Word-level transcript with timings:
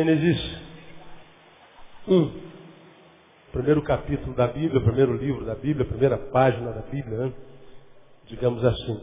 Gênesis 0.00 0.40
1. 2.08 2.32
Primeiro 3.52 3.82
capítulo 3.82 4.34
da 4.34 4.46
Bíblia, 4.46 4.80
primeiro 4.80 5.14
livro 5.14 5.44
da 5.44 5.54
Bíblia, 5.54 5.84
primeira 5.84 6.16
página 6.16 6.72
da 6.72 6.80
Bíblia, 6.80 7.18
né? 7.18 7.32
digamos 8.24 8.64
assim. 8.64 9.00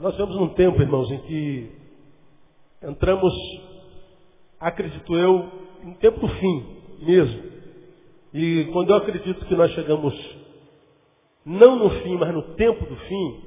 Nós 0.00 0.16
vemos 0.16 0.34
num 0.34 0.48
tempo, 0.48 0.82
irmãos, 0.82 1.08
em 1.12 1.18
que 1.18 1.72
entramos, 2.82 3.32
acredito 4.58 5.14
eu, 5.14 5.48
em 5.84 5.94
tempo 5.94 6.18
do 6.18 6.28
fim 6.28 6.76
mesmo. 7.02 7.42
E 8.34 8.64
quando 8.72 8.90
eu 8.90 8.96
acredito 8.96 9.46
que 9.46 9.54
nós 9.54 9.70
chegamos, 9.74 10.12
não 11.46 11.76
no 11.76 11.90
fim, 12.02 12.16
mas 12.16 12.34
no 12.34 12.42
tempo 12.56 12.84
do 12.84 12.96
fim, 12.96 13.42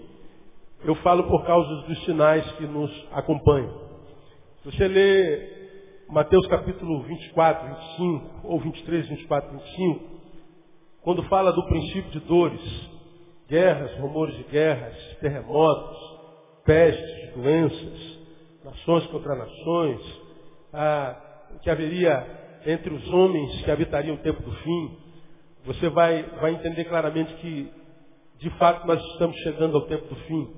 eu 0.86 0.96
falo 0.96 1.26
por 1.26 1.46
causa 1.46 1.88
dos 1.88 2.06
sinais 2.06 2.50
que 2.54 2.66
nos 2.68 2.90
acompanham. 3.12 3.82
Se 4.64 4.72
você 4.72 4.88
lê 4.88 5.61
Mateus 6.12 6.46
capítulo 6.48 7.04
24, 7.04 7.68
25, 7.70 8.42
ou 8.44 8.60
23, 8.60 9.08
24, 9.08 9.50
25, 9.50 10.02
quando 11.04 11.24
fala 11.24 11.54
do 11.54 11.66
princípio 11.68 12.12
de 12.12 12.20
dores, 12.20 12.90
guerras, 13.48 13.98
rumores 13.98 14.36
de 14.36 14.44
guerras, 14.44 14.94
terremotos, 15.22 15.98
pestes, 16.66 17.34
doenças, 17.34 18.20
nações 18.62 19.06
contra 19.06 19.36
nações, 19.38 20.22
ah, 20.74 21.16
que 21.62 21.70
haveria 21.70 22.60
entre 22.66 22.94
os 22.94 23.08
homens 23.14 23.64
que 23.64 23.72
habitariam 23.72 24.16
o 24.16 24.22
tempo 24.22 24.44
do 24.44 24.52
fim, 24.52 24.98
você 25.66 25.88
vai, 25.88 26.24
vai 26.42 26.52
entender 26.56 26.84
claramente 26.90 27.34
que, 27.36 27.72
de 28.38 28.50
fato, 28.58 28.86
nós 28.86 29.02
estamos 29.14 29.38
chegando 29.38 29.78
ao 29.78 29.86
tempo 29.86 30.10
do 30.10 30.16
fim. 30.24 30.50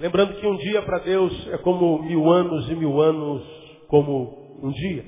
Lembrando 0.00 0.34
que 0.34 0.46
um 0.48 0.56
dia 0.56 0.82
para 0.82 0.98
Deus 0.98 1.48
é 1.52 1.58
como 1.58 2.02
mil 2.02 2.28
anos 2.28 2.68
e 2.68 2.74
mil 2.74 3.00
anos 3.00 3.58
como 3.86 4.47
um 4.62 4.70
dia. 4.70 5.04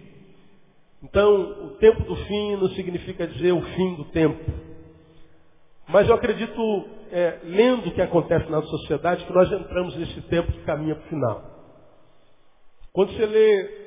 Então, 1.02 1.66
o 1.66 1.70
tempo 1.76 2.02
do 2.04 2.16
fim 2.16 2.56
não 2.56 2.68
significa 2.70 3.26
dizer 3.26 3.52
o 3.52 3.62
fim 3.62 3.94
do 3.96 4.04
tempo. 4.06 4.52
Mas 5.88 6.08
eu 6.08 6.14
acredito, 6.14 6.88
é, 7.10 7.40
lendo 7.42 7.88
o 7.88 7.92
que 7.92 8.02
acontece 8.02 8.50
na 8.50 8.62
sociedade, 8.62 9.24
que 9.24 9.32
nós 9.32 9.50
entramos 9.50 9.96
nesse 9.96 10.20
tempo 10.22 10.52
que 10.52 10.62
caminha 10.64 10.94
para 10.94 11.06
o 11.06 11.08
final. 11.08 11.50
Quando 12.92 13.12
você 13.12 13.26
lê 13.26 13.80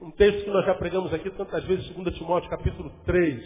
um 0.00 0.10
texto 0.12 0.44
que 0.44 0.50
nós 0.50 0.64
já 0.64 0.74
pregamos 0.74 1.12
aqui 1.12 1.30
tantas 1.30 1.64
vezes, 1.64 1.88
2 1.88 2.16
Timóteo 2.16 2.48
capítulo 2.48 2.90
3, 3.04 3.42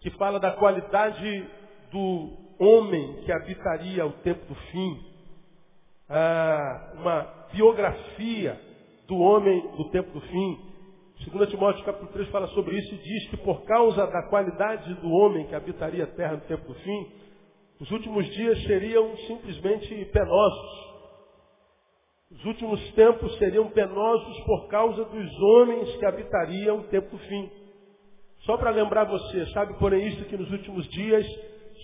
que 0.00 0.10
fala 0.10 0.40
da 0.40 0.50
qualidade 0.52 1.46
do 1.92 2.32
homem 2.58 3.22
que 3.24 3.32
habitaria 3.32 4.04
o 4.04 4.12
tempo 4.12 4.44
do 4.46 4.54
fim, 4.54 5.00
ah, 6.08 6.92
uma 6.98 7.22
biografia 7.52 8.60
do 9.06 9.16
homem 9.18 9.60
do 9.76 9.90
tempo 9.90 10.10
do 10.12 10.20
fim. 10.20 10.74
2 11.30 11.50
Timóteo 11.50 11.84
capítulo 11.84 12.12
3 12.12 12.28
fala 12.28 12.46
sobre 12.48 12.76
isso 12.76 12.94
e 12.94 12.98
diz 12.98 13.30
que 13.30 13.36
por 13.38 13.62
causa 13.64 14.06
da 14.06 14.22
qualidade 14.28 14.92
do 14.94 15.10
homem 15.10 15.46
que 15.46 15.54
habitaria 15.54 16.04
a 16.04 16.08
terra 16.08 16.34
no 16.34 16.40
tempo 16.42 16.66
do 16.66 16.74
fim, 16.74 17.12
os 17.80 17.90
últimos 17.90 18.26
dias 18.34 18.62
seriam 18.64 19.16
simplesmente 19.18 20.04
penosos. 20.06 20.84
Os 22.30 22.44
últimos 22.46 22.92
tempos 22.92 23.36
seriam 23.38 23.68
penosos 23.70 24.40
por 24.40 24.68
causa 24.68 25.04
dos 25.04 25.40
homens 25.40 25.96
que 25.96 26.04
habitariam 26.04 26.80
o 26.80 26.84
tempo 26.84 27.10
do 27.10 27.18
fim. 27.18 27.50
Só 28.40 28.56
para 28.56 28.70
lembrar 28.70 29.04
você, 29.04 29.46
sabe, 29.46 29.78
porém, 29.78 30.06
isso 30.08 30.24
que 30.26 30.36
nos 30.36 30.50
últimos 30.50 30.86
dias 30.88 31.26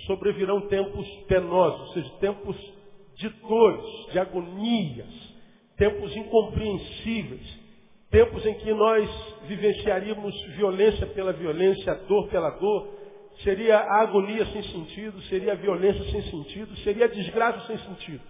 sobrevirão 0.06 0.69
tempos 0.69 1.09
penosos, 1.28 1.80
ou 1.80 1.94
seja, 1.94 2.10
tempos 2.20 2.56
de 3.16 3.28
dores, 3.28 4.12
de 4.12 4.19
agonias, 4.19 5.29
tempos 5.80 6.14
incompreensíveis, 6.14 7.58
tempos 8.10 8.44
em 8.44 8.52
que 8.52 8.70
nós 8.74 9.08
vivenciaríamos 9.48 10.34
violência 10.56 11.06
pela 11.06 11.32
violência, 11.32 11.94
dor 12.06 12.28
pela 12.28 12.50
dor, 12.50 12.86
seria 13.42 13.78
a 13.78 14.02
agonia 14.02 14.44
sem 14.52 14.62
sentido, 14.62 15.18
seria 15.22 15.52
a 15.52 15.56
violência 15.56 16.04
sem 16.10 16.22
sentido, 16.24 16.76
seria 16.80 17.06
a 17.06 17.08
desgraça 17.08 17.66
sem 17.66 17.78
sentido. 17.78 18.22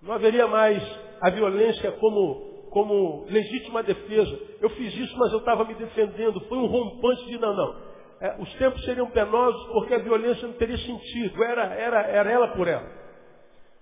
Não 0.00 0.14
haveria 0.14 0.46
mais 0.46 0.82
a 1.20 1.28
violência 1.28 1.92
como, 1.92 2.68
como 2.70 3.26
legítima 3.28 3.82
defesa. 3.82 4.38
Eu 4.62 4.70
fiz 4.70 4.94
isso, 4.94 5.14
mas 5.18 5.32
eu 5.32 5.40
estava 5.40 5.66
me 5.66 5.74
defendendo. 5.74 6.40
Foi 6.48 6.56
um 6.56 6.66
rompante 6.66 7.26
de 7.26 7.38
não, 7.38 7.54
não. 7.54 7.76
É, 8.22 8.36
os 8.40 8.50
tempos 8.54 8.82
seriam 8.86 9.10
penosos 9.10 9.66
porque 9.66 9.92
a 9.92 9.98
violência 9.98 10.46
não 10.46 10.54
teria 10.54 10.78
sentido. 10.78 11.44
Era, 11.44 11.74
era, 11.74 12.02
era 12.06 12.30
ela 12.30 12.48
por 12.48 12.66
ela. 12.68 12.90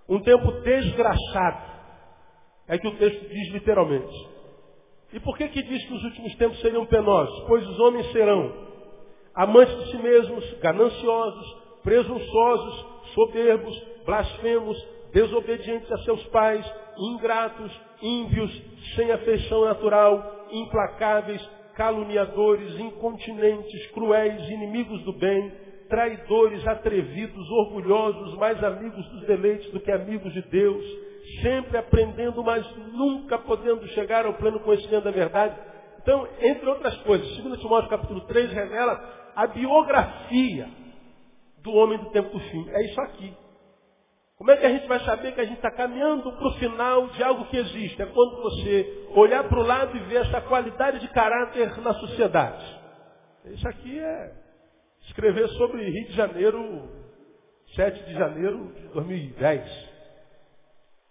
Um 0.09 0.21
tempo 0.21 0.51
desgraçado. 0.63 1.72
É 2.73 2.79
que 2.79 2.89
o 2.89 2.97
texto 2.97 3.29
diz 3.29 3.53
literalmente. 3.53 4.29
E 5.13 5.21
por 5.21 5.37
que 5.37 5.47
que 5.49 5.63
diz 5.63 5.85
que 5.85 5.93
os 5.93 6.05
últimos 6.05 6.35
tempos 6.37 6.59
seriam 6.63 6.87
penosos? 6.87 7.45
Pois 7.47 7.63
os 7.69 7.79
homens 7.79 8.11
serão 8.13 8.51
amantes 9.35 9.77
de 9.77 9.91
si 9.91 9.99
mesmos, 9.99 10.55
gananciosos, 10.55 11.57
presunçosos, 11.83 12.87
soberbos, 13.15 13.79
blasfemos, 14.07 14.89
desobedientes 15.13 15.93
a 15.93 15.99
seus 15.99 16.25
pais, 16.29 16.65
ingratos, 16.97 17.71
ímpios, 18.01 18.51
sem 18.97 19.13
afeição 19.13 19.67
natural, 19.67 20.47
implacáveis, 20.51 21.47
caluniadores, 21.75 22.81
incontinentes, 22.81 23.87
cruéis, 23.89 24.49
inimigos 24.49 25.03
do 25.03 25.13
bem, 25.13 25.53
traidores, 25.91 26.67
atrevidos, 26.67 27.51
orgulhosos, 27.51 28.35
mais 28.39 28.65
amigos 28.65 29.07
dos 29.11 29.27
deleites 29.27 29.71
do 29.73 29.81
que 29.81 29.93
amigos 29.93 30.33
de 30.33 30.41
Deus, 30.49 31.02
sempre 31.41 31.79
aprendendo, 31.79 32.43
mas 32.43 32.67
nunca 32.93 33.39
podendo 33.39 33.87
chegar 33.89 34.27
ao 34.27 34.35
pleno 34.35 34.61
conhecimento 34.61 35.05
da 35.05 35.11
verdade. 35.11 35.57
Então, 36.01 36.27
entre 36.41 36.69
outras 36.69 36.97
coisas, 36.99 37.29
2 37.39 37.61
Timóteo 37.61 37.89
capítulo 37.89 38.21
3 38.23 38.53
revela 38.53 39.33
a 39.37 39.47
biografia 39.47 40.69
do 41.63 41.73
homem 41.73 41.99
do 41.99 42.11
tempo 42.11 42.31
do 42.31 42.41
fim. 42.41 42.69
É 42.71 42.85
isso 42.85 43.01
aqui. 43.01 43.33
Como 44.37 44.51
é 44.51 44.57
que 44.57 44.67
a 44.67 44.71
gente 44.71 44.89
vai 44.89 44.99
saber 45.05 45.33
que 45.33 45.41
a 45.41 45.45
gente 45.45 45.59
está 45.59 45.71
caminhando 45.71 46.33
para 46.33 46.49
o 46.49 46.55
final 46.55 47.07
de 47.11 47.23
algo 47.23 47.45
que 47.45 47.57
existe? 47.57 48.03
É 48.03 48.07
quando 48.07 48.43
você 48.43 49.07
olhar 49.15 49.45
para 49.45 49.61
o 49.61 49.63
lado 49.63 49.97
e 49.97 50.01
ver 50.01 50.27
essa 50.27 50.41
qualidade 50.41 50.99
de 50.99 51.09
caráter 51.09 51.81
na 51.81 51.95
sociedade. 51.95 52.81
Isso 53.45 53.69
aqui 53.69 54.01
é 54.01 54.33
escrever 55.03 55.49
sobre 55.51 55.89
Rio 55.89 56.07
de 56.09 56.13
Janeiro, 56.15 56.89
7 57.77 58.05
de 58.05 58.15
janeiro 58.15 58.73
de 58.75 58.89
2010. 58.89 59.92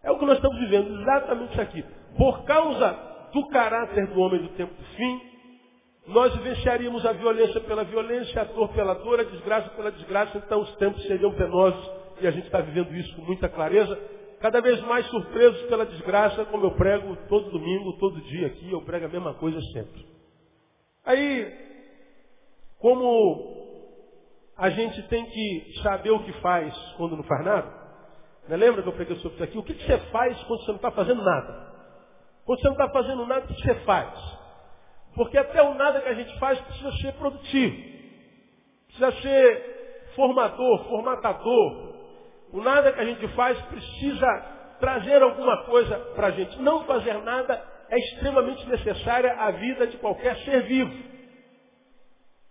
É 0.04 0.12
o 0.12 0.18
que 0.18 0.26
nós 0.26 0.38
estamos 0.38 0.60
vivendo, 0.60 1.02
exatamente 1.02 1.52
isso 1.52 1.62
aqui. 1.62 1.86
Por 2.18 2.44
causa 2.44 3.30
do 3.34 3.48
caráter 3.48 4.08
do 4.08 4.20
homem 4.20 4.42
do 4.42 4.50
tempo 4.50 4.74
do 4.74 4.84
fim, 4.96 5.22
nós 6.08 6.36
vivenciaríamos 6.36 7.06
a 7.06 7.14
violência 7.14 7.62
pela 7.62 7.84
violência, 7.84 8.42
a 8.42 8.46
dor 8.46 8.70
pela 8.70 8.96
dor, 8.96 9.20
a 9.20 9.24
desgraça 9.24 9.70
pela 9.70 9.92
desgraça, 9.92 10.38
então 10.38 10.62
os 10.62 10.76
tempos 10.78 11.02
seriam 11.04 11.32
penosos 11.34 11.92
e 12.20 12.28
a 12.28 12.32
gente 12.32 12.46
está 12.46 12.60
vivendo 12.60 12.94
isso 12.96 13.16
com 13.16 13.22
muita 13.24 13.48
clareza. 13.48 13.98
Cada 14.40 14.60
vez 14.60 14.82
mais 14.82 15.06
surpresos 15.08 15.62
pela 15.64 15.86
desgraça, 15.86 16.46
como 16.46 16.66
eu 16.66 16.72
prego 16.72 17.16
todo 17.30 17.52
domingo, 17.52 17.98
todo 18.00 18.22
dia 18.22 18.48
aqui, 18.48 18.72
eu 18.72 18.82
prego 18.82 19.06
a 19.06 19.10
mesma 19.10 19.36
coisa 19.36 19.62
sempre. 19.72 20.06
Aí, 21.06 21.48
como 22.80 23.62
a 24.58 24.70
gente 24.72 25.02
tem 25.04 25.26
que 25.26 25.74
saber 25.84 26.10
o 26.10 26.24
que 26.24 26.34
faz 26.42 26.76
quando 26.98 27.16
não 27.16 27.24
faz 27.24 27.46
nada, 27.46 27.81
né? 28.48 28.58
Lembra 28.58 28.82
que 28.82 28.90
eu 28.90 28.94
preguei 28.94 29.16
sobre 29.18 29.36
isso 29.36 29.44
aqui? 29.44 29.58
O 29.58 29.64
que, 29.64 29.74
que 29.74 29.86
você 29.86 29.98
faz 30.12 30.42
quando 30.44 30.62
você 30.62 30.72
não 30.72 30.76
está 30.78 30.92
fazendo 30.92 31.24
nada? 31.24 31.72
Quando 32.46 32.60
você 32.60 32.68
não 32.68 32.74
está 32.74 32.90
fazendo 32.90 33.26
nada, 33.26 33.46
o 33.46 33.48
que 33.48 33.62
você 33.62 33.76
faz? 33.82 34.42
Porque 35.16 35.38
até 35.38 35.62
o 35.62 35.74
nada 35.74 36.02
que 36.02 36.10
a 36.10 36.14
gente 36.14 36.38
faz 36.40 36.60
precisa 36.62 36.92
ser 36.98 37.14
produtivo. 37.14 37.76
Precisa 38.88 39.12
ser 39.22 40.12
formador, 40.16 40.86
formatador. 40.86 41.92
O 42.54 42.62
nada 42.62 42.92
que 42.92 43.00
a 43.00 43.06
gente 43.06 43.28
faz 43.30 43.60
precisa 43.64 44.28
trazer 44.80 45.22
alguma 45.22 45.64
coisa 45.66 45.96
para 46.16 46.28
a 46.28 46.32
gente. 46.32 46.60
Não 46.62 46.86
fazer 46.86 47.14
nada 47.24 47.64
é 47.90 47.98
extremamente 47.98 48.68
necessária 48.68 49.34
à 49.34 49.52
vida 49.52 49.88
de 49.88 49.98
qualquer 49.98 50.36
ser 50.38 50.64
vivo. 50.64 51.12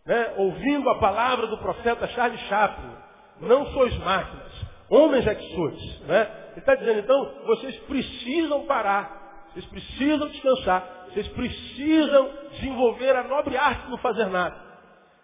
Né? 0.06 0.34
Ouvindo 0.36 0.88
a 0.90 0.98
palavra 0.98 1.46
do 1.46 1.58
profeta 1.58 2.06
Charles 2.08 2.40
Chaplin, 2.42 2.94
não 3.40 3.66
sois 3.66 3.96
máquinas, 3.98 4.69
Homens 4.90 5.26
é 5.26 5.34
que 5.34 5.54
sois. 5.54 6.00
Né? 6.00 6.22
Ele 6.50 6.58
está 6.58 6.74
dizendo, 6.74 6.98
então, 6.98 7.32
vocês 7.46 7.76
precisam 7.80 8.66
parar. 8.66 9.46
Vocês 9.52 9.64
precisam 9.66 10.28
descansar. 10.28 11.06
Vocês 11.08 11.28
precisam 11.28 12.30
desenvolver 12.52 13.14
a 13.16 13.24
nobre 13.24 13.56
arte 13.56 13.84
de 13.84 13.90
não 13.90 13.98
fazer 13.98 14.26
nada. 14.26 14.56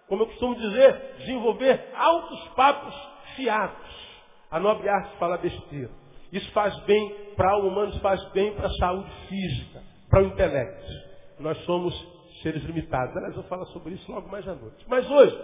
Como 0.09 0.23
eu 0.23 0.27
costumo 0.29 0.55
dizer, 0.55 1.17
desenvolver 1.19 1.91
altos 1.97 2.49
papos 2.51 2.95
fiados. 3.35 4.07
A 4.51 4.61
nobre 4.61 4.89
arte 4.89 5.11
de 5.11 5.19
falar 5.19 5.39
besteira. 5.39 5.91
Isso 6.33 6.51
faz 6.53 6.77
bem 6.81 7.33
para 7.37 7.53
alma 7.53 7.69
humana, 7.69 7.91
isso 7.91 8.01
faz 8.01 8.23
bem 8.31 8.53
para 8.55 8.67
a 8.67 8.73
saúde 8.75 9.11
física, 9.29 9.83
para 10.09 10.23
o 10.23 10.27
intelecto. 10.27 10.93
Nós 11.41 11.59
somos 11.65 11.95
seres 12.43 12.63
limitados. 12.65 13.17
Aliás, 13.17 13.37
eu 13.37 13.43
falo 13.45 13.65
sobre 13.67 13.95
isso 13.95 14.11
logo 14.11 14.29
mais 14.29 14.47
à 14.47 14.55
noite. 14.55 14.85
Mas 14.89 15.09
hoje, 15.11 15.37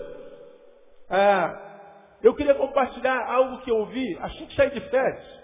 ah, 1.10 1.71
eu 2.22 2.34
queria 2.34 2.54
compartilhar 2.54 3.26
algo 3.28 3.62
que 3.62 3.70
eu 3.70 3.78
ouvi 3.78 4.16
assim 4.20 4.46
que 4.46 4.54
saí 4.54 4.70
de 4.70 4.80
férias. 4.88 5.42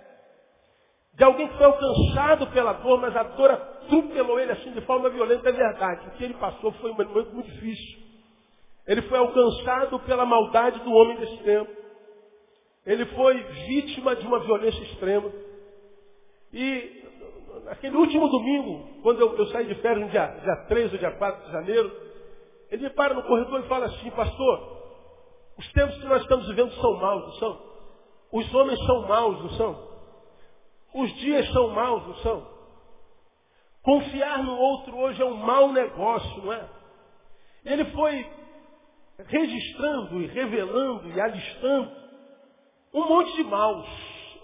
de 1.14 1.24
alguém 1.24 1.48
que 1.48 1.56
foi 1.56 1.66
alcançado 1.66 2.46
pela 2.48 2.74
dor, 2.74 3.00
mas 3.00 3.16
a 3.16 3.24
dor 3.24 3.50
atropelou 3.50 4.38
ele 4.38 4.52
assim 4.52 4.72
de 4.72 4.80
forma 4.82 5.10
violenta, 5.10 5.48
é 5.48 5.52
verdade. 5.52 6.06
O 6.06 6.10
que 6.12 6.24
ele 6.24 6.34
passou 6.34 6.70
foi 6.72 6.90
um 6.90 6.94
momento 6.94 7.34
muito 7.34 7.50
difícil. 7.50 7.98
Ele 8.86 9.02
foi 9.02 9.18
alcançado 9.18 9.98
pela 10.00 10.24
maldade 10.24 10.78
do 10.80 10.92
homem 10.92 11.16
desse 11.18 11.42
tempo. 11.42 11.70
Ele 12.86 13.04
foi 13.06 13.42
vítima 13.66 14.14
de 14.14 14.26
uma 14.26 14.38
violência 14.38 14.80
extrema. 14.84 15.30
E 16.52 17.04
naquele 17.64 17.96
último 17.96 18.28
domingo, 18.28 19.02
quando 19.02 19.20
eu, 19.20 19.36
eu 19.36 19.46
saí 19.48 19.66
de 19.66 19.74
férias 19.76 20.06
no 20.06 20.10
dia, 20.10 20.26
dia 20.26 20.56
3 20.68 20.92
ou 20.92 20.98
dia 20.98 21.10
4 21.10 21.46
de 21.46 21.52
janeiro, 21.52 21.92
ele 22.70 22.84
me 22.84 22.90
para 22.90 23.14
no 23.14 23.24
corredor 23.24 23.60
e 23.60 23.68
fala 23.68 23.86
assim, 23.86 24.10
pastor, 24.10 24.77
os 25.58 25.72
tempos 25.72 25.96
que 25.98 26.06
nós 26.06 26.22
estamos 26.22 26.46
vivendo 26.46 26.72
são 26.74 26.94
maus, 26.94 27.24
não 27.24 27.32
são? 27.32 27.68
Os 28.32 28.54
homens 28.54 28.78
são 28.86 29.08
maus, 29.08 29.42
não 29.42 29.50
são? 29.50 29.88
Os 30.94 31.12
dias 31.16 31.50
são 31.52 31.68
maus, 31.70 32.06
não 32.06 32.14
são? 32.16 32.58
Confiar 33.82 34.42
no 34.44 34.56
outro 34.56 34.96
hoje 34.96 35.20
é 35.20 35.24
um 35.24 35.34
mau 35.34 35.72
negócio, 35.72 36.42
não 36.42 36.52
é? 36.52 36.68
Ele 37.64 37.84
foi 37.86 38.30
registrando 39.26 40.22
e 40.22 40.26
revelando 40.26 41.08
e 41.08 41.20
alistando 41.20 41.90
um 42.94 43.08
monte 43.08 43.34
de 43.34 43.44
maus 43.44 43.88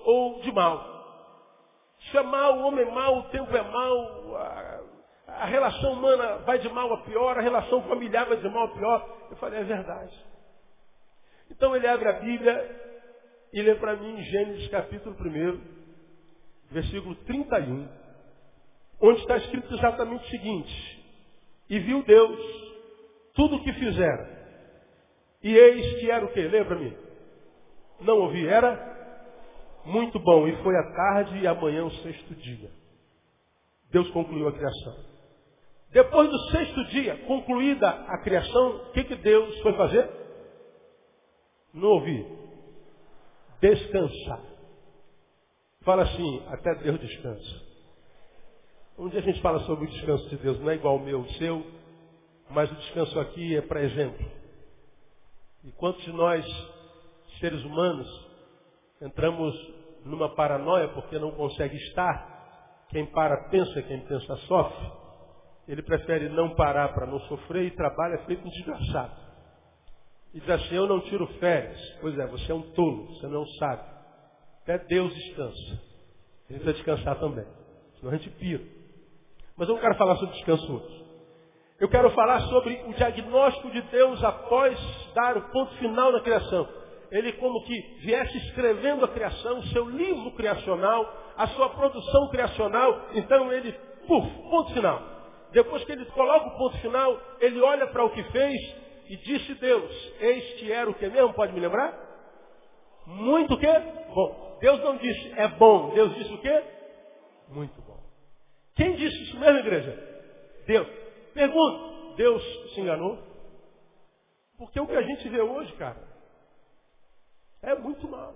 ou 0.05 0.41
de 0.41 0.53
mal. 0.53 0.93
Chamar 2.11 2.51
o 2.51 2.67
homem 2.67 2.91
mal, 2.91 3.19
o 3.19 3.23
tempo 3.25 3.57
é 3.57 3.63
mal, 3.63 4.37
a, 4.37 4.81
a, 5.29 5.45
relação 5.47 5.93
humana 5.93 6.39
vai 6.39 6.59
de 6.59 6.69
mal 6.69 6.93
a 6.93 6.99
pior, 6.99 7.39
a 7.39 7.41
relação 7.41 7.83
familiar 7.83 8.27
vai 8.27 8.37
de 8.37 8.49
mal 8.49 8.65
a 8.65 8.69
pior. 8.69 9.09
Eu 9.31 9.37
falei, 9.37 9.61
é 9.61 9.65
verdade. 9.65 10.34
Então 11.57 11.75
ele 11.75 11.87
abre 11.87 12.09
a 12.09 12.15
Bíblia 12.15 12.81
e 13.53 13.63
lê 13.63 13.77
para 13.77 13.95
mim 13.95 14.21
Gênesis 14.25 14.69
capítulo 14.69 15.15
1, 15.15 15.61
versículo 16.73 17.15
31, 17.27 17.89
onde 19.01 19.21
está 19.21 19.37
escrito 19.37 19.73
exatamente 19.73 20.25
o 20.25 20.31
seguinte, 20.31 21.05
e 21.71 21.79
viu 21.79 22.03
Deus 22.03 22.41
tudo 23.35 23.57
o 23.57 23.63
que 23.63 23.73
fizera, 23.75 24.35
e 25.43 25.55
eis 25.57 26.01
que 26.01 26.11
era 26.11 26.25
o 26.25 26.33
que? 26.33 26.41
Lembra-me? 26.41 26.97
Não 28.01 28.19
ouvi, 28.19 28.49
era 28.49 28.93
muito 29.85 30.19
bom. 30.19 30.49
E 30.49 30.57
foi 30.63 30.77
a 30.77 30.93
tarde 30.93 31.39
e 31.39 31.47
amanhã 31.47 31.85
o 31.85 31.91
sexto 31.91 32.35
dia. 32.35 32.71
Deus 33.91 34.11
concluiu 34.11 34.49
a 34.49 34.53
criação. 34.53 34.97
Depois 35.93 36.29
do 36.29 36.39
sexto 36.51 36.85
dia, 36.87 37.17
concluída 37.27 37.89
a 37.89 38.19
criação, 38.23 38.77
o 38.77 38.93
que, 38.93 39.05
que 39.05 39.15
Deus 39.17 39.61
foi 39.61 39.75
fazer? 39.75 40.24
Não 41.75 41.89
ouvi. 41.89 42.25
Descansar. 43.61 44.41
Fala 45.83 46.05
assim, 46.05 46.43
até 46.49 46.75
Deus 46.77 47.01
descansa. 47.01 47.63
Um 48.97 49.09
dia 49.09 49.19
a 49.19 49.23
gente 49.23 49.41
fala 49.43 49.59
sobre 49.61 49.85
o 49.85 49.91
descanso 49.91 50.29
de 50.29 50.37
Deus, 50.37 50.59
não 50.61 50.71
é 50.71 50.77
igual 50.77 50.97
o 50.97 51.05
meu, 51.05 51.21
o 51.21 51.29
seu, 51.33 51.67
mas 52.49 52.71
o 52.71 52.75
descanso 52.77 53.19
aqui 53.19 53.57
é 53.57 53.61
para 53.61 53.83
exemplo. 53.83 54.25
E 55.65 55.73
quantos 55.73 56.03
de 56.05 56.13
nós, 56.13 56.47
seres 57.41 57.63
humanos, 57.65 58.09
entramos 59.03 59.55
numa 60.05 60.35
paranoia 60.35 60.89
porque 60.89 61.19
não 61.19 61.33
consegue 61.33 61.77
estar? 61.77 62.87
Quem 62.91 63.07
para 63.07 63.49
pensa, 63.49 63.83
quem 63.83 64.01
pensa 64.07 64.37
sofre. 64.47 64.93
Ele 65.67 65.83
prefere 65.83 66.29
não 66.29 66.55
parar 66.55 66.95
para 66.95 67.07
não 67.07 67.19
sofrer 67.21 67.65
e 67.65 67.71
trabalha 67.73 68.19
feito 68.27 68.47
um 68.47 68.51
desgraçado. 68.51 69.24
E 70.35 70.41
diz 70.41 70.51
assim, 70.51 70.75
eu 70.75 70.87
não 70.87 71.01
tiro 71.03 71.27
férias. 71.39 71.81
Pois 72.01 72.19
é, 72.19 72.27
você 72.27 72.51
é 72.51 72.55
um 72.55 72.63
tolo, 72.73 73.07
você 73.07 73.27
não 73.29 73.47
sabe. 73.47 73.83
Até 74.63 74.79
Deus 74.79 75.15
descansa. 75.15 75.81
A 76.49 76.53
gente 76.53 76.63
precisa 76.63 76.73
descansar 76.73 77.21
também. 77.21 77.47
Senão 77.99 78.13
a 78.13 78.17
gente 78.17 78.31
pira. 78.31 78.65
Mas 79.57 79.69
eu 79.69 79.75
não 79.75 79.81
quero 79.81 79.95
falar 79.95 80.17
sobre 80.17 80.35
descanso 80.35 80.75
hoje. 80.75 81.05
Eu 81.79 81.89
quero 81.89 82.11
falar 82.11 82.41
sobre 82.43 82.83
o 82.87 82.95
diagnóstico 82.95 83.71
de 83.71 83.81
Deus 83.83 84.23
após 84.25 84.79
dar 85.15 85.37
o 85.37 85.43
ponto 85.51 85.73
final 85.77 86.11
na 86.11 86.21
criação. 86.21 86.69
Ele 87.11 87.33
como 87.35 87.63
que 87.65 87.81
viesse 88.01 88.37
escrevendo 88.39 89.05
a 89.05 89.09
criação, 89.09 89.59
o 89.61 89.67
seu 89.69 89.89
livro 89.89 90.33
criacional, 90.33 91.33
a 91.37 91.47
sua 91.49 91.69
produção 91.71 92.29
criacional, 92.31 93.09
então 93.15 93.53
ele, 93.53 93.73
puf, 94.07 94.29
ponto 94.51 94.73
final. 94.73 95.01
Depois 95.53 95.85
que 95.85 95.93
ele 95.93 96.05
coloca 96.07 96.49
o 96.49 96.59
ponto 96.59 96.77
final, 96.79 97.21
ele 97.41 97.61
olha 97.61 97.87
para 97.89 98.05
o 98.05 98.11
que 98.11 98.23
fez 98.25 98.84
e 99.07 99.17
disse 99.17 99.55
Deus, 99.55 100.13
este 100.21 100.73
era 100.73 100.89
o 100.89 100.95
que 100.95 101.09
mesmo? 101.09 101.35
Pode 101.35 101.53
me 101.53 101.61
lembrar? 101.61 101.93
Muito 103.07 103.59
o? 103.59 103.67
Bom. 104.15 104.59
Deus 104.61 104.81
não 104.81 104.97
disse 104.97 105.33
é 105.37 105.49
bom, 105.49 105.91
Deus 105.95 106.15
disse 106.15 106.33
o 106.33 106.41
quê? 106.41 106.65
Muito 107.49 107.81
bom. 107.83 108.03
Quem 108.75 108.97
disse 108.97 109.23
isso 109.25 109.39
mesmo, 109.39 109.59
igreja? 109.59 110.63
Deus. 110.67 110.89
Pergunto, 111.35 112.15
Deus 112.17 112.43
se 112.73 112.81
enganou? 112.81 113.19
Porque 114.57 114.81
o 114.81 114.87
que 114.87 114.97
a 114.97 115.03
gente 115.03 115.29
vê 115.29 115.41
hoje, 115.41 115.73
cara, 115.75 116.01
é 117.63 117.75
muito 117.75 118.09
mal. 118.09 118.35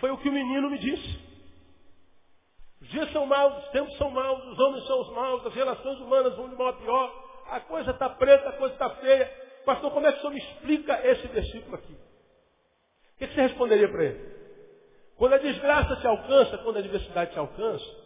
Foi 0.00 0.10
o 0.10 0.18
que 0.18 0.28
o 0.28 0.32
menino 0.32 0.70
me 0.70 0.78
disse. 0.78 1.24
Os 2.80 2.88
dias 2.88 3.10
são 3.12 3.26
maus, 3.26 3.64
os 3.64 3.70
tempos 3.70 3.96
são 3.96 4.10
maus, 4.10 4.44
os 4.44 4.58
homens 4.58 4.86
são 4.86 5.00
os 5.00 5.10
maus, 5.14 5.46
as 5.46 5.54
relações 5.54 5.98
humanas 6.00 6.36
vão 6.36 6.48
de 6.48 6.56
mal 6.56 6.68
a 6.68 6.72
pior, 6.74 7.23
a 7.50 7.60
coisa 7.60 7.90
está 7.90 8.08
preta, 8.10 8.48
a 8.48 8.52
coisa 8.52 8.74
está 8.74 8.90
feia. 8.96 9.26
Pastor, 9.64 9.90
como 9.92 10.06
é 10.06 10.12
que 10.12 10.18
o 10.18 10.20
senhor 10.20 10.32
me 10.32 10.40
explica 10.40 11.06
esse 11.06 11.26
versículo 11.28 11.76
aqui? 11.76 11.92
O 11.92 13.18
que 13.18 13.26
você 13.26 13.42
responderia 13.42 13.88
para 13.88 14.04
ele? 14.04 14.34
Quando 15.16 15.34
a 15.34 15.38
desgraça 15.38 15.96
te 15.96 16.06
alcança, 16.06 16.58
quando 16.58 16.76
a 16.76 16.80
adversidade 16.80 17.32
te 17.32 17.38
alcança, 17.38 18.04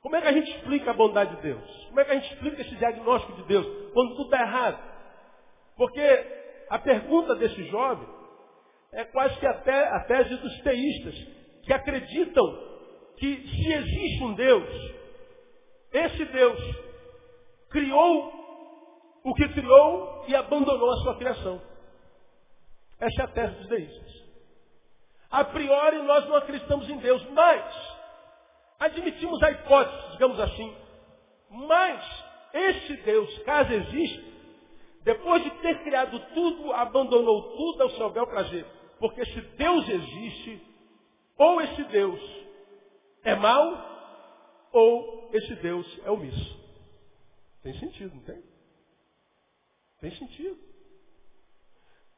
como 0.00 0.14
é 0.14 0.22
que 0.22 0.28
a 0.28 0.32
gente 0.32 0.50
explica 0.52 0.92
a 0.92 0.94
bondade 0.94 1.34
de 1.36 1.42
Deus? 1.42 1.86
Como 1.88 2.00
é 2.00 2.04
que 2.04 2.12
a 2.12 2.14
gente 2.14 2.32
explica 2.32 2.62
esse 2.62 2.76
diagnóstico 2.76 3.32
de 3.32 3.42
Deus 3.42 3.66
quando 3.92 4.10
tudo 4.10 4.24
está 4.24 4.40
errado? 4.40 4.78
Porque 5.76 6.64
a 6.70 6.78
pergunta 6.78 7.34
desse 7.34 7.64
jovem 7.64 8.08
é 8.92 9.04
quase 9.04 9.36
que 9.38 9.46
até 9.46 9.88
a 9.88 10.00
tese 10.04 10.36
dos 10.36 10.58
teístas, 10.60 11.14
que 11.64 11.72
acreditam 11.72 12.66
que 13.18 13.48
se 13.48 13.72
existe 13.72 14.22
um 14.22 14.34
Deus, 14.34 14.94
esse 15.92 16.24
Deus 16.26 16.85
criou 17.70 18.32
o 19.24 19.34
que 19.34 19.48
criou 19.48 20.24
e 20.28 20.34
abandonou 20.34 20.90
a 20.90 20.96
sua 20.98 21.16
criação. 21.16 21.60
Essa 23.00 23.22
é 23.22 23.24
a 23.24 23.28
tese 23.28 23.54
dos 23.56 23.68
teístas. 23.68 24.26
A 25.30 25.44
priori 25.44 25.98
nós 26.02 26.26
não 26.28 26.36
acreditamos 26.36 26.88
em 26.88 26.96
Deus, 26.98 27.22
mas 27.30 27.96
Admitimos 28.78 29.42
a 29.42 29.50
hipótese, 29.50 30.12
digamos 30.12 30.38
assim. 30.38 30.76
Mas 31.50 32.24
esse 32.52 32.96
Deus, 32.98 33.38
caso 33.38 33.72
exista, 33.72 34.22
depois 35.02 35.42
de 35.42 35.50
ter 35.62 35.82
criado 35.82 36.18
tudo, 36.34 36.72
abandonou 36.72 37.56
tudo 37.56 37.82
ao 37.82 37.90
seu 37.90 38.10
bel 38.10 38.26
prazer. 38.26 38.66
Porque 38.98 39.24
se 39.24 39.40
Deus 39.40 39.88
existe, 39.88 40.60
ou 41.38 41.60
esse 41.60 41.84
Deus 41.84 42.20
é 43.24 43.34
mau, 43.34 43.96
ou 44.72 45.30
esse 45.32 45.54
Deus 45.56 46.00
é 46.04 46.10
omisso. 46.10 46.65
Tem 47.66 47.74
sentido, 47.80 48.14
não 48.14 48.22
tem? 48.22 48.40
Tem 50.00 50.10
sentido. 50.12 50.56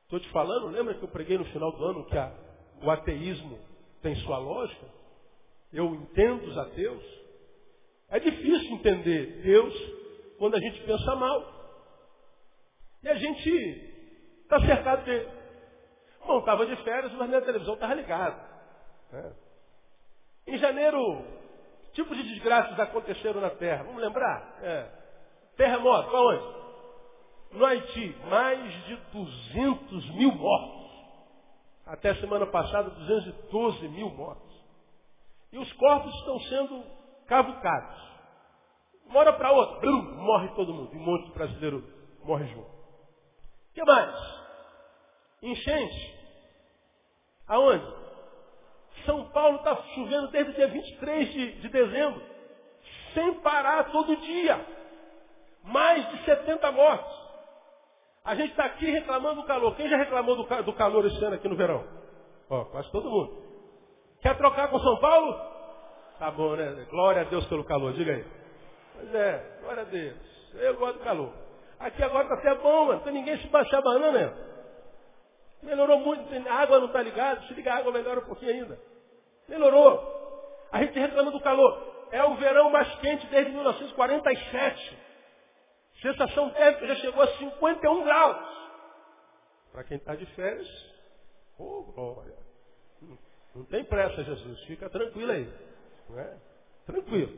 Estou 0.02 0.20
te 0.20 0.28
falando, 0.30 0.66
lembra 0.66 0.92
que 0.92 1.02
eu 1.02 1.08
preguei 1.08 1.38
no 1.38 1.46
final 1.46 1.72
do 1.72 1.84
ano 1.86 2.04
que 2.04 2.18
a, 2.18 2.30
o 2.82 2.90
ateísmo 2.90 3.58
tem 4.02 4.14
sua 4.16 4.36
lógica? 4.36 4.86
eu 5.72 5.94
entendo 5.94 6.46
os 6.48 6.58
ateus, 6.58 7.02
é 8.10 8.20
difícil 8.20 8.74
entender 8.74 9.42
Deus 9.42 9.74
quando 10.38 10.54
a 10.54 10.60
gente 10.60 10.82
pensa 10.82 11.16
mal. 11.16 11.58
E 13.02 13.08
a 13.08 13.14
gente 13.14 13.50
está 14.42 14.60
cercado 14.60 15.06
dele. 15.06 15.30
Bom, 16.26 16.40
estava 16.40 16.66
de 16.66 16.76
férias, 16.84 17.12
mas 17.14 17.26
minha 17.26 17.40
televisão 17.40 17.72
estava 17.72 17.94
ligada. 17.94 18.38
Né? 19.12 19.32
Em 20.46 20.58
janeiro, 20.58 21.24
tipos 21.94 22.14
de 22.18 22.34
desgraças 22.34 22.78
aconteceram 22.78 23.40
na 23.40 23.50
Terra. 23.50 23.84
Vamos 23.84 24.02
lembrar? 24.02 24.58
É. 24.62 24.97
Terremoto, 25.58 26.16
aonde? 26.16 26.58
No 27.50 27.64
Haiti, 27.66 28.16
mais 28.30 28.84
de 28.84 28.96
200 29.12 30.10
mil 30.14 30.32
mortos. 30.32 30.88
Até 31.84 32.14
semana 32.14 32.46
passada, 32.46 32.90
212 32.90 33.88
mil 33.88 34.08
mortos. 34.10 34.48
E 35.50 35.58
os 35.58 35.70
corpos 35.72 36.14
estão 36.14 36.38
sendo 36.40 36.84
cavucados. 37.26 37.98
Uma 39.06 39.20
hora 39.20 39.32
para 39.32 39.50
outra, 39.50 39.80
brum, 39.80 40.02
morre 40.22 40.48
todo 40.54 40.72
mundo. 40.72 40.94
E 40.94 40.96
um 40.96 41.00
monte 41.00 41.26
de 41.26 41.32
brasileiro 41.32 41.84
morre 42.22 42.46
junto. 42.46 42.68
O 42.68 43.74
que 43.74 43.84
mais? 43.84 44.14
Enchente. 45.42 46.18
Aonde? 47.48 47.84
São 49.04 49.28
Paulo 49.30 49.56
está 49.56 49.74
chovendo 49.94 50.28
desde 50.28 50.52
o 50.52 50.54
dia 50.54 50.68
23 50.68 51.32
de, 51.32 51.52
de 51.62 51.68
dezembro. 51.68 52.22
Sem 53.14 53.40
parar 53.40 53.90
todo 53.90 54.14
dia. 54.18 54.77
Mais 55.64 56.08
de 56.10 56.24
70 56.24 56.72
mortos. 56.72 57.28
A 58.24 58.34
gente 58.34 58.50
está 58.50 58.64
aqui 58.64 58.86
reclamando 58.90 59.42
do 59.42 59.46
calor. 59.46 59.74
Quem 59.76 59.88
já 59.88 59.96
reclamou 59.96 60.36
do, 60.36 60.62
do 60.62 60.72
calor 60.74 61.04
esse 61.06 61.24
ano 61.24 61.36
aqui 61.36 61.48
no 61.48 61.56
verão? 61.56 61.84
Ó, 62.50 62.64
quase 62.66 62.90
todo 62.90 63.10
mundo. 63.10 63.42
Quer 64.20 64.36
trocar 64.36 64.68
com 64.68 64.78
São 64.80 64.98
Paulo? 64.98 65.34
Tá 66.18 66.30
bom, 66.30 66.56
né? 66.56 66.86
Glória 66.90 67.22
a 67.22 67.24
Deus 67.24 67.46
pelo 67.46 67.64
calor, 67.64 67.92
diga 67.92 68.12
aí. 68.12 68.24
Pois 68.94 69.14
é, 69.14 69.58
glória 69.62 69.82
a 69.82 69.86
Deus. 69.86 70.16
Eu 70.54 70.76
gosto 70.76 70.98
do 70.98 71.04
calor. 71.04 71.32
Aqui 71.78 72.02
agora 72.02 72.24
está 72.24 72.34
até 72.34 72.54
bom, 72.60 72.86
mano. 72.86 73.00
Tem 73.00 73.12
ninguém 73.12 73.38
se 73.38 73.46
baixar 73.48 73.78
a 73.78 73.82
banana, 73.82 74.12
né? 74.12 74.48
Melhorou 75.62 75.98
muito, 76.00 76.48
a 76.48 76.54
água 76.54 76.78
não 76.78 76.86
está 76.86 77.02
ligada, 77.02 77.40
se 77.42 77.54
liga 77.54 77.72
a 77.72 77.76
água 77.78 77.92
melhora 77.92 78.20
um 78.20 78.26
pouquinho 78.26 78.52
ainda. 78.52 78.78
Melhorou. 79.48 80.18
A 80.70 80.82
gente 80.82 80.98
reclama 80.98 81.30
do 81.30 81.40
calor. 81.40 81.82
É 82.10 82.22
o 82.24 82.34
verão 82.36 82.70
mais 82.70 82.92
quente 82.96 83.26
desde 83.28 83.52
1947. 83.52 84.98
Sensação 86.00 86.50
térmica 86.50 86.86
já 86.86 86.94
chegou 86.96 87.22
a 87.22 87.26
51 87.38 88.04
graus. 88.04 88.58
Para 89.72 89.84
quem 89.84 89.96
está 89.96 90.14
de 90.14 90.26
férias, 90.26 90.68
oh 91.58 91.82
glória. 91.82 92.34
Não 93.54 93.64
tem 93.64 93.84
pressa, 93.84 94.22
Jesus. 94.22 94.60
Fica 94.64 94.88
tranquilo 94.88 95.32
aí. 95.32 95.48
É? 96.16 96.36
Tranquilo. 96.86 97.32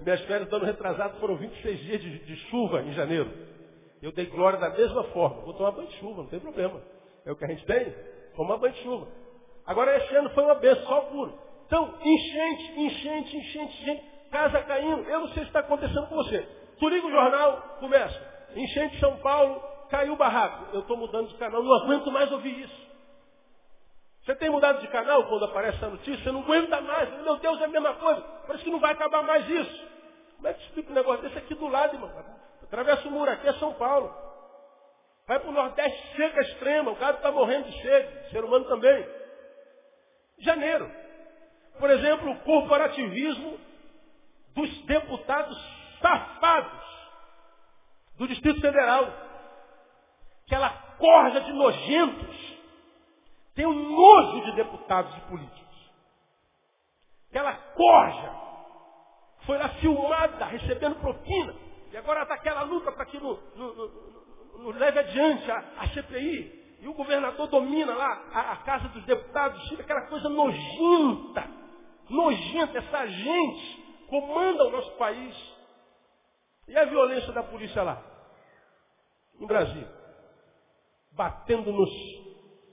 Minhas 0.00 0.20
férias 0.22 0.48
do 0.48 0.56
ano 0.56 0.64
retrasado 0.64 1.18
foram 1.18 1.36
26 1.36 1.80
dias 1.80 2.00
de, 2.00 2.18
de 2.20 2.36
chuva 2.48 2.82
em 2.82 2.92
janeiro. 2.92 3.30
Eu 4.00 4.12
dei 4.12 4.26
glória 4.26 4.58
da 4.58 4.70
mesma 4.70 5.04
forma. 5.04 5.42
Vou 5.42 5.54
tomar 5.54 5.72
banho 5.72 5.88
de 5.88 5.96
chuva, 5.96 6.22
não 6.22 6.28
tem 6.28 6.38
problema. 6.38 6.80
É 7.26 7.32
o 7.32 7.36
que 7.36 7.44
a 7.44 7.48
gente 7.48 7.66
tem? 7.66 7.92
Tomar 8.36 8.58
banho 8.58 8.74
de 8.74 8.82
chuva. 8.82 9.08
Agora 9.66 9.96
esse 9.98 10.14
ano 10.14 10.30
foi 10.30 10.44
uma 10.44 10.54
benção, 10.54 10.84
só 10.84 11.00
puro. 11.02 11.38
Então, 11.66 11.98
enchente, 12.00 12.80
enchente, 12.80 13.36
enchente, 13.36 13.82
enchente, 13.82 14.04
casa 14.30 14.62
caindo. 14.62 15.02
Eu 15.02 15.20
não 15.20 15.28
sei 15.28 15.42
se 15.42 15.48
está 15.48 15.60
acontecendo 15.60 16.06
com 16.06 16.14
você. 16.14 16.46
Tu 16.80 16.88
liga 16.88 17.06
o 17.06 17.10
jornal, 17.10 17.76
começa. 17.78 18.30
Enchente 18.56 18.98
São 18.98 19.18
Paulo, 19.18 19.62
caiu 19.90 20.14
o 20.14 20.16
barraco. 20.16 20.74
Eu 20.74 20.80
estou 20.80 20.96
mudando 20.96 21.28
de 21.28 21.34
canal, 21.34 21.62
não 21.62 21.74
aguento 21.74 22.10
mais 22.10 22.32
ouvir 22.32 22.58
isso. 22.58 22.90
Você 24.24 24.34
tem 24.36 24.48
mudado 24.48 24.80
de 24.80 24.88
canal 24.88 25.26
quando 25.28 25.44
aparece 25.44 25.76
essa 25.76 25.88
notícia? 25.88 26.24
Você 26.24 26.32
não 26.32 26.40
aguenta 26.40 26.80
mais. 26.80 27.10
Meu 27.22 27.36
Deus, 27.36 27.60
é 27.60 27.64
a 27.64 27.68
mesma 27.68 27.94
coisa. 27.94 28.22
Parece 28.46 28.64
que 28.64 28.70
não 28.70 28.80
vai 28.80 28.92
acabar 28.92 29.22
mais 29.22 29.48
isso. 29.48 29.88
Como 30.36 30.48
é 30.48 30.54
que 30.54 30.62
explica 30.64 30.90
um 30.90 30.94
negócio 30.94 31.22
desse 31.22 31.38
aqui 31.38 31.54
do 31.54 31.68
lado, 31.68 31.94
irmão? 31.94 32.10
Atravessa 32.62 33.08
o 33.08 33.10
muro 33.10 33.30
aqui, 33.30 33.46
é 33.46 33.52
São 33.54 33.74
Paulo. 33.74 34.14
Vai 35.26 35.38
para 35.38 35.50
o 35.50 35.52
Nordeste, 35.52 36.16
seca 36.16 36.40
extrema. 36.40 36.90
O 36.90 36.96
gado 36.96 37.18
está 37.18 37.30
morrendo 37.30 37.68
de 37.68 37.82
sede. 37.82 38.26
O 38.26 38.30
ser 38.30 38.44
humano 38.44 38.64
também. 38.66 39.06
Janeiro. 40.38 40.90
Por 41.78 41.90
exemplo, 41.90 42.30
o 42.30 42.38
corporativismo 42.40 43.58
dos 44.54 44.82
deputados 44.86 45.79
safados 46.00 46.80
do 48.16 48.28
Distrito 48.28 48.60
Federal. 48.60 49.12
Aquela 50.46 50.70
corja 50.98 51.40
de 51.40 51.52
nojentos. 51.52 52.58
Tem 53.54 53.66
um 53.66 53.72
nojo 53.72 54.44
de 54.46 54.52
deputados 54.52 55.16
e 55.16 55.20
políticos. 55.22 55.90
Aquela 57.30 57.52
corja 57.54 58.32
foi 59.46 59.58
lá 59.58 59.68
filmada, 59.80 60.44
recebendo 60.46 60.96
propina. 60.96 61.54
E 61.92 61.96
agora 61.96 62.22
está 62.22 62.34
aquela 62.34 62.62
luta 62.62 62.92
para 62.92 63.06
que 63.06 63.18
no, 63.18 63.38
leve 64.72 64.98
adiante 64.98 65.50
a, 65.50 65.64
a 65.78 65.88
CPI. 65.88 66.78
E 66.80 66.88
o 66.88 66.94
governador 66.94 67.46
domina 67.48 67.94
lá 67.94 68.24
a, 68.32 68.52
a 68.52 68.56
Casa 68.58 68.88
dos 68.88 69.04
Deputados, 69.04 69.68
fica 69.68 69.82
aquela 69.82 70.06
coisa 70.08 70.28
nojenta. 70.28 71.46
Nojenta, 72.08 72.78
essa 72.78 73.06
gente 73.06 74.06
comanda 74.08 74.64
o 74.64 74.70
nosso 74.70 74.90
país. 74.92 75.59
E 76.68 76.76
a 76.76 76.84
violência 76.84 77.32
da 77.32 77.42
polícia 77.42 77.82
lá? 77.82 78.02
No 79.38 79.46
Brasil. 79.46 79.86
Batendo 81.12 81.72
nos 81.72 81.90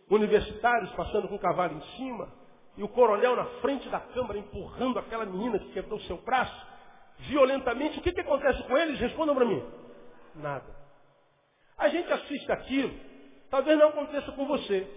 universitários, 0.10 0.92
passando 0.92 1.28
com 1.28 1.36
o 1.36 1.40
cavalo 1.40 1.78
em 1.78 1.98
cima. 1.98 2.32
E 2.78 2.84
o 2.84 2.90
coronel 2.90 3.36
na 3.36 3.46
frente 3.62 3.90
da 3.90 4.00
Câmara 4.00 4.38
empurrando 4.38 5.00
aquela 5.00 5.26
menina 5.26 5.58
que 5.60 5.72
quebrou 5.72 6.00
seu 6.02 6.18
braço. 6.18 6.68
Violentamente. 7.20 7.98
O 7.98 8.02
que, 8.02 8.12
que 8.12 8.22
acontece 8.22 8.62
com 8.64 8.78
eles? 8.78 9.00
Respondam 9.00 9.36
para 9.36 9.46
mim. 9.46 9.64
Nada. 10.36 10.76
A 11.78 11.90
gente 11.90 12.12
assiste 12.12 12.52
aquilo. 12.52 12.94
Talvez 13.50 13.78
não 13.80 13.90
aconteça 13.90 14.32
com 14.34 14.46
você. 14.46 14.88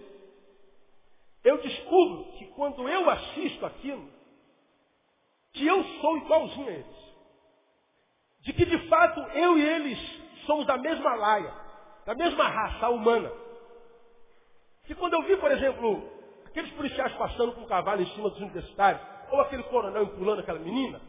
Eu 1.43 1.57
descubro 1.59 2.25
que 2.33 2.47
quando 2.49 2.87
eu 2.87 3.09
assisto 3.09 3.65
aquilo, 3.65 4.07
que 5.55 5.67
eu 5.67 5.83
sou 6.01 6.19
igualzinho 6.19 6.69
a 6.69 6.73
eles 6.73 7.00
de 8.43 8.53
que 8.53 8.65
de 8.65 8.89
fato 8.89 9.21
eu 9.21 9.59
e 9.59 9.63
eles 9.63 10.21
somos 10.47 10.67
da 10.67 10.77
mesma 10.77 11.15
laia, 11.15 11.53
da 12.07 12.15
mesma 12.15 12.49
raça 12.49 12.89
humana. 12.89 13.31
Que 14.87 14.95
quando 14.95 15.15
eu 15.15 15.23
vi, 15.23 15.37
por 15.37 15.51
exemplo, 15.51 16.11
aqueles 16.47 16.71
policiais 16.73 17.13
passando 17.15 17.53
com 17.53 17.63
um 17.63 17.67
cavalo 17.67 18.03
em 18.03 18.07
cima 18.15 18.31
dos 18.31 18.41
universitários, 18.41 19.03
ou 19.31 19.41
aquele 19.41 19.63
coronel 19.65 20.05
empurrando 20.05 20.41
aquela 20.41 20.59
menina, 20.59 21.01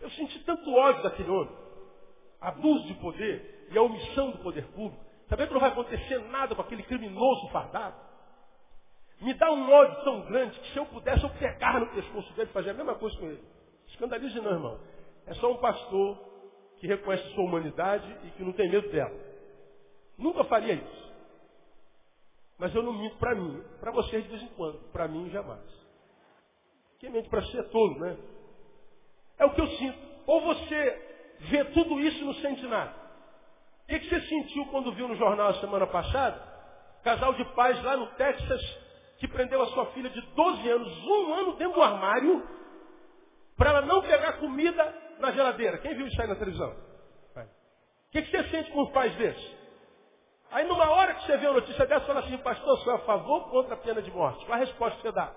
eu 0.00 0.10
senti 0.10 0.38
tanto 0.44 0.72
ódio 0.72 1.02
daquele 1.02 1.30
homem, 1.30 1.54
abuso 2.40 2.86
de 2.86 2.94
poder 2.94 3.68
e 3.70 3.78
a 3.78 3.82
omissão 3.82 4.30
do 4.30 4.38
poder 4.38 4.64
público, 4.68 5.04
saber 5.28 5.46
que 5.46 5.52
não 5.52 5.60
vai 5.60 5.70
acontecer 5.70 6.18
nada 6.30 6.54
com 6.54 6.62
aquele 6.62 6.82
criminoso 6.82 7.48
fardado. 7.48 7.96
Me 9.20 9.34
dá 9.34 9.50
um 9.52 9.70
ódio 9.70 10.02
tão 10.02 10.22
grande 10.22 10.58
que 10.58 10.72
se 10.72 10.78
eu 10.78 10.86
pudesse 10.86 11.22
eu 11.22 11.30
pegar 11.30 11.78
no 11.78 11.88
pescoço 11.88 12.32
dele 12.32 12.48
e 12.48 12.52
fazer 12.52 12.70
a 12.70 12.74
mesma 12.74 12.94
coisa 12.94 13.16
com 13.18 13.26
ele. 13.26 13.42
Escandalize 13.88 14.40
não, 14.40 14.52
irmão. 14.52 14.80
É 15.26 15.34
só 15.34 15.52
um 15.52 15.58
pastor 15.58 16.18
que 16.78 16.86
reconhece 16.86 17.28
sua 17.34 17.44
humanidade 17.44 18.16
e 18.24 18.30
que 18.30 18.42
não 18.42 18.52
tem 18.52 18.70
medo 18.70 18.90
dela. 18.90 19.14
Nunca 20.16 20.44
faria 20.44 20.74
isso. 20.74 21.10
Mas 22.58 22.74
eu 22.74 22.82
não 22.82 22.92
minto 22.92 23.16
para 23.16 23.34
mim, 23.34 23.62
para 23.80 23.90
vocês 23.90 24.22
de 24.24 24.30
vez 24.30 24.42
em 24.42 24.48
quando, 24.48 24.78
para 24.92 25.08
mim 25.08 25.30
jamais. 25.30 25.80
Quem 26.98 27.10
mente 27.10 27.28
para 27.28 27.42
ser 27.46 27.62
tolo, 27.70 27.98
né? 27.98 28.16
É 29.38 29.44
o 29.46 29.54
que 29.54 29.60
eu 29.60 29.66
sinto. 29.68 29.98
Ou 30.26 30.42
você 30.42 31.36
vê 31.40 31.64
tudo 31.66 31.98
isso 32.00 32.18
e 32.18 32.24
não 32.24 32.34
sente 32.34 32.66
nada. 32.66 32.94
O 33.84 33.86
que, 33.86 34.08
você 34.08 34.20
sentiu 34.20 34.66
quando 34.66 34.92
viu 34.92 35.08
no 35.08 35.16
jornal 35.16 35.48
a 35.48 35.60
semana 35.60 35.86
passada? 35.86 36.38
Casal 37.02 37.32
de 37.34 37.44
pais 37.54 37.82
lá 37.82 37.96
no 37.96 38.06
Texas 38.08 38.60
que 39.18 39.28
prendeu 39.28 39.60
a 39.62 39.66
sua 39.68 39.86
filha 39.86 40.08
de 40.08 40.20
12 40.20 40.70
anos, 40.70 41.04
um 41.06 41.34
ano 41.34 41.56
dentro 41.56 41.74
do 41.74 41.82
armário, 41.82 42.46
para 43.56 43.70
ela 43.70 43.82
não 43.82 44.00
pegar 44.00 44.34
comida 44.34 44.94
na 45.20 45.32
geladeira. 45.32 45.78
Quem 45.78 45.94
viu 45.94 46.06
isso 46.06 46.20
aí 46.20 46.28
na 46.28 46.36
televisão? 46.36 46.70
O 46.70 48.12
que, 48.12 48.22
que 48.22 48.30
você 48.30 48.48
sente 48.48 48.72
com 48.72 48.82
os 48.82 48.90
pais 48.90 49.14
desses? 49.14 49.60
Aí 50.50 50.66
numa 50.66 50.90
hora 50.90 51.14
que 51.14 51.26
você 51.26 51.36
vê 51.36 51.46
uma 51.46 51.60
notícia 51.60 51.86
dessa, 51.86 52.04
fala 52.06 52.20
assim, 52.20 52.36
pastor, 52.38 52.78
sou 52.80 52.94
a 52.94 52.98
favor 53.00 53.42
ou 53.44 53.50
contra 53.50 53.74
a 53.74 53.76
pena 53.76 54.02
de 54.02 54.10
morte? 54.10 54.44
Qual 54.44 54.56
a 54.56 54.60
resposta 54.60 54.96
que 54.96 55.02
você 55.02 55.12
dá? 55.12 55.32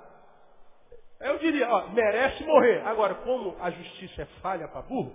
Eu 1.19 1.37
diria, 1.37 1.69
ó, 1.69 1.87
merece 1.89 2.43
morrer. 2.43 2.81
Agora, 2.85 3.13
como 3.15 3.55
a 3.61 3.69
justiça 3.69 4.23
é 4.23 4.25
falha 4.41 4.67
para 4.67 4.81
burro, 4.81 5.13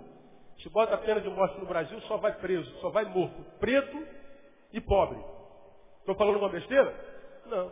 se 0.63 0.69
bota 0.69 0.95
a 0.95 0.97
pena 0.97 1.19
de 1.19 1.29
morte 1.29 1.59
no 1.59 1.65
Brasil, 1.65 1.99
só 2.01 2.15
vai 2.15 2.33
preso, 2.33 2.69
só 2.79 2.89
vai 2.89 3.05
morto. 3.05 3.43
Preto 3.59 4.07
e 4.71 4.79
pobre. 4.79 5.19
Estou 5.99 6.15
falando 6.15 6.37
uma 6.37 6.49
besteira? 6.49 6.95
Não. 7.45 7.71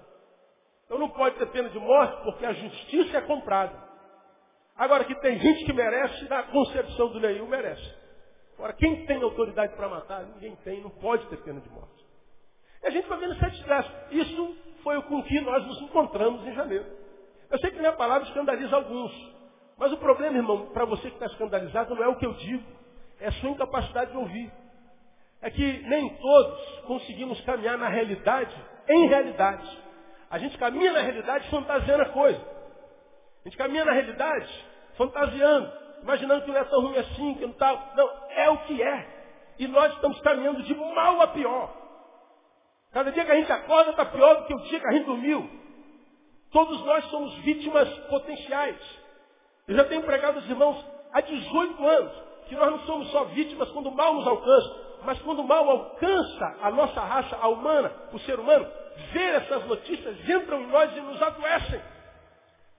Então 0.85 0.99
não 0.99 1.09
pode 1.09 1.37
ter 1.37 1.47
pena 1.47 1.69
de 1.69 1.79
morte 1.79 2.23
porque 2.23 2.45
a 2.45 2.53
justiça 2.53 3.17
é 3.17 3.21
comprada. 3.21 3.86
Agora 4.77 5.05
que 5.05 5.15
tem 5.15 5.39
gente 5.39 5.65
que 5.65 5.73
merece, 5.73 6.29
na 6.29 6.43
concepção 6.43 7.09
do 7.09 7.19
Neil 7.19 7.47
merece. 7.47 7.95
Agora, 8.55 8.73
quem 8.73 9.05
tem 9.05 9.21
autoridade 9.21 9.75
para 9.75 9.89
matar? 9.89 10.23
Ninguém 10.25 10.55
tem, 10.63 10.81
não 10.81 10.89
pode 10.89 11.25
ter 11.27 11.37
pena 11.37 11.59
de 11.59 11.69
morte. 11.69 12.05
E 12.83 12.87
a 12.87 12.89
gente 12.89 13.07
vai 13.07 13.19
vendo 13.19 13.33
essa 13.33 13.49
desgraça. 13.49 13.91
Isso 14.11 14.55
foi 14.83 15.01
com 15.03 15.23
que 15.23 15.41
nós 15.41 15.65
nos 15.65 15.81
encontramos 15.81 16.45
em 16.45 16.53
janeiro. 16.53 16.85
Eu 17.49 17.57
sei 17.59 17.71
que 17.71 17.79
minha 17.79 17.93
palavra 17.93 18.27
escandaliza 18.27 18.75
alguns. 18.75 19.11
Mas 19.77 19.91
o 19.91 19.97
problema, 19.97 20.37
irmão, 20.37 20.67
para 20.67 20.85
você 20.85 21.09
que 21.09 21.15
está 21.15 21.27
escandalizado, 21.27 21.95
não 21.95 22.03
é 22.03 22.07
o 22.07 22.15
que 22.15 22.25
eu 22.25 22.33
digo. 22.33 22.63
É 23.19 23.27
a 23.27 23.31
sua 23.33 23.49
incapacidade 23.49 24.11
de 24.11 24.17
ouvir. 24.17 24.51
É 25.41 25.49
que 25.49 25.79
nem 25.87 26.09
todos 26.17 26.79
conseguimos 26.87 27.39
caminhar 27.41 27.77
na 27.77 27.87
realidade, 27.87 28.55
em 28.89 29.07
realidade. 29.07 29.85
A 30.29 30.37
gente 30.39 30.57
caminha 30.57 30.91
na 30.91 31.01
realidade 31.01 31.49
fantasiando 31.49 32.03
a 32.03 32.09
coisa. 32.09 32.56
A 33.47 33.49
gente 33.49 33.59
caminha 33.59 33.85
na 33.85 33.93
realidade 33.93 34.65
fantasiando, 34.97 35.71
imaginando 36.03 36.43
que 36.43 36.51
não 36.51 36.59
é 36.59 36.65
tão 36.65 36.81
ruim 36.81 36.97
assim, 36.97 37.33
que 37.35 37.45
não 37.45 37.53
tal. 37.53 37.93
Não, 37.95 38.09
é 38.31 38.49
o 38.49 38.57
que 38.65 38.83
é. 38.83 39.07
E 39.57 39.67
nós 39.69 39.93
estamos 39.93 40.19
caminhando 40.19 40.61
de 40.63 40.75
mal 40.75 41.21
a 41.21 41.27
pior. 41.27 41.73
Cada 42.91 43.09
dia 43.09 43.23
que 43.23 43.31
a 43.31 43.35
gente 43.35 43.49
acorda 43.49 43.91
está 43.91 44.03
pior 44.03 44.41
do 44.41 44.47
que 44.47 44.53
o 44.53 44.59
dia 44.63 44.81
que 44.81 44.87
a 44.87 44.91
gente 44.91 45.05
dormiu. 45.05 45.49
Todos 46.51 46.83
nós 46.83 47.05
somos 47.05 47.33
vítimas 47.35 47.87
potenciais. 48.09 48.75
Eu 49.65 49.77
já 49.77 49.85
tenho 49.85 50.03
pregado 50.03 50.39
aos 50.39 50.49
irmãos 50.49 50.85
há 51.13 51.21
18 51.21 51.87
anos 51.87 52.11
que 52.49 52.55
nós 52.55 52.69
não 52.69 52.79
somos 52.79 53.09
só 53.11 53.23
vítimas 53.25 53.71
quando 53.71 53.87
o 53.87 53.95
mal 53.95 54.13
nos 54.13 54.27
alcança, 54.27 54.75
mas 55.05 55.21
quando 55.21 55.39
o 55.39 55.47
mal 55.47 55.69
alcança 55.69 56.57
a 56.63 56.69
nossa 56.69 56.99
raça, 56.99 57.37
a 57.41 57.47
humana, 57.47 57.93
o 58.11 58.19
ser 58.19 58.37
humano, 58.37 58.67
ver 59.13 59.35
essas 59.35 59.65
notícias 59.67 60.29
entram 60.29 60.59
em 60.59 60.67
nós 60.67 60.93
e 60.97 60.99
nos 60.99 61.21
adoecem 61.21 61.96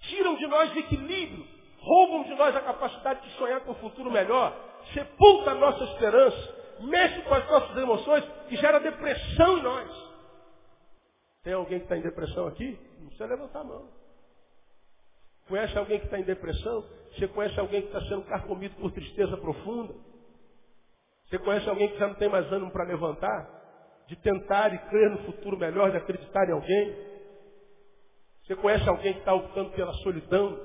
tiram 0.08 0.34
de 0.36 0.46
nós 0.46 0.74
o 0.74 0.78
equilíbrio, 0.78 1.46
roubam 1.80 2.24
de 2.24 2.34
nós 2.34 2.54
a 2.54 2.60
capacidade 2.60 3.22
de 3.22 3.36
sonhar 3.36 3.60
com 3.60 3.72
um 3.72 3.76
futuro 3.76 4.10
melhor, 4.10 4.54
sepulta 4.92 5.52
a 5.52 5.54
nossa 5.54 5.84
esperança, 5.84 6.56
mexe 6.80 7.20
com 7.22 7.34
as 7.34 7.48
nossas 7.48 7.76
emoções 7.76 8.24
e 8.50 8.56
gera 8.56 8.78
depressão 8.78 9.58
em 9.58 9.62
nós. 9.62 10.08
Tem 11.42 11.52
alguém 11.52 11.78
que 11.78 11.84
está 11.84 11.96
em 11.96 12.02
depressão 12.02 12.46
aqui? 12.46 12.78
Não 12.98 13.06
precisa 13.06 13.26
levantar 13.26 13.60
a 13.60 13.64
mão. 13.64 13.88
conhece 15.48 15.78
alguém 15.78 15.98
que 15.98 16.04
está 16.04 16.18
em 16.18 16.24
depressão? 16.24 16.84
Você 17.14 17.26
conhece 17.28 17.58
alguém 17.58 17.82
que 17.82 17.88
está 17.88 18.00
sendo 18.02 18.22
carcomido 18.24 18.74
por 18.76 18.92
tristeza 18.92 19.36
profunda? 19.36 19.94
Você 21.28 21.38
conhece 21.38 21.68
alguém 21.68 21.88
que 21.88 21.98
já 21.98 22.08
não 22.08 22.14
tem 22.14 22.28
mais 22.28 22.50
ânimo 22.52 22.70
para 22.70 22.84
levantar? 22.84 23.48
De 24.06 24.16
tentar 24.16 24.72
e 24.74 24.78
crer 24.90 25.10
no 25.10 25.18
futuro 25.24 25.56
melhor, 25.56 25.90
de 25.90 25.96
acreditar 25.96 26.48
em 26.48 26.52
alguém? 26.52 27.07
Você 28.48 28.56
conhece 28.56 28.88
alguém 28.88 29.12
que 29.12 29.18
está 29.18 29.34
optando 29.34 29.68
pela 29.72 29.92
solidão, 29.96 30.58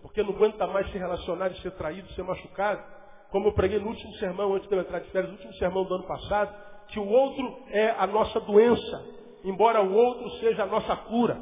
porque 0.00 0.22
não 0.22 0.30
aguenta 0.30 0.66
mais 0.66 0.90
se 0.90 0.96
relacionar 0.96 1.48
e 1.48 1.60
ser 1.60 1.72
traído, 1.72 2.10
ser 2.14 2.22
machucado? 2.22 2.82
Como 3.30 3.48
eu 3.48 3.52
preguei 3.52 3.78
no 3.78 3.88
último 3.88 4.14
sermão, 4.14 4.54
antes 4.54 4.66
de 4.66 4.74
eu 4.74 4.80
entrar 4.80 5.00
de 5.00 5.10
férias, 5.10 5.30
no 5.30 5.36
último 5.36 5.52
sermão 5.56 5.84
do 5.84 5.94
ano 5.94 6.06
passado, 6.06 6.54
que 6.88 6.98
o 6.98 7.06
outro 7.06 7.64
é 7.68 7.90
a 7.98 8.06
nossa 8.06 8.40
doença, 8.40 9.04
embora 9.44 9.82
o 9.82 9.94
outro 9.94 10.30
seja 10.38 10.62
a 10.62 10.66
nossa 10.66 10.96
cura. 10.96 11.38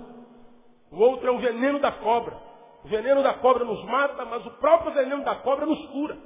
O 0.91 0.99
outro 0.99 1.29
é 1.29 1.31
o 1.31 1.39
veneno 1.39 1.79
da 1.79 1.93
cobra. 1.93 2.37
O 2.85 2.89
veneno 2.89 3.23
da 3.23 3.35
cobra 3.35 3.65
nos 3.65 3.85
mata, 3.85 4.25
mas 4.25 4.45
o 4.45 4.51
próprio 4.59 4.93
veneno 4.93 5.23
da 5.23 5.37
cobra 5.37 5.67
nos 5.67 5.87
cura. 5.91 6.19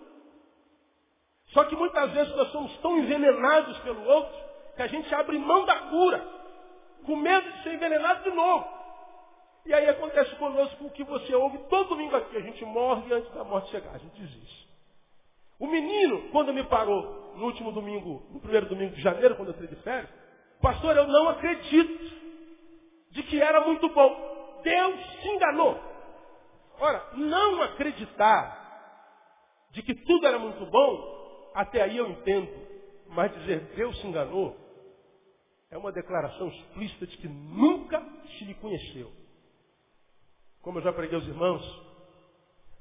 Só 1.49 1.65
que 1.65 1.77
muitas 1.77 2.11
vezes 2.13 2.35
nós 2.35 2.49
somos 2.51 2.75
tão 2.79 2.97
envenenados 2.97 3.77
pelo 3.81 4.03
outro 4.09 4.35
que 4.75 4.81
a 4.81 4.87
gente 4.87 5.15
abre 5.15 5.39
mão 5.39 5.67
da 5.67 5.77
cura, 5.91 6.27
com 7.05 7.15
medo 7.15 7.53
de 7.53 7.63
ser 7.63 7.75
envenenado 7.75 8.23
de 8.23 8.31
novo. 8.31 8.80
E 9.71 9.73
aí 9.73 9.89
acontece 9.89 10.35
conosco 10.35 10.85
o 10.85 10.91
que 10.91 11.05
você 11.05 11.33
ouve 11.33 11.57
todo 11.69 11.91
domingo 11.91 12.17
aqui. 12.17 12.37
A 12.37 12.41
gente 12.41 12.65
morre 12.65 13.15
antes 13.15 13.33
da 13.33 13.45
morte 13.45 13.71
chegar, 13.71 13.95
a 13.95 13.99
gente 13.99 14.21
desiste. 14.21 14.69
O 15.61 15.69
menino, 15.69 16.29
quando 16.33 16.53
me 16.53 16.65
parou 16.65 17.37
no 17.37 17.45
último 17.45 17.71
domingo, 17.71 18.27
no 18.33 18.41
primeiro 18.41 18.67
domingo 18.67 18.97
de 18.97 19.01
janeiro, 19.01 19.37
quando 19.37 19.51
eu 19.51 19.55
entrei 19.55 19.69
de 19.69 19.77
férias, 19.77 20.11
pastor, 20.61 20.97
eu 20.97 21.07
não 21.07 21.29
acredito 21.29 22.03
de 23.13 23.23
que 23.23 23.41
era 23.41 23.61
muito 23.61 23.89
bom. 23.91 24.61
Deus 24.65 25.21
se 25.23 25.29
enganou. 25.29 25.81
Ora, 26.81 27.11
não 27.15 27.63
acreditar 27.63 28.59
de 29.71 29.85
que 29.85 29.95
tudo 29.95 30.27
era 30.27 30.41
muito 30.41 30.67
bom, 30.67 31.53
até 31.55 31.83
aí 31.83 31.97
eu 31.97 32.11
entendo. 32.11 32.51
Mas 33.07 33.33
dizer 33.35 33.61
Deus 33.77 33.97
se 34.01 34.07
enganou 34.09 34.57
é 35.71 35.79
uma 35.79 35.93
declaração 35.93 36.49
explícita 36.49 37.07
de 37.07 37.17
que 37.19 37.29
nunca 37.29 38.05
se 38.37 38.45
lhe 38.45 38.55
conheceu. 38.55 39.20
Como 40.63 40.79
eu 40.79 40.83
já 40.83 40.93
preguei 40.93 41.17
aos 41.17 41.27
irmãos, 41.27 41.65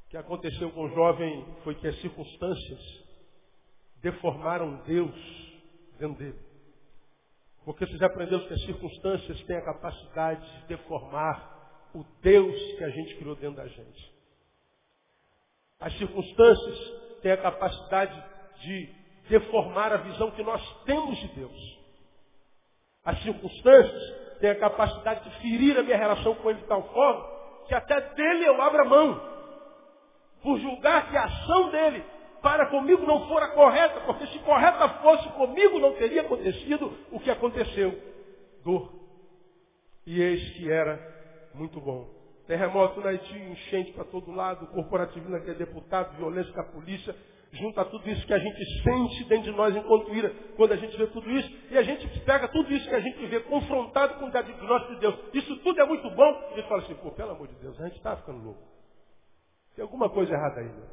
o 0.05 0.09
que 0.09 0.17
aconteceu 0.17 0.69
com 0.71 0.83
o 0.83 0.89
jovem 0.89 1.45
foi 1.63 1.75
que 1.75 1.87
as 1.87 1.99
circunstâncias 2.01 2.79
deformaram 4.01 4.83
Deus 4.85 5.15
dentro 5.97 6.17
dele. 6.17 6.39
Porque 7.63 7.85
você 7.85 7.97
já 7.97 8.07
aprendeu 8.07 8.45
que 8.47 8.53
as 8.53 8.61
circunstâncias 8.63 9.41
têm 9.43 9.55
a 9.55 9.63
capacidade 9.63 10.61
de 10.61 10.67
deformar 10.67 11.89
o 11.93 12.03
Deus 12.21 12.55
que 12.77 12.83
a 12.83 12.89
gente 12.89 13.15
criou 13.15 13.35
dentro 13.35 13.57
da 13.57 13.67
gente. 13.67 14.13
As 15.79 15.97
circunstâncias 15.97 17.21
têm 17.21 17.31
a 17.31 17.37
capacidade 17.37 18.23
de 18.61 18.89
deformar 19.29 19.93
a 19.93 19.97
visão 19.97 20.31
que 20.31 20.43
nós 20.43 20.83
temos 20.83 21.17
de 21.17 21.27
Deus. 21.29 21.79
As 23.05 23.21
circunstâncias 23.23 24.39
têm 24.39 24.49
a 24.49 24.59
capacidade 24.59 25.29
de 25.29 25.41
ferir 25.41 25.77
a 25.77 25.83
minha 25.83 25.97
relação 25.97 26.35
com 26.35 26.49
Ele 26.49 26.59
de 26.59 26.67
tal 26.67 26.83
forma 26.91 27.38
que 27.67 27.73
até 27.73 28.01
dele 28.01 28.45
eu 28.45 28.61
abra 28.61 28.85
mão. 28.85 29.21
Por 30.41 30.59
julgar 30.59 31.09
que 31.09 31.17
a 31.17 31.25
ação 31.25 31.69
dele 31.69 32.03
para 32.41 32.67
comigo 32.67 33.05
não 33.05 33.27
fora 33.27 33.49
correta, 33.49 33.99
porque 34.01 34.27
se 34.27 34.39
correta 34.39 34.87
fosse 35.01 35.27
comigo 35.29 35.79
não 35.79 35.93
teria 35.93 36.21
acontecido 36.21 36.93
o 37.11 37.19
que 37.19 37.29
aconteceu. 37.29 37.97
Dor. 38.63 38.93
E 40.05 40.21
eis 40.21 40.49
que 40.51 40.71
era 40.71 40.99
muito 41.53 41.79
bom. 41.79 42.07
Terremoto 42.47 42.99
na 43.01 43.09
Haiti, 43.09 43.37
enchente 43.37 43.91
para 43.91 44.05
todo 44.05 44.31
lado, 44.31 44.65
corporativismo 44.67 45.39
que 45.41 45.51
é 45.51 45.53
deputado, 45.53 46.17
violência 46.17 46.51
com 46.51 46.61
a 46.61 46.71
polícia, 46.71 47.15
junta 47.51 47.85
tudo 47.85 48.09
isso 48.09 48.25
que 48.25 48.33
a 48.33 48.39
gente 48.39 48.81
sente 48.83 49.23
dentro 49.25 49.51
de 49.51 49.57
nós 49.57 49.75
enquanto 49.75 50.13
ira, 50.15 50.33
quando 50.55 50.71
a 50.71 50.75
gente 50.75 50.97
vê 50.97 51.05
tudo 51.07 51.29
isso, 51.29 51.51
e 51.69 51.77
a 51.77 51.83
gente 51.83 52.07
pega 52.21 52.47
tudo 52.47 52.71
isso 52.73 52.89
que 52.89 52.95
a 52.95 52.99
gente 52.99 53.23
vê 53.27 53.39
confrontado 53.41 54.15
com 54.15 54.25
o 54.25 54.31
diagnóstico 54.31 54.95
de 54.95 54.99
Deus. 54.99 55.15
Isso 55.33 55.57
tudo 55.57 55.79
é 55.79 55.85
muito 55.85 56.09
bom. 56.09 56.53
E 56.55 56.63
fala 56.63 56.81
assim, 56.81 56.95
pô, 56.95 57.11
pelo 57.11 57.31
amor 57.31 57.47
de 57.47 57.48
gente 57.89 57.97
está 57.97 58.15
ficando 58.15 58.43
louco. 58.43 58.63
Tem 59.75 59.83
alguma 59.83 60.09
coisa 60.09 60.33
errada 60.33 60.61
aí. 60.61 60.67
Né? 60.67 60.87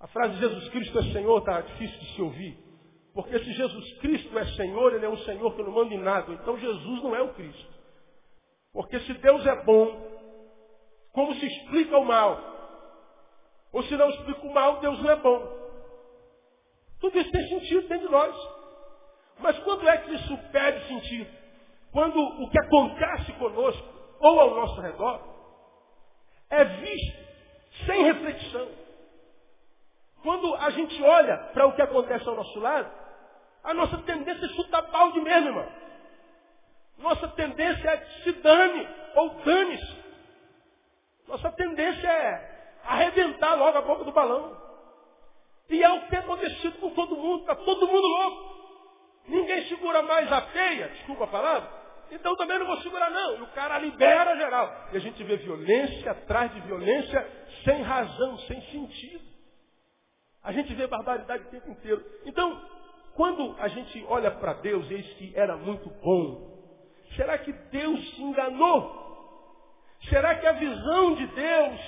A 0.00 0.06
frase 0.08 0.38
Jesus 0.38 0.68
Cristo 0.70 0.98
é 0.98 1.02
Senhor 1.12 1.38
está 1.38 1.60
difícil 1.60 1.98
de 1.98 2.14
se 2.14 2.22
ouvir. 2.22 2.58
Porque 3.12 3.38
se 3.38 3.52
Jesus 3.52 3.98
Cristo 3.98 4.38
é 4.38 4.44
Senhor, 4.54 4.94
Ele 4.94 5.04
é 5.04 5.08
um 5.08 5.18
Senhor 5.18 5.54
que 5.54 5.62
não 5.62 5.72
manda 5.72 5.92
em 5.92 5.98
nada. 5.98 6.32
Então 6.32 6.58
Jesus 6.58 7.02
não 7.02 7.14
é 7.14 7.22
o 7.22 7.34
Cristo. 7.34 7.74
Porque 8.72 9.00
se 9.00 9.12
Deus 9.14 9.44
é 9.46 9.64
bom, 9.64 10.10
como 11.12 11.34
se 11.34 11.46
explica 11.46 11.98
o 11.98 12.04
mal? 12.04 12.38
Ou 13.72 13.82
se 13.82 13.96
não 13.96 14.08
explica 14.10 14.46
o 14.46 14.54
mal, 14.54 14.80
Deus 14.80 15.00
não 15.02 15.10
é 15.10 15.16
bom. 15.16 15.60
Tudo 17.00 17.18
isso 17.18 17.30
tem 17.30 17.48
sentido 17.48 17.88
dentro 17.88 18.06
de 18.06 18.12
nós. 18.12 18.36
Mas 19.38 19.58
quando 19.60 19.88
é 19.88 19.98
que 19.98 20.14
isso 20.14 20.38
perde 20.52 20.86
sentido? 20.86 21.30
Quando 21.92 22.20
o 22.20 22.48
que 22.50 22.58
acontece 22.58 23.32
conosco 23.32 23.88
ou 24.20 24.40
ao 24.40 24.54
nosso 24.54 24.80
redor 24.80 25.29
é 26.50 26.64
visto 26.64 27.18
sem 27.86 28.02
reflexão. 28.02 28.68
Quando 30.22 30.54
a 30.56 30.70
gente 30.70 31.02
olha 31.02 31.36
para 31.54 31.66
o 31.66 31.72
que 31.72 31.82
acontece 31.82 32.28
ao 32.28 32.36
nosso 32.36 32.58
lado, 32.58 32.90
a 33.64 33.72
nossa 33.72 33.98
tendência 33.98 34.44
é 34.44 34.48
chutar 34.50 34.82
balde 34.82 35.20
mesmo, 35.20 35.48
irmão. 35.48 35.68
Nossa 36.98 37.28
tendência 37.28 37.88
é 37.88 38.04
se 38.22 38.32
dane 38.32 38.88
ou 39.14 39.30
dane-se. 39.44 40.00
Nossa 41.26 41.50
tendência 41.52 42.06
é 42.06 42.78
arrebentar 42.84 43.54
logo 43.54 43.78
a 43.78 43.82
boca 43.82 44.04
do 44.04 44.12
balão. 44.12 44.60
E 45.68 45.82
é 45.82 45.88
o 45.88 46.00
que 46.02 46.10
tem 46.10 46.18
acontecido 46.18 46.78
com 46.80 46.90
todo 46.90 47.16
mundo, 47.16 47.42
está 47.42 47.54
todo 47.54 47.86
mundo 47.86 48.06
louco. 48.06 48.50
Ninguém 49.28 49.66
segura 49.68 50.02
mais 50.02 50.30
a 50.32 50.42
feia, 50.42 50.88
desculpa 50.88 51.24
a 51.24 51.28
palavra, 51.28 51.79
então 52.10 52.36
também 52.36 52.58
não 52.58 52.66
vou 52.66 52.78
segurar 52.78 53.10
não. 53.10 53.38
E 53.38 53.42
o 53.42 53.46
cara 53.48 53.78
libera 53.78 54.36
geral. 54.36 54.88
E 54.92 54.96
a 54.96 55.00
gente 55.00 55.22
vê 55.22 55.36
violência 55.36 56.10
atrás 56.10 56.52
de 56.52 56.60
violência 56.60 57.26
sem 57.64 57.82
razão, 57.82 58.38
sem 58.40 58.60
sentido. 58.62 59.24
A 60.42 60.52
gente 60.52 60.74
vê 60.74 60.86
barbaridade 60.86 61.44
o 61.44 61.50
tempo 61.50 61.70
inteiro. 61.70 62.04
Então, 62.24 62.60
quando 63.14 63.54
a 63.58 63.68
gente 63.68 64.04
olha 64.08 64.30
para 64.30 64.54
Deus, 64.54 64.90
eis 64.90 65.06
que 65.14 65.32
era 65.36 65.56
muito 65.56 65.90
bom. 66.02 66.50
Será 67.14 67.38
que 67.38 67.52
Deus 67.52 68.14
se 68.14 68.22
enganou? 68.22 68.98
Será 70.08 70.34
que 70.36 70.46
a 70.46 70.52
visão 70.52 71.14
de 71.14 71.26
Deus 71.26 71.80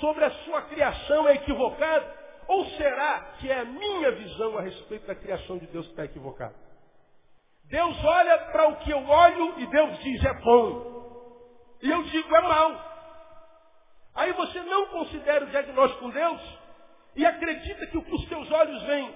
sobre 0.00 0.24
a 0.24 0.30
sua 0.30 0.62
criação 0.62 1.26
é 1.28 1.34
equivocada? 1.34 2.18
Ou 2.46 2.64
será 2.70 3.36
que 3.38 3.50
é 3.50 3.60
a 3.60 3.64
minha 3.64 4.10
visão 4.12 4.58
a 4.58 4.62
respeito 4.62 5.06
da 5.06 5.14
criação 5.14 5.58
de 5.58 5.66
Deus 5.66 5.86
que 5.86 5.92
está 5.92 6.04
equivocada? 6.04 6.67
Deus 7.68 8.04
olha 8.04 8.38
para 8.50 8.68
o 8.68 8.76
que 8.76 8.90
eu 8.90 9.06
olho 9.06 9.58
e 9.58 9.66
Deus 9.66 9.98
diz 9.98 10.24
é 10.24 10.34
bom. 10.40 10.98
E 11.82 11.90
eu 11.90 12.02
digo 12.04 12.34
é 12.34 12.40
mal. 12.40 12.88
Aí 14.14 14.32
você 14.32 14.60
não 14.62 14.86
considera 14.86 15.44
o 15.44 15.50
diagnóstico 15.50 16.02
com 16.02 16.10
Deus 16.10 16.58
e 17.14 17.26
acredita 17.26 17.86
que 17.86 17.98
o 17.98 18.02
que 18.02 18.14
os 18.14 18.28
seus 18.28 18.50
olhos 18.50 18.82
veem 18.84 19.14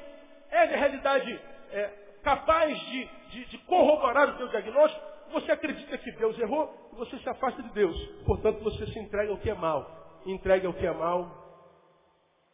é, 0.50 0.66
na 0.66 0.76
realidade, 0.76 1.40
é, 1.70 1.90
capaz 2.22 2.78
de, 2.78 3.04
de, 3.30 3.44
de 3.46 3.58
corroborar 3.58 4.28
o 4.28 4.36
teu 4.36 4.48
diagnóstico, 4.48 5.02
você 5.32 5.50
acredita 5.50 5.96
que 5.96 6.12
Deus 6.12 6.38
errou 6.38 6.90
e 6.92 6.96
você 6.96 7.18
se 7.18 7.28
afasta 7.28 7.62
de 7.62 7.70
Deus. 7.70 7.96
Portanto, 8.26 8.62
você 8.62 8.86
se 8.86 8.98
entrega 8.98 9.30
ao 9.32 9.38
que 9.38 9.48
é 9.48 9.54
mal. 9.54 10.20
Entrega 10.26 10.68
ao 10.68 10.74
que 10.74 10.86
é 10.86 10.92
mal, 10.92 11.42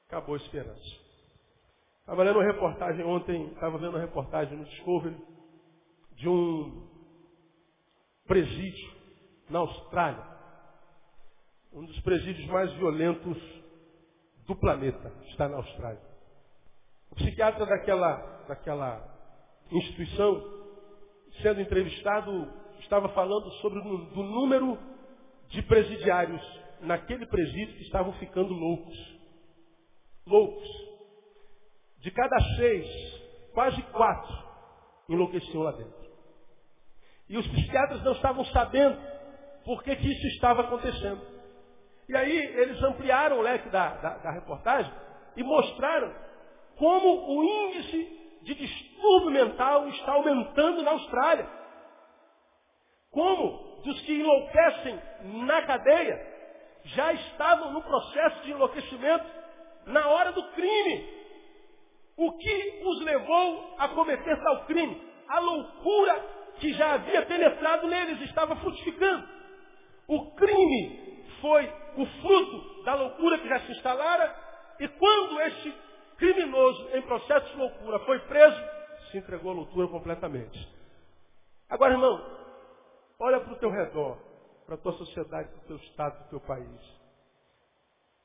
acabou 0.07 0.37
a 0.37 0.39
esperança. 0.39 1.09
Estava 2.01 2.23
lendo 2.23 2.39
uma 2.39 2.47
reportagem 2.47 3.05
ontem, 3.05 3.49
estava 3.49 3.77
vendo 3.77 3.91
uma 3.91 4.01
reportagem 4.01 4.57
no 4.57 4.65
Discovery 4.65 5.17
de 6.18 6.28
um 6.28 6.88
presídio 8.26 8.92
na 9.48 9.61
Austrália. 9.61 10.26
Um 11.72 11.85
dos 11.85 11.98
presídios 12.00 12.46
mais 12.48 12.72
violentos 12.74 13.37
do 14.46 14.57
planeta, 14.57 15.12
está 15.28 15.48
na 15.48 15.57
Austrália. 15.57 16.02
O 17.11 17.14
psiquiatra 17.14 17.64
daquela, 17.66 18.16
daquela 18.48 19.16
instituição, 19.70 20.42
sendo 21.40 21.61
entrevistado, 21.61 22.52
estava 22.81 23.09
falando 23.11 23.50
sobre 23.61 23.78
o 23.78 24.22
número 24.22 24.78
de 25.48 25.62
presidiários 25.62 26.42
naquele 26.81 27.26
presídio 27.26 27.76
que 27.76 27.83
estavam 27.83 28.12
ficando 28.14 28.52
loucos. 28.52 29.18
Loucos. 30.26 30.68
De 31.98 32.11
cada 32.11 32.38
seis, 32.57 32.87
quase 33.52 33.81
quatro 33.92 34.48
enlouqueciam 35.09 35.62
lá 35.62 35.72
dentro. 35.72 35.98
E 37.29 37.37
os 37.37 37.47
psiquiatras 37.47 38.03
não 38.03 38.12
estavam 38.12 38.45
sabendo 38.47 38.99
por 39.64 39.83
que, 39.83 39.95
que 39.97 40.12
isso 40.12 40.27
estava 40.29 40.62
acontecendo. 40.62 41.21
E 42.09 42.17
aí 42.17 42.37
eles 42.37 42.83
ampliaram 42.83 43.38
o 43.38 43.43
leque 43.43 43.69
da, 43.69 43.88
da, 43.97 44.17
da 44.19 44.31
reportagem 44.31 44.91
e 45.37 45.43
mostraram 45.43 46.14
como 46.77 47.37
o 47.37 47.45
índice 47.45 48.38
de 48.43 48.55
distúrbio 48.55 49.31
mental 49.31 49.88
está 49.88 50.12
aumentando 50.12 50.83
na 50.83 50.93
Austrália. 50.93 51.47
Como 53.11 53.83
dos 53.83 54.01
que 54.03 54.12
enlouquecem 54.12 54.99
na 55.47 55.62
cadeia, 55.62 56.27
já 56.85 57.12
estavam 57.12 57.73
no 57.73 57.83
processo 57.83 58.43
de 58.43 58.53
enlouquecimento 58.53 59.27
na 59.87 60.09
hora 60.09 60.33
do 60.33 60.43
crime. 60.53 61.19
O 62.17 62.33
que 62.38 62.83
os 62.85 63.01
levou 63.03 63.75
a 63.79 63.88
cometer 63.88 64.43
tal 64.43 64.64
crime? 64.64 65.09
A 65.29 65.41
loucura 65.41 66.38
que 66.59 66.73
já 66.75 66.94
havia 66.94 67.25
penetrado 67.27 67.87
neles 67.88 68.21
estava 68.23 68.57
frutificando. 68.57 69.29
O 70.07 70.33
crime 70.33 71.25
foi 71.40 71.64
o 71.97 72.07
fruto 72.07 72.85
da 72.85 72.94
loucura 72.94 73.38
que 73.38 73.49
já 73.49 73.61
se 73.61 73.73
instalara, 73.73 74.35
e 74.81 74.88
quando 74.88 75.40
este 75.42 75.75
criminoso 76.16 76.88
em 76.97 77.03
processo 77.03 77.49
de 77.51 77.57
loucura 77.57 77.99
foi 78.01 78.18
preso, 78.21 78.61
se 79.11 79.18
entregou 79.18 79.53
à 79.53 79.55
loucura 79.55 79.88
completamente. 79.88 80.68
Agora, 81.68 81.92
irmão, 81.92 82.21
olha 83.18 83.40
para 83.40 83.53
o 83.53 83.57
teu 83.57 83.71
redor, 83.71 84.18
para 84.66 84.75
a 84.75 84.79
tua 84.79 84.92
sociedade, 84.92 85.49
para 85.49 85.59
o 85.59 85.66
teu 85.66 85.77
estado, 85.77 86.16
para 86.16 86.27
o 86.27 86.31
teu 86.31 86.40
país. 86.40 86.99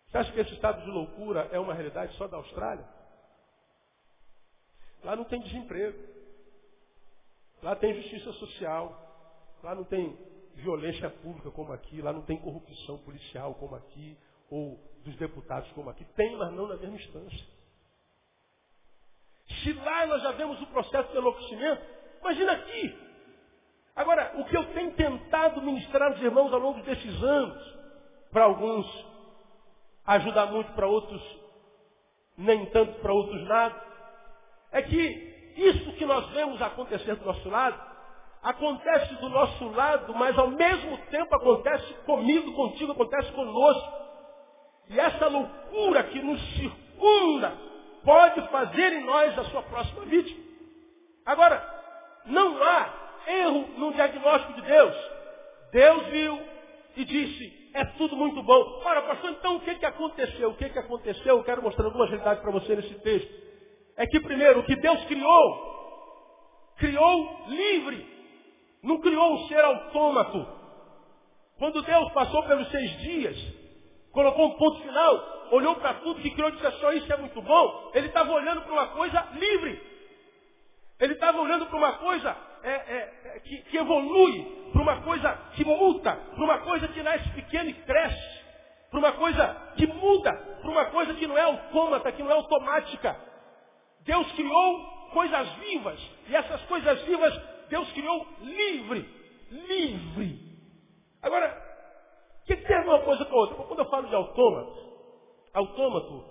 Você 0.08 0.18
acha 0.18 0.32
que 0.32 0.40
esse 0.40 0.54
estado 0.54 0.82
de 0.84 0.92
loucura 0.92 1.50
é 1.52 1.60
uma 1.60 1.74
realidade 1.74 2.16
só 2.18 2.28
da 2.28 2.38
Austrália? 2.38 2.86
Lá 5.04 5.16
não 5.16 5.24
tem 5.26 5.42
desemprego. 5.42 6.13
Lá 7.64 7.76
tem 7.76 7.96
justiça 7.96 8.32
social. 8.34 9.00
Lá 9.64 9.74
não 9.74 9.86
tem 9.86 10.18
violência 10.56 11.10
pública 11.10 11.50
como 11.50 11.72
aqui. 11.72 12.02
Lá 12.02 12.12
não 12.12 12.22
tem 12.22 12.38
corrupção 12.38 12.98
policial 13.00 13.56
como 13.56 13.76
aqui. 13.76 14.18
Ou 14.52 14.78
dos 15.04 15.16
deputados 15.16 15.72
como 15.72 15.90
aqui. 15.90 16.06
Tem, 16.16 16.36
mas 16.36 16.54
não 16.54 16.68
na 16.68 16.76
mesma 16.76 16.96
instância. 16.96 17.46
Se 19.64 19.74
lá 19.74 20.06
nós 20.06 20.22
já 20.22 20.32
vemos 20.32 20.62
o 20.62 20.68
processo 20.68 21.12
de 21.12 21.18
enlouquecimento, 21.18 21.82
imagina 22.22 22.52
aqui. 22.52 22.98
Agora, 23.96 24.34
o 24.38 24.46
que 24.46 24.58
eu 24.58 24.74
tenho 24.74 24.92
tentado 24.94 25.62
ministrar 25.62 26.12
aos 26.12 26.22
irmãos 26.22 26.52
ao 26.52 26.60
longo 26.60 26.82
desses 26.82 27.24
anos, 27.24 27.78
para 28.32 28.46
alguns 28.46 28.86
ajudar 30.06 30.48
muito, 30.48 30.72
para 30.74 30.88
outros 30.88 31.22
nem 32.36 32.66
tanto, 32.72 33.00
para 33.00 33.14
outros 33.14 33.42
nada, 33.48 33.80
é 34.72 34.82
que 34.82 35.33
isso 35.56 35.94
que 35.94 36.06
nós 36.06 36.28
vemos 36.30 36.62
acontecer 36.62 37.16
do 37.16 37.26
nosso 37.26 37.50
lado, 37.50 37.80
acontece 38.42 39.16
do 39.16 39.30
nosso 39.30 39.70
lado, 39.70 40.14
mas 40.16 40.38
ao 40.38 40.50
mesmo 40.50 40.98
tempo 41.10 41.34
acontece 41.36 41.94
comigo, 42.06 42.54
contigo, 42.54 42.92
acontece 42.92 43.32
conosco. 43.32 44.04
E 44.90 45.00
essa 45.00 45.28
loucura 45.28 46.04
que 46.04 46.22
nos 46.22 46.42
circunda 46.56 47.54
pode 48.04 48.42
fazer 48.50 48.94
em 48.94 49.06
nós 49.06 49.38
a 49.40 49.46
sua 49.46 49.62
próxima 49.64 50.02
vítima. 50.06 50.44
Agora, 51.26 51.66
não 52.26 52.62
há 52.62 52.90
erro 53.28 53.68
no 53.78 53.94
diagnóstico 53.94 54.54
de 54.54 54.62
Deus. 54.62 54.96
Deus 55.72 56.08
viu 56.08 56.42
e 56.98 57.06
disse, 57.06 57.72
é 57.74 57.86
tudo 57.86 58.16
muito 58.16 58.44
bom. 58.44 58.82
Ora, 58.84 59.04
pastor, 59.04 59.32
então 59.32 59.56
o 59.56 59.62
que, 59.62 59.76
que 59.76 59.86
aconteceu? 59.86 60.50
O 60.50 60.56
que, 60.56 60.70
que 60.70 60.80
aconteceu? 60.80 61.38
Eu 61.38 61.44
quero 61.44 61.64
mostrar 61.64 61.86
algumas 61.86 62.10
realidades 62.10 62.42
para 62.42 62.52
você 62.52 62.76
nesse 62.76 62.94
texto 62.96 63.44
é 63.98 64.08
que, 64.08 64.20
primeiro, 64.20 64.60
o 64.60 64.64
que 64.64 64.76
Deus 64.76 65.04
criou, 65.06 66.74
criou 66.78 67.46
livre. 67.48 68.14
Não 68.82 69.00
criou 69.00 69.34
um 69.34 69.48
ser 69.48 69.64
autômato. 69.64 70.46
Quando 71.58 71.82
Deus 71.82 72.12
passou 72.12 72.44
pelos 72.44 72.70
seis 72.70 72.92
dias, 73.00 73.38
colocou 74.12 74.48
um 74.48 74.58
ponto 74.58 74.82
final, 74.82 75.48
olhou 75.52 75.76
para 75.76 75.96
tudo 75.96 76.22
que 76.22 76.32
criou 76.32 76.50
e 76.50 76.54
disse 76.54 76.72
só 76.80 76.92
isso 76.92 77.12
é 77.12 77.18
muito 77.18 77.42
bom, 77.42 77.92
ele 77.94 78.08
estava 78.08 78.32
olhando 78.32 78.62
para 78.62 78.74
uma 78.74 78.88
coisa 78.88 79.28
livre. 79.34 79.82
Ele 81.00 81.14
estava 81.14 81.40
olhando 81.40 81.66
para 81.68 81.78
uma 81.78 81.94
coisa 81.94 82.36
é, 82.64 82.72
é, 82.72 83.14
é, 83.26 83.40
que, 83.40 83.58
que 83.64 83.78
evolui, 83.78 84.70
para 84.72 84.82
uma 84.82 85.02
coisa 85.02 85.38
que 85.56 85.66
muda, 85.66 86.16
para 86.16 86.44
uma 86.44 86.58
coisa 86.60 86.88
que 86.88 87.04
nasce 87.04 87.30
pequena 87.30 87.70
e 87.70 87.74
cresce, 87.74 88.44
para 88.90 89.00
uma 89.00 89.12
coisa 89.14 89.74
que 89.76 89.86
muda, 89.88 90.32
para 90.34 90.72
uma 90.72 90.86
coisa 90.86 91.14
que 91.14 91.28
não 91.28 91.38
é 91.38 91.42
autômata, 91.42 92.12
que 92.12 92.24
não 92.24 92.32
é 92.32 92.34
automática, 92.34 93.16
Deus 94.06 94.32
criou 94.34 94.86
coisas 95.12 95.50
vivas. 95.54 96.00
E 96.28 96.36
essas 96.36 96.62
coisas 96.64 97.02
vivas 97.04 97.34
Deus 97.70 97.92
criou 97.94 98.28
livre. 98.42 99.10
Livre. 99.50 100.40
Agora, 101.22 101.58
o 102.42 102.46
que, 102.46 102.56
que 102.56 102.68
tem 102.68 102.82
uma 102.82 103.00
coisa 103.00 103.26
com 103.26 103.36
a 103.36 103.40
outra? 103.40 103.56
Quando 103.56 103.80
eu 103.80 103.90
falo 103.90 104.08
de 104.08 104.16
autômato, 104.16 104.94
autômato 105.54 106.26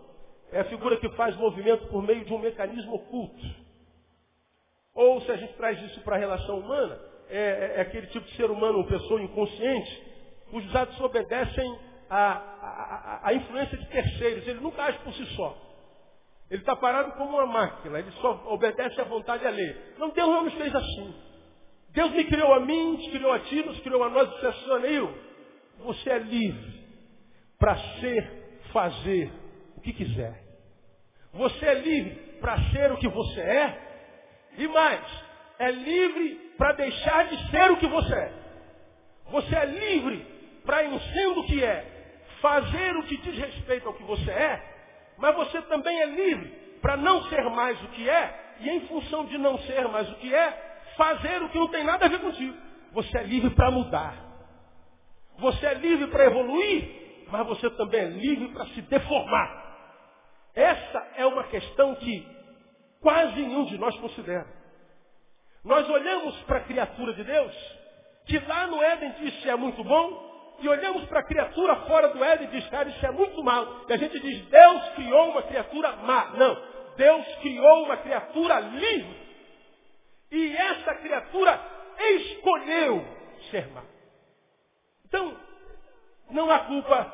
é 0.53 0.61
a 0.61 0.65
figura 0.65 0.99
que 0.99 1.09
faz 1.11 1.35
movimento 1.37 1.87
por 1.89 2.03
meio 2.03 2.25
de 2.25 2.33
um 2.33 2.39
mecanismo 2.39 2.95
oculto. 2.95 3.43
Ou 4.95 5.21
se 5.23 5.33
a 5.33 5.37
gente 5.37 5.55
traz 5.55 5.81
isso 5.83 6.01
para 6.03 6.17
a 6.17 6.19
relação 6.19 6.59
humana, 6.59 7.01
é, 7.29 7.39
é, 7.39 7.73
é, 7.77 7.81
aquele 7.81 8.07
tipo 8.09 8.27
de 8.27 8.37
ser 8.37 8.51
humano, 8.51 8.79
uma 8.79 8.87
pessoa 8.87 9.23
inconsciente, 9.23 10.03
cujos 10.51 10.77
atos 10.77 11.01
obedecem 11.01 11.79
à, 12.11 13.21
à, 13.25 13.33
influência 13.33 13.79
de 13.79 13.87
terceiros. 13.87 14.47
Ele 14.47 14.61
nunca 14.61 14.85
age 14.85 14.99
por 14.99 15.15
si 15.15 15.25
só. 15.35 15.57
Ele 16.53 16.61
está 16.61 16.77
parado 16.77 17.13
como 17.13 17.31
uma 17.31 17.47
máquina, 17.47 17.99
ele 17.99 18.11
só 18.21 18.45
obedece 18.49 19.01
à 19.01 19.05
vontade 19.05 19.47
alheia. 19.47 19.95
Não, 19.97 20.11
Deus 20.11 20.29
não 20.29 20.45
nos 20.45 20.53
fez 20.53 20.75
assim. 20.75 21.15
Deus 21.93 22.11
me 22.11 22.25
criou 22.25 22.53
a 22.53 22.61
mim, 22.61 22.93
nos 22.93 23.09
criou 23.09 23.33
a 23.33 23.39
ti, 23.39 23.63
nos 23.65 23.81
criou 23.81 24.05
a 24.05 24.11
nós, 24.11 24.31
disse 24.35 24.47
assim, 24.47 25.15
você 25.79 26.11
é 26.11 26.19
livre 26.19 26.85
para 27.59 27.75
ser, 27.99 28.61
fazer 28.71 29.33
o 29.79 29.81
que 29.81 29.95
quiser. 29.95 30.45
Você 31.33 31.65
é 31.65 31.73
livre 31.73 32.17
para 32.39 32.59
ser 32.71 32.93
o 32.93 32.99
que 32.99 33.09
você 33.09 33.41
é. 33.41 34.49
E 34.59 34.69
mais, 34.69 35.25
é 35.59 35.71
livre 35.71 36.35
para 36.59 36.73
deixar 36.73 37.29
de 37.29 37.51
ser 37.51 37.71
o 37.71 37.79
que 37.79 37.87
você 37.87 38.15
é. 38.15 38.33
Você 39.31 39.57
é 39.57 39.65
livre 39.65 40.27
para, 40.67 40.85
em 40.85 41.01
sendo 41.01 41.41
o 41.41 41.47
que 41.47 41.65
é, 41.65 42.21
fazer 42.43 42.95
o 42.99 43.05
que 43.05 43.17
diz 43.17 43.39
respeito 43.39 43.89
ao 43.89 43.95
que 43.95 44.03
você 44.03 44.31
é, 44.31 44.72
mas 45.23 45.37
você 45.37 45.63
também 45.63 45.97
é 46.01 46.07
livre 46.07 46.49
para 46.83 46.97
não 46.97 47.23
ser 47.27 47.49
mais 47.51 47.81
o 47.81 47.89
que 47.91 48.11
é, 48.11 48.57
e 48.59 48.71
em 48.71 48.81
função 48.89 49.25
de 49.27 49.39
não 49.39 49.57
ser 49.59 49.87
mais 49.87 50.11
o 50.11 50.17
que 50.17 50.35
é, 50.35 50.81
fazer 50.97 51.41
o 51.45 51.49
que 51.49 51.59
não 51.59 51.69
tem 51.69 51.85
nada 51.85 52.07
a 52.07 52.09
ver 52.09 52.19
contigo. 52.19 52.57
Você 52.91 53.19
é 53.19 53.23
livre 53.23 53.51
para 53.51 53.71
mudar. 53.71 54.17
Você 55.39 55.65
é 55.65 55.75
livre 55.75 56.09
para 56.09 56.25
evoluir, 56.25 57.27
mas 57.31 57.47
você 57.47 57.71
também 57.71 58.01
é 58.01 58.07
livre 58.07 58.49
para 58.49 58.67
se 58.67 58.83
deformar. 58.83 59.63
Essa 60.57 61.07
é 61.15 61.25
uma 61.25 61.45
questão 61.45 61.95
que 61.95 62.27
quase 63.01 63.41
nenhum 63.41 63.65
de 63.67 63.79
nós 63.79 63.97
considera. 63.99 64.49
Nós 65.65 65.89
olhamos 65.89 66.37
para 66.43 66.59
a 66.59 66.65
criatura 66.65 67.15
de 67.15 67.23
Deus, 67.23 67.55
que 68.27 68.41
lá 68.41 68.67
no 68.67 68.83
Éden 68.83 69.13
disse 69.21 69.49
é 69.49 69.55
muito 69.55 69.85
bom, 69.85 70.32
e 70.63 70.69
olhamos 70.69 71.05
para 71.07 71.21
a 71.21 71.25
criatura 71.25 71.75
fora 71.87 72.09
do 72.09 72.23
Éden 72.23 72.47
e 72.47 72.51
diz, 72.53 72.69
cara, 72.69 72.89
isso 72.89 73.05
é 73.05 73.11
muito 73.11 73.43
mal. 73.43 73.85
E 73.89 73.93
a 73.93 73.97
gente 73.97 74.19
diz, 74.21 74.47
Deus 74.47 74.89
criou 74.91 75.31
uma 75.31 75.43
criatura 75.43 75.97
má. 75.97 76.31
Não, 76.37 76.63
Deus 76.97 77.27
criou 77.37 77.85
uma 77.85 77.97
criatura 77.97 78.61
livre. 78.61 79.23
E 80.31 80.57
essa 80.57 80.95
criatura 80.95 81.61
escolheu 81.99 83.05
ser 83.51 83.67
má. 83.73 83.83
Então, 85.05 85.37
não 86.31 86.51
há 86.51 86.61
culpa 86.61 87.13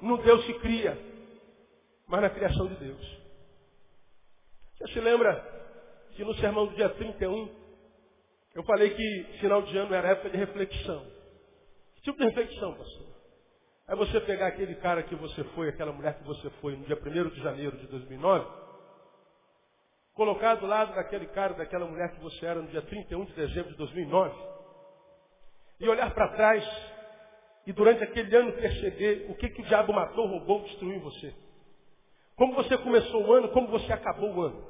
no 0.00 0.16
Deus 0.18 0.44
que 0.46 0.54
cria, 0.54 0.98
mas 2.08 2.22
na 2.22 2.30
criação 2.30 2.66
de 2.66 2.76
Deus. 2.76 3.20
Você 4.78 4.94
se 4.94 5.00
lembra 5.00 5.36
que 6.16 6.24
no 6.24 6.34
sermão 6.36 6.66
do 6.66 6.74
dia 6.74 6.88
31, 6.88 7.48
eu 8.54 8.62
falei 8.64 8.90
que 8.94 9.24
final 9.38 9.60
de 9.62 9.76
ano 9.76 9.94
era 9.94 10.08
época 10.08 10.30
de 10.30 10.38
reflexão. 10.38 11.19
Tipo 12.02 12.18
de 12.18 12.24
reflexão, 12.24 12.74
pastor? 12.74 13.06
É 13.88 13.96
você 13.96 14.20
pegar 14.20 14.46
aquele 14.46 14.76
cara 14.76 15.02
que 15.02 15.14
você 15.16 15.42
foi, 15.54 15.68
aquela 15.68 15.92
mulher 15.92 16.18
que 16.18 16.24
você 16.24 16.48
foi 16.60 16.76
no 16.76 16.84
dia 16.84 16.96
1 16.96 17.28
de 17.30 17.42
janeiro 17.42 17.76
de 17.76 17.86
2009, 17.88 18.46
colocar 20.14 20.54
do 20.54 20.66
lado 20.66 20.94
daquele 20.94 21.26
cara, 21.26 21.54
daquela 21.54 21.86
mulher 21.86 22.12
que 22.12 22.20
você 22.20 22.46
era 22.46 22.62
no 22.62 22.68
dia 22.68 22.82
31 22.82 23.24
de 23.24 23.32
dezembro 23.32 23.70
de 23.70 23.76
2009, 23.76 24.34
e 25.80 25.88
olhar 25.88 26.14
para 26.14 26.28
trás 26.28 26.64
e 27.66 27.72
durante 27.72 28.02
aquele 28.02 28.34
ano 28.36 28.52
perceber 28.52 29.26
o 29.28 29.34
que, 29.34 29.48
que 29.50 29.62
o 29.62 29.64
diabo 29.64 29.92
matou, 29.92 30.26
roubou, 30.26 30.62
destruiu 30.62 30.96
em 30.96 31.00
você. 31.00 31.34
Como 32.36 32.54
você 32.54 32.78
começou 32.78 33.26
o 33.26 33.32
ano, 33.32 33.48
como 33.50 33.68
você 33.68 33.92
acabou 33.92 34.34
o 34.34 34.42
ano. 34.42 34.66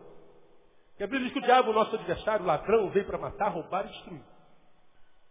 E 0.99 1.05
a 1.05 1.07
Bíblia 1.07 1.25
diz 1.25 1.33
que 1.33 1.39
o 1.39 1.43
diabo, 1.43 1.73
nosso 1.73 1.95
adversário, 1.95 2.45
ladrão, 2.45 2.91
veio 2.91 3.07
para 3.07 3.17
matar, 3.17 3.49
roubar 3.49 3.87
e 3.87 3.89
destruir. 3.89 4.23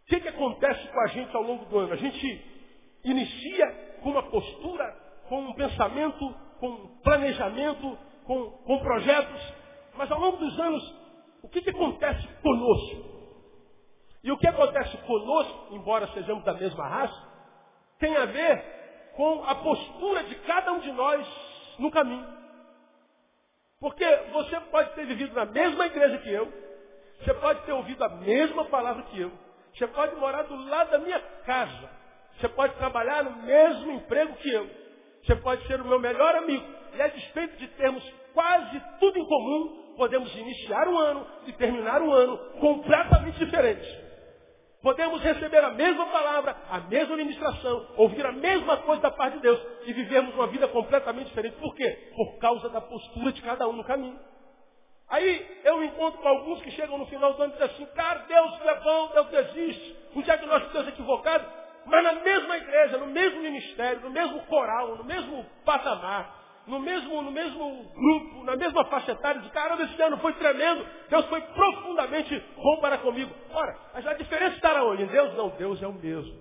O 0.10 0.12
que, 0.12 0.22
que 0.22 0.28
acontece 0.30 0.88
com 0.88 1.00
a 1.02 1.06
gente 1.06 1.36
ao 1.36 1.44
longo 1.44 1.66
do 1.66 1.78
ano? 1.78 1.94
A 1.94 1.96
gente 1.96 2.46
inicia 3.04 4.00
com 4.02 4.10
uma 4.10 4.24
postura, 4.24 4.92
com 5.28 5.40
um 5.40 5.54
pensamento, 5.54 6.36
com 6.60 6.68
um 6.68 6.88
planejamento, 7.04 7.96
com, 8.26 8.50
com 8.50 8.80
projetos, 8.80 9.54
mas 9.96 10.12
ao 10.12 10.20
longo 10.20 10.38
dos 10.38 10.60
anos, 10.60 10.96
o 11.44 11.48
que, 11.50 11.62
que 11.62 11.70
acontece 11.70 12.28
conosco? 12.42 13.06
E 14.24 14.32
o 14.32 14.38
que 14.40 14.48
acontece 14.48 14.98
conosco, 14.98 15.76
embora 15.76 16.08
sejamos 16.08 16.44
da 16.44 16.56
mesma 16.56 16.88
raça, 16.88 17.28
tem 18.00 18.18
a 18.18 18.26
ver 18.26 19.12
com 19.16 19.44
a 19.44 19.54
postura 19.54 20.24
de 20.24 20.34
cada 20.40 20.74
um 20.74 20.80
de 20.80 20.92
nós 20.92 21.28
no 21.78 21.92
caminho. 21.92 22.26
Porque 23.80 24.06
você 24.34 24.60
pode 24.72 24.90
ter 24.96 25.06
vivido 25.06 25.36
na 25.36 25.46
mesma 25.46 25.86
igreja 25.86 26.18
que 26.18 26.34
eu, 26.34 26.52
você 27.20 27.34
pode 27.36 27.62
ter 27.62 27.74
ouvido 27.74 28.04
a 28.04 28.10
mesma 28.10 28.66
palavra 28.66 29.04
que 29.04 29.20
eu, 29.20 29.32
você 29.74 29.88
pode 29.88 30.16
morar 30.16 30.44
do 30.44 30.56
lado 30.66 30.92
da 30.92 31.00
minha 31.00 31.20
casa. 31.46 31.90
Você 32.40 32.48
pode 32.50 32.76
trabalhar 32.76 33.24
no 33.24 33.44
mesmo 33.44 33.92
emprego 33.92 34.36
que 34.38 34.50
eu. 34.50 34.70
Você 35.24 35.36
pode 35.36 35.66
ser 35.68 35.82
o 35.82 35.86
meu 35.86 36.00
melhor 36.00 36.36
amigo. 36.36 36.66
E 36.96 37.02
a 37.02 37.08
despeito 37.08 37.58
de 37.58 37.68
termos 37.70 38.04
quase 38.34 38.82
tudo 39.00 39.20
em 39.20 39.26
comum, 39.26 39.94
podemos 39.98 40.34
iniciar 40.36 40.88
um 40.88 40.98
ano 40.98 41.28
e 41.46 41.54
terminar 41.54 42.02
um 42.02 42.12
ano 42.12 42.38
completamente 42.60 43.38
diferentes. 43.38 44.10
Podemos 44.82 45.22
receber 45.22 45.62
a 45.62 45.72
mesma 45.72 46.06
palavra, 46.06 46.56
a 46.70 46.80
mesma 46.82 47.16
administração, 47.16 47.86
ouvir 47.98 48.26
a 48.26 48.32
mesma 48.32 48.78
coisa 48.78 49.02
da 49.02 49.12
parte 49.12 49.36
de 49.36 49.42
Deus 49.42 49.60
e 49.86 49.92
vivermos 49.92 50.34
uma 50.36 50.48
vida 50.48 50.70
completamente 50.70 51.28
diferente. 51.28 51.58
Por 51.58 51.76
quê? 51.76 52.12
Por 52.16 52.40
causa 52.40 52.70
da 52.70 52.80
postura 52.80 53.34
de 53.34 53.42
cada 53.42 53.68
um 53.68 53.74
no 53.74 53.84
caminho. 53.84 54.18
Aí 55.10 55.62
eu 55.64 55.84
encontro 55.84 56.22
com 56.22 56.28
alguns 56.28 56.62
que 56.62 56.72
chegam 56.72 56.98
no 56.98 57.08
final 57.08 57.34
do 57.34 57.42
ano 57.42 57.54
e 57.54 57.58
dizem 57.58 57.76
assim, 57.76 57.86
cara, 57.96 58.20
Deus 58.28 58.62
é 58.62 58.76
bom, 58.80 59.08
Deus 59.08 59.34
existe, 59.34 59.98
um 60.16 60.22
diagnóstico 60.22 60.68
de 60.68 60.74
Deus 60.74 60.88
equivocado, 60.90 61.46
mas 61.86 62.04
na 62.04 62.14
mesma 62.14 62.58
igreja, 62.58 62.98
no 63.00 63.08
mesmo 63.08 63.42
ministério, 63.42 64.02
no 64.02 64.12
mesmo 64.12 64.40
coral, 64.46 64.98
no 64.98 65.04
mesmo 65.04 65.44
patamar, 65.66 66.38
no 66.68 66.80
mesmo, 66.80 67.22
no 67.24 67.32
mesmo 67.32 67.92
grupo, 67.96 68.44
na 68.44 68.56
mesma 68.56 68.86
faixa 68.86 69.14
etária, 69.14 69.42
de 69.42 69.50
caramba, 69.50 69.82
esse 69.84 70.00
ano 70.00 70.18
foi 70.20 70.34
tremendo, 70.34 70.86
Deus 71.10 71.26
foi 71.26 71.42
profundamente 71.42 72.40
bom 72.56 72.78
para 72.80 73.00
comigo. 73.00 73.34
Ora, 73.52 73.76
mas 73.96 74.06
a 74.06 74.14
diferença 74.14 74.58
está 74.58 74.84
onde? 74.84 75.04
Em 75.04 75.08
Deus 75.08 75.34
não, 75.36 75.50
Deus 75.50 75.82
é 75.82 75.88
o 75.88 75.94
mesmo. 75.94 76.38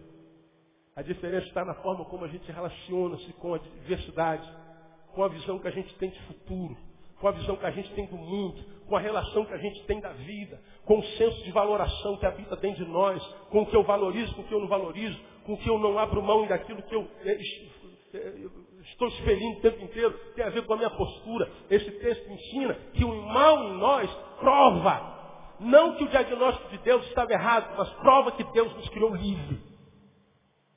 A 0.95 1.01
diferença 1.01 1.47
está 1.47 1.65
na 1.65 1.75
forma 1.77 2.05
como 2.05 2.27
a 2.27 2.29
gente 2.29 2.51
relaciona-se 2.53 3.33
com 3.35 3.55
a 3.55 3.59
diversidade, 3.59 4.47
com 5.15 5.25
a 5.25 5.29
visão 5.29 5.59
que 5.59 5.69
a 5.69 5.73
gente 5.73 5.95
tem 5.97 6.11
de 6.11 6.21
futuro, 6.25 6.77
com 7.21 7.29
a 7.29 7.33
visão 7.33 7.57
que 7.57 7.67
a 7.67 7.71
gente 7.71 7.91
tem 7.95 8.07
do 8.07 8.17
mundo, 8.17 8.65
com 8.87 8.97
a 8.97 9.01
relação 9.01 9.45
que 9.45 9.53
a 9.53 9.59
gente 9.59 9.85
tem 9.85 10.01
da 10.01 10.13
vida, 10.13 10.61
com 10.85 10.99
o 10.99 11.05
senso 11.05 11.43
de 11.45 11.51
valoração 11.51 12.17
que 12.17 12.27
habita 12.27 12.57
dentro 12.57 12.85
de 12.85 12.91
nós, 12.91 13.23
com 13.51 13.63
o 13.63 13.67
que 13.67 13.77
eu 13.77 13.83
valorizo, 13.83 14.35
com 14.35 14.43
o 14.43 14.45
que 14.45 14.55
eu 14.55 14.61
não 14.61 14.69
valorizo, 14.69 15.19
com 15.45 15.53
o 15.53 15.59
que 15.59 15.69
eu 15.69 15.79
não 15.79 15.99
abro 15.99 16.23
mão 16.23 16.47
daquilo 16.47 16.83
que 16.83 16.95
eu 16.95 17.09
eh, 17.25 17.39
eh, 18.15 18.35
estou 18.83 19.09
expelindo 19.09 19.59
o 19.59 19.61
tempo 19.61 19.85
inteiro, 19.85 20.13
tem 20.35 20.45
a 20.45 20.51
ver 20.51 20.65
com 20.65 20.75
a 20.75 20.77
minha 20.77 20.91
postura. 20.91 21.51
Esse 21.71 21.91
texto 21.91 22.31
ensina 22.31 22.75
que 22.95 23.05
o 23.05 23.15
mal 23.15 23.65
em 23.65 23.79
nós 23.79 24.11
prova. 24.41 25.17
Não 25.61 25.97
que 25.97 26.05
o 26.05 26.09
diagnóstico 26.09 26.69
de 26.71 26.79
Deus 26.79 27.05
estava 27.07 27.33
errado, 27.33 27.75
mas 27.77 27.91
prova 27.95 28.33
que 28.33 28.45
Deus 28.45 28.73
nos 28.75 28.89
criou 28.91 29.15
livre. 29.15 29.59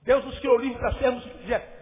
Deus 0.04 0.26
nos 0.26 0.40
criou 0.40 0.58
livre 0.58 0.80
para 0.80 0.94
sermos 0.96 1.24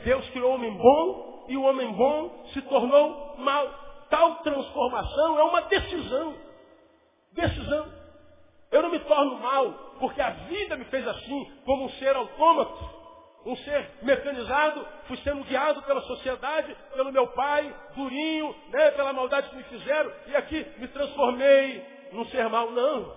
Deus 0.04 0.30
criou 0.32 0.52
o 0.52 0.56
homem 0.56 0.76
bom 0.78 1.46
e 1.48 1.56
o 1.56 1.64
homem 1.64 1.92
bom 1.94 2.44
se 2.54 2.62
tornou 2.64 3.38
mal. 3.38 3.89
Tal 4.10 4.36
transformação 4.38 5.40
é 5.40 5.44
uma 5.44 5.62
decisão. 5.62 6.36
Decisão. 7.34 7.94
Eu 8.72 8.82
não 8.82 8.90
me 8.90 9.00
torno 9.00 9.40
mal 9.40 9.72
porque 10.00 10.22
a 10.22 10.30
vida 10.30 10.76
me 10.78 10.86
fez 10.86 11.08
assim, 11.08 11.52
como 11.66 11.86
um 11.86 11.90
ser 11.92 12.16
autômato 12.16 13.00
um 13.46 13.56
ser 13.58 13.90
mecanizado, 14.02 14.86
fui 15.08 15.18
sendo 15.18 15.44
guiado 15.44 15.82
pela 15.84 16.02
sociedade, 16.02 16.76
pelo 16.94 17.12
meu 17.12 17.28
pai, 17.28 17.74
durinho, 17.96 18.56
né, 18.70 18.92
pela 18.92 19.14
maldade 19.14 19.50
que 19.50 19.56
me 19.56 19.64
fizeram, 19.64 20.12
e 20.28 20.36
aqui 20.36 20.66
me 20.78 20.88
transformei 20.90 21.86
num 22.12 22.26
ser 22.26 22.48
mau. 22.50 22.72
Não. 22.72 23.16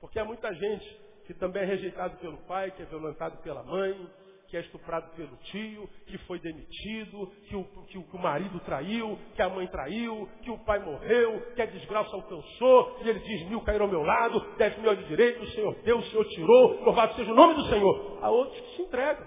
Porque 0.00 0.18
há 0.18 0.24
muita 0.24 0.52
gente 0.54 1.00
que 1.26 1.34
também 1.34 1.62
é 1.62 1.66
rejeitado 1.66 2.16
pelo 2.18 2.38
pai, 2.38 2.70
que 2.70 2.82
é 2.82 2.86
violentado 2.86 3.36
pela 3.38 3.62
mãe, 3.62 4.08
que 4.48 4.56
é 4.56 4.60
estuprado 4.60 5.10
pelo 5.14 5.36
tio, 5.44 5.88
que 6.06 6.16
foi 6.18 6.38
demitido, 6.38 7.30
que 7.48 7.54
o, 7.54 7.64
que 7.64 7.98
o, 7.98 8.18
marido 8.18 8.58
traiu, 8.60 9.18
que 9.34 9.42
a 9.42 9.48
mãe 9.48 9.66
traiu, 9.66 10.26
que 10.42 10.50
o 10.50 10.58
pai 10.64 10.78
morreu, 10.78 11.52
que 11.54 11.60
a 11.60 11.66
desgraça 11.66 12.16
alcançou, 12.16 12.98
e 13.02 13.08
ele 13.08 13.18
diz, 13.20 13.46
mil 13.48 13.60
caíram 13.60 13.84
ao 13.84 13.90
meu 13.90 14.02
lado, 14.02 14.40
dez 14.56 14.76
mil 14.78 14.94
de 14.96 15.04
direito, 15.04 15.42
o 15.42 15.50
Senhor 15.50 15.74
deu, 15.82 15.98
o 15.98 16.02
Senhor 16.04 16.24
tirou, 16.28 16.82
louvado 16.82 17.14
seja 17.14 17.30
o 17.30 17.34
nome 17.34 17.54
do 17.54 17.64
Senhor. 17.64 18.18
Há 18.22 18.30
outros 18.30 18.58
que 18.58 18.76
se 18.76 18.82
entregam. 18.82 19.26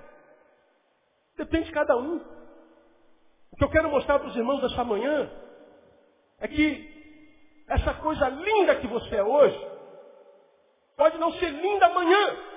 Depende 1.37 1.65
de 1.65 1.71
cada 1.71 1.95
um. 1.95 2.17
O 3.51 3.55
que 3.57 3.63
eu 3.63 3.69
quero 3.69 3.89
mostrar 3.89 4.17
para 4.17 4.27
os 4.27 4.35
irmãos 4.35 4.61
dessa 4.61 4.83
manhã 4.83 5.31
é 6.39 6.47
que 6.47 6.91
essa 7.67 7.93
coisa 7.95 8.27
linda 8.27 8.75
que 8.77 8.87
você 8.87 9.15
é 9.15 9.23
hoje, 9.23 9.67
pode 10.97 11.17
não 11.19 11.31
ser 11.33 11.49
linda 11.49 11.85
amanhã. 11.85 12.50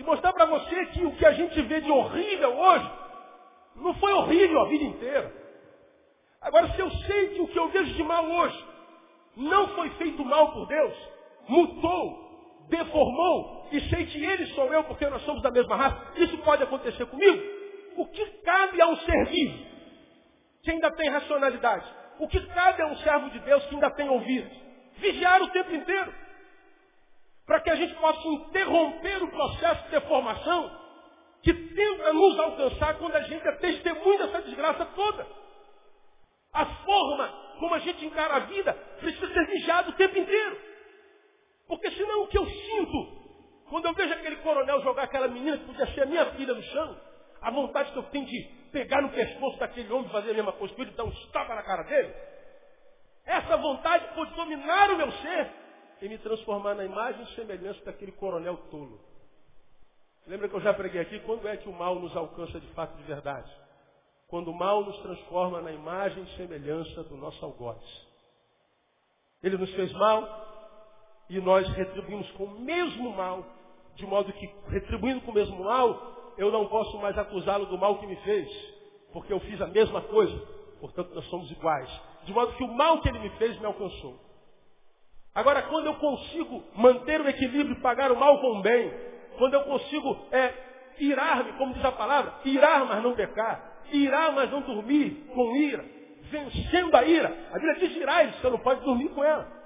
E 0.00 0.02
mostrar 0.02 0.32
para 0.32 0.46
você 0.46 0.86
que 0.86 1.04
o 1.04 1.12
que 1.12 1.26
a 1.26 1.32
gente 1.32 1.60
vê 1.60 1.78
de 1.82 1.90
horrível 1.90 2.58
hoje, 2.58 2.90
não 3.76 3.92
foi 3.96 4.10
horrível 4.14 4.60
a 4.62 4.64
vida 4.64 4.84
inteira. 4.84 5.30
Agora, 6.40 6.72
se 6.72 6.80
eu 6.80 6.90
sei 6.90 7.28
que 7.34 7.42
o 7.42 7.46
que 7.48 7.58
eu 7.58 7.68
vejo 7.68 7.92
de 7.92 8.02
mal 8.02 8.24
hoje 8.24 8.64
não 9.36 9.68
foi 9.68 9.90
feito 9.90 10.24
mal 10.24 10.52
por 10.52 10.66
Deus, 10.66 10.94
mudou, 11.46 12.64
deformou, 12.70 13.68
e 13.70 13.80
sei 13.90 14.06
que 14.06 14.24
ele 14.24 14.46
sou 14.54 14.72
eu 14.72 14.84
porque 14.84 15.06
nós 15.06 15.20
somos 15.20 15.42
da 15.42 15.50
mesma 15.50 15.76
raça, 15.76 16.00
isso 16.16 16.38
pode 16.38 16.62
acontecer 16.62 17.04
comigo? 17.04 17.42
O 17.98 18.06
que 18.06 18.24
cabe 18.42 18.80
a 18.80 18.86
um 18.86 18.96
ser 18.96 19.26
vivo 19.26 19.66
que 20.62 20.70
ainda 20.70 20.90
tem 20.92 21.10
racionalidade? 21.10 21.84
O 22.18 22.26
que 22.26 22.40
cabe 22.40 22.80
a 22.80 22.86
um 22.86 22.96
servo 22.96 23.28
de 23.28 23.38
Deus 23.40 23.66
que 23.66 23.74
ainda 23.74 23.90
tem 23.90 24.08
ouvido? 24.08 24.50
Vigiar 24.96 25.42
o 25.42 25.48
tempo 25.48 25.74
inteiro 25.74 26.10
para 27.50 27.62
que 27.62 27.70
a 27.70 27.74
gente 27.74 27.92
possa 27.96 28.28
interromper 28.28 29.24
o 29.24 29.28
processo 29.28 29.82
de 29.86 29.90
deformação 29.90 30.70
que 31.42 31.52
tenta 31.52 32.12
nos 32.12 32.38
alcançar 32.38 32.96
quando 32.96 33.16
a 33.16 33.22
gente 33.22 33.44
é 33.44 33.52
testemunha 33.56 34.18
dessa 34.18 34.42
desgraça 34.42 34.84
toda. 34.94 35.26
A 36.52 36.64
forma 36.64 37.28
como 37.58 37.74
a 37.74 37.80
gente 37.80 38.06
encara 38.06 38.36
a 38.36 38.38
vida 38.38 38.72
precisa 39.00 39.26
ser 39.32 39.46
vigiada 39.48 39.90
o 39.90 39.94
tempo 39.94 40.16
inteiro. 40.16 40.60
Porque 41.66 41.90
senão 41.90 42.22
o 42.22 42.28
que 42.28 42.38
eu 42.38 42.46
sinto, 42.46 43.64
quando 43.68 43.86
eu 43.86 43.94
vejo 43.94 44.12
aquele 44.14 44.36
coronel 44.36 44.80
jogar 44.82 45.02
aquela 45.02 45.26
menina 45.26 45.58
que 45.58 45.64
podia 45.64 45.92
ser 45.92 46.02
a 46.02 46.06
minha 46.06 46.26
filha 46.26 46.54
no 46.54 46.62
chão, 46.62 47.00
a 47.42 47.50
vontade 47.50 47.90
que 47.90 47.98
eu 47.98 48.04
tenho 48.04 48.26
de 48.26 48.42
pegar 48.70 49.02
no 49.02 49.08
pescoço 49.08 49.58
daquele 49.58 49.92
homem 49.92 50.08
fazer 50.10 50.30
a 50.30 50.34
mesma 50.34 50.52
coisa 50.52 50.72
que 50.72 50.82
ele, 50.82 50.92
dar 50.92 51.02
um 51.02 51.10
tapa 51.32 51.52
na 51.56 51.64
cara 51.64 51.82
dele, 51.82 52.14
essa 53.26 53.56
vontade 53.56 54.14
pode 54.14 54.32
dominar 54.36 54.92
o 54.92 54.96
meu 54.98 55.10
ser 55.10 55.59
e 56.00 56.08
me 56.08 56.18
transformar 56.18 56.74
na 56.74 56.84
imagem 56.84 57.22
e 57.22 57.34
semelhança 57.34 57.84
daquele 57.84 58.12
coronel 58.12 58.56
tolo. 58.70 59.00
Lembra 60.26 60.48
que 60.48 60.54
eu 60.54 60.60
já 60.60 60.72
preguei 60.72 61.00
aqui? 61.00 61.18
Quando 61.20 61.46
é 61.48 61.56
que 61.56 61.68
o 61.68 61.72
mal 61.72 61.96
nos 61.96 62.16
alcança 62.16 62.60
de 62.60 62.66
fato 62.68 62.96
de 62.96 63.02
verdade? 63.02 63.50
Quando 64.28 64.50
o 64.50 64.54
mal 64.54 64.84
nos 64.84 64.96
transforma 64.98 65.60
na 65.60 65.72
imagem 65.72 66.22
e 66.22 66.36
semelhança 66.36 67.02
do 67.04 67.16
nosso 67.16 67.44
algoz. 67.44 67.82
Ele 69.42 69.56
nos 69.56 69.70
fez 69.74 69.92
mal 69.92 70.50
e 71.28 71.40
nós 71.40 71.68
retribuímos 71.70 72.30
com 72.32 72.44
o 72.44 72.60
mesmo 72.60 73.10
mal, 73.10 73.44
de 73.94 74.06
modo 74.06 74.32
que, 74.32 74.46
retribuindo 74.68 75.20
com 75.22 75.30
o 75.30 75.34
mesmo 75.34 75.64
mal, 75.64 76.34
eu 76.36 76.50
não 76.50 76.66
posso 76.66 76.98
mais 76.98 77.16
acusá-lo 77.18 77.66
do 77.66 77.78
mal 77.78 77.98
que 77.98 78.06
me 78.06 78.16
fez, 78.16 78.48
porque 79.12 79.32
eu 79.32 79.40
fiz 79.40 79.60
a 79.60 79.66
mesma 79.66 80.00
coisa, 80.02 80.36
portanto 80.80 81.14
nós 81.14 81.24
somos 81.26 81.50
iguais. 81.50 81.90
De 82.24 82.32
modo 82.32 82.54
que 82.54 82.64
o 82.64 82.68
mal 82.68 83.00
que 83.00 83.08
ele 83.08 83.18
me 83.18 83.30
fez 83.30 83.58
me 83.58 83.66
alcançou. 83.66 84.18
Agora, 85.34 85.62
quando 85.62 85.86
eu 85.86 85.94
consigo 85.94 86.64
manter 86.74 87.20
o 87.20 87.28
equilíbrio 87.28 87.76
e 87.76 87.80
pagar 87.80 88.10
o 88.10 88.16
mal 88.16 88.40
com 88.40 88.58
o 88.58 88.62
bem, 88.62 88.92
quando 89.38 89.54
eu 89.54 89.62
consigo 89.62 90.28
é, 90.32 90.52
irar-me, 90.98 91.52
como 91.52 91.74
diz 91.74 91.84
a 91.84 91.92
palavra, 91.92 92.34
irar, 92.44 92.84
mas 92.84 93.02
não 93.02 93.14
pecar, 93.14 93.82
irar, 93.92 94.32
mas 94.32 94.50
não 94.50 94.60
dormir 94.62 95.30
com 95.32 95.56
ira, 95.56 95.84
vencendo 96.30 96.96
a 96.96 97.04
ira. 97.04 97.28
A 97.50 97.54
Bíblia 97.54 97.74
diz 97.76 97.96
irar, 97.96 98.32
você 98.32 98.50
não 98.50 98.58
pode 98.58 98.80
dormir 98.80 99.08
com 99.10 99.22
ela. 99.22 99.60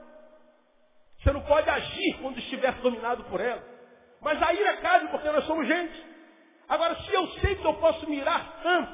Você 1.22 1.32
não 1.32 1.40
pode 1.40 1.68
agir 1.70 2.18
quando 2.20 2.38
estiver 2.38 2.72
dominado 2.74 3.24
por 3.24 3.40
ela. 3.40 3.62
Mas 4.20 4.42
a 4.42 4.52
ira 4.52 4.76
cabe 4.76 5.08
porque 5.08 5.30
nós 5.30 5.44
somos 5.46 5.66
gente. 5.66 6.04
Agora, 6.68 6.94
se 6.96 7.12
eu 7.12 7.26
sei 7.40 7.56
que 7.56 7.64
eu 7.64 7.74
posso 7.74 8.08
mirar 8.08 8.60
tanto, 8.62 8.92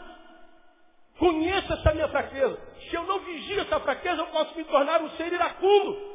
conheço 1.19 1.73
essa 1.73 1.93
minha 1.93 2.09
fraqueza. 2.09 2.59
Se 2.89 2.95
eu 2.95 3.03
não 3.05 3.19
vigio 3.21 3.61
essa 3.61 3.81
fraqueza, 3.81 4.23
eu 4.23 4.27
posso 4.27 4.57
me 4.57 4.65
tornar 4.65 5.03
um 5.03 5.11
ser 5.11 5.33
iracundo. 5.33 6.10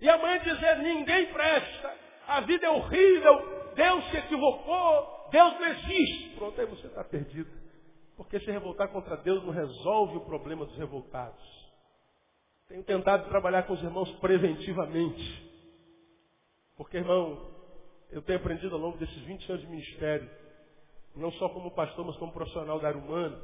E 0.00 0.08
amanhã 0.08 0.38
dizer, 0.38 0.78
ninguém 0.78 1.32
presta, 1.32 1.94
a 2.26 2.40
vida 2.40 2.66
é 2.66 2.70
horrível, 2.70 3.72
Deus 3.74 4.10
se 4.10 4.16
equivocou, 4.16 5.28
Deus 5.30 5.60
não 5.60 5.66
existe. 5.68 6.30
Pronto, 6.36 6.60
aí 6.60 6.66
você 6.66 6.86
está 6.86 7.04
perdido. 7.04 7.50
Porque 8.16 8.40
se 8.40 8.50
revoltar 8.50 8.88
contra 8.88 9.16
Deus 9.16 9.42
não 9.44 9.52
resolve 9.52 10.18
o 10.18 10.24
problema 10.24 10.64
dos 10.64 10.76
revoltados. 10.76 11.42
Tenho 12.68 12.84
tentado 12.84 13.28
trabalhar 13.28 13.64
com 13.64 13.72
os 13.72 13.82
irmãos 13.82 14.10
preventivamente. 14.20 15.50
Porque, 16.76 16.98
irmão, 16.98 17.50
eu 18.10 18.22
tenho 18.22 18.38
aprendido 18.38 18.74
ao 18.74 18.80
longo 18.80 18.96
desses 18.98 19.22
20 19.22 19.50
anos 19.50 19.62
de 19.62 19.68
ministério, 19.68 20.30
não 21.14 21.32
só 21.32 21.48
como 21.48 21.70
pastor, 21.72 22.06
mas 22.06 22.16
como 22.16 22.32
profissional 22.32 22.78
da 22.78 22.88
área 22.88 23.00
humana, 23.00 23.40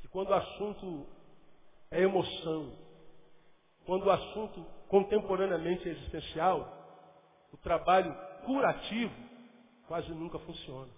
que 0.00 0.08
quando 0.08 0.28
o 0.28 0.34
assunto 0.34 1.06
é 1.90 2.02
emoção, 2.02 2.83
quando 3.86 4.06
o 4.06 4.10
assunto 4.10 4.64
contemporaneamente 4.88 5.88
existencial, 5.88 6.68
o 7.52 7.56
trabalho 7.56 8.14
curativo 8.44 9.14
quase 9.86 10.10
nunca 10.12 10.38
funciona. 10.40 10.90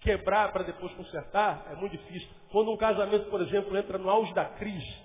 Quebrar 0.00 0.52
para 0.52 0.64
depois 0.64 0.92
consertar 0.94 1.66
é 1.70 1.76
muito 1.76 1.96
difícil. 1.96 2.28
Quando 2.50 2.72
um 2.72 2.76
casamento, 2.76 3.30
por 3.30 3.40
exemplo, 3.40 3.76
entra 3.76 3.98
no 3.98 4.10
auge 4.10 4.34
da 4.34 4.44
crise, 4.44 5.02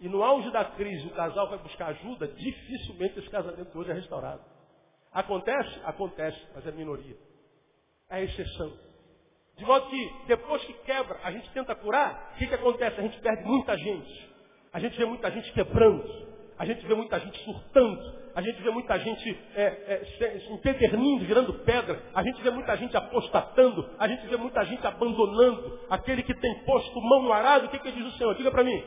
e 0.00 0.08
no 0.08 0.22
auge 0.22 0.50
da 0.50 0.64
crise 0.64 1.06
o 1.06 1.14
casal 1.14 1.48
vai 1.48 1.58
buscar 1.58 1.86
ajuda, 1.88 2.26
dificilmente 2.26 3.20
esse 3.20 3.30
casamento 3.30 3.78
hoje 3.78 3.90
é 3.90 3.94
restaurado. 3.94 4.42
Acontece? 5.12 5.80
Acontece, 5.84 6.40
mas 6.54 6.66
é 6.66 6.72
minoria. 6.72 7.16
a 8.08 8.20
exceção. 8.20 8.72
De 9.56 9.64
modo 9.64 9.88
que, 9.88 10.12
depois 10.26 10.62
que 10.64 10.72
quebra, 10.84 11.18
a 11.22 11.30
gente 11.30 11.50
tenta 11.52 11.74
curar, 11.74 12.32
o 12.34 12.38
que, 12.38 12.46
que 12.46 12.54
acontece? 12.54 12.98
A 12.98 13.02
gente 13.02 13.20
perde 13.20 13.44
muita 13.44 13.76
gente. 13.76 14.31
A 14.72 14.80
gente 14.80 14.96
vê 14.96 15.04
muita 15.04 15.30
gente 15.30 15.52
quebrando. 15.52 16.22
A 16.58 16.64
gente 16.64 16.86
vê 16.86 16.94
muita 16.94 17.18
gente 17.20 17.38
surtando. 17.44 18.22
A 18.34 18.40
gente 18.40 18.62
vê 18.62 18.70
muita 18.70 18.98
gente 18.98 19.38
é, 19.54 19.64
é, 19.64 20.04
se 20.06 20.52
empeternindo, 20.52 21.24
virando 21.26 21.52
pedra. 21.64 22.00
A 22.14 22.22
gente 22.22 22.40
vê 22.40 22.50
muita 22.50 22.76
gente 22.76 22.96
apostatando. 22.96 23.90
A 23.98 24.08
gente 24.08 24.26
vê 24.26 24.36
muita 24.36 24.64
gente 24.64 24.86
abandonando. 24.86 25.80
Aquele 25.90 26.22
que 26.22 26.34
tem 26.34 26.64
posto 26.64 27.00
mão 27.00 27.22
no 27.22 27.32
arado, 27.32 27.66
o 27.66 27.68
que, 27.68 27.78
que 27.78 27.92
diz 27.92 28.06
o 28.06 28.16
Senhor? 28.16 28.34
Diga 28.34 28.50
para 28.50 28.64
mim. 28.64 28.82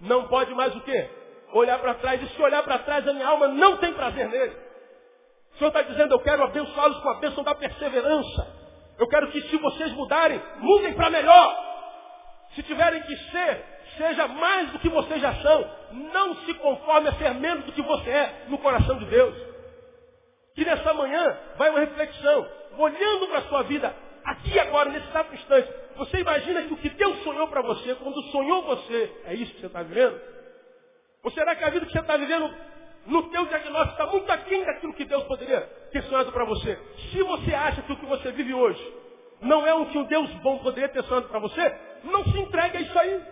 Não 0.00 0.28
pode 0.28 0.54
mais 0.54 0.74
o 0.76 0.80
quê? 0.82 1.08
Olhar 1.52 1.78
para 1.80 1.94
trás. 1.94 2.22
E 2.22 2.28
se 2.28 2.40
olhar 2.40 2.62
para 2.62 2.78
trás, 2.78 3.06
a 3.08 3.12
minha 3.12 3.26
alma 3.26 3.48
não 3.48 3.78
tem 3.78 3.92
prazer 3.94 4.28
nele. 4.28 4.54
O 5.54 5.58
Senhor 5.58 5.68
está 5.68 5.82
dizendo, 5.82 6.14
eu 6.14 6.20
quero 6.20 6.44
abençoá-los 6.44 7.00
com 7.00 7.08
a 7.08 7.14
bênção 7.14 7.42
da 7.42 7.54
perseverança. 7.54 8.56
Eu 8.98 9.08
quero 9.08 9.28
que 9.32 9.40
se 9.42 9.56
vocês 9.56 9.92
mudarem, 9.92 10.40
mudem 10.58 10.94
para 10.94 11.10
melhor. 11.10 11.68
Se 12.54 12.62
tiverem 12.62 13.02
que 13.02 13.16
ser, 13.30 13.64
seja 13.98 14.26
mais 14.26 14.70
do 14.70 14.78
que 14.78 14.88
vocês 14.88 15.20
já 15.20 15.34
são. 15.42 15.70
Não 15.92 16.36
se 16.36 16.54
conforme 16.54 17.08
a 17.08 17.12
ser 17.14 17.34
menos 17.34 17.64
do 17.64 17.72
que 17.72 17.82
você 17.82 18.08
é 18.08 18.44
no 18.48 18.56
coração 18.58 18.96
de 18.96 19.04
Deus. 19.04 19.36
Que 20.54 20.64
nessa 20.64 20.94
manhã 20.94 21.36
vai 21.56 21.68
uma 21.68 21.80
reflexão, 21.80 22.48
olhando 22.78 23.28
para 23.28 23.38
a 23.38 23.42
sua 23.42 23.62
vida, 23.64 23.94
aqui 24.24 24.54
e 24.54 24.58
agora, 24.60 24.90
nesse 24.90 25.06
exato 25.08 25.34
instante. 25.34 25.68
Você 25.96 26.18
imagina 26.18 26.62
que 26.62 26.72
o 26.72 26.76
que 26.78 26.88
Deus 26.90 27.22
sonhou 27.22 27.48
para 27.48 27.60
você, 27.60 27.94
quando 27.96 28.22
sonhou 28.30 28.62
você, 28.62 29.12
é 29.26 29.34
isso 29.34 29.52
que 29.54 29.60
você 29.60 29.66
está 29.66 29.82
vivendo? 29.82 30.18
Ou 31.22 31.30
será 31.32 31.54
que 31.54 31.64
a 31.64 31.70
vida 31.70 31.84
que 31.84 31.92
você 31.92 32.00
está 32.00 32.16
vivendo 32.16 32.50
no 33.06 33.22
teu 33.30 33.46
diagnóstico 33.46 33.92
está 33.92 34.06
muito 34.06 34.30
aquém 34.30 34.64
daquilo 34.64 34.92
que 34.92 35.04
Deus 35.04 35.24
poderia 35.24 35.60
ter 35.90 36.02
sonhado 36.04 36.30
para 36.30 36.44
você. 36.44 36.78
Se 37.10 37.22
você 37.22 37.54
acha 37.54 37.82
que 37.82 37.92
o 37.92 37.96
que 37.96 38.06
você 38.06 38.30
vive 38.32 38.54
hoje 38.54 38.94
não 39.40 39.66
é 39.66 39.72
o 39.74 39.86
que 39.86 39.98
um 39.98 40.04
Deus 40.04 40.28
bom 40.42 40.58
poderia 40.58 40.88
ter 40.88 41.02
sonhado 41.04 41.28
para 41.28 41.38
você, 41.38 41.74
não 42.04 42.24
se 42.24 42.38
entregue 42.38 42.76
a 42.76 42.80
isso 42.80 42.98
aí. 42.98 43.22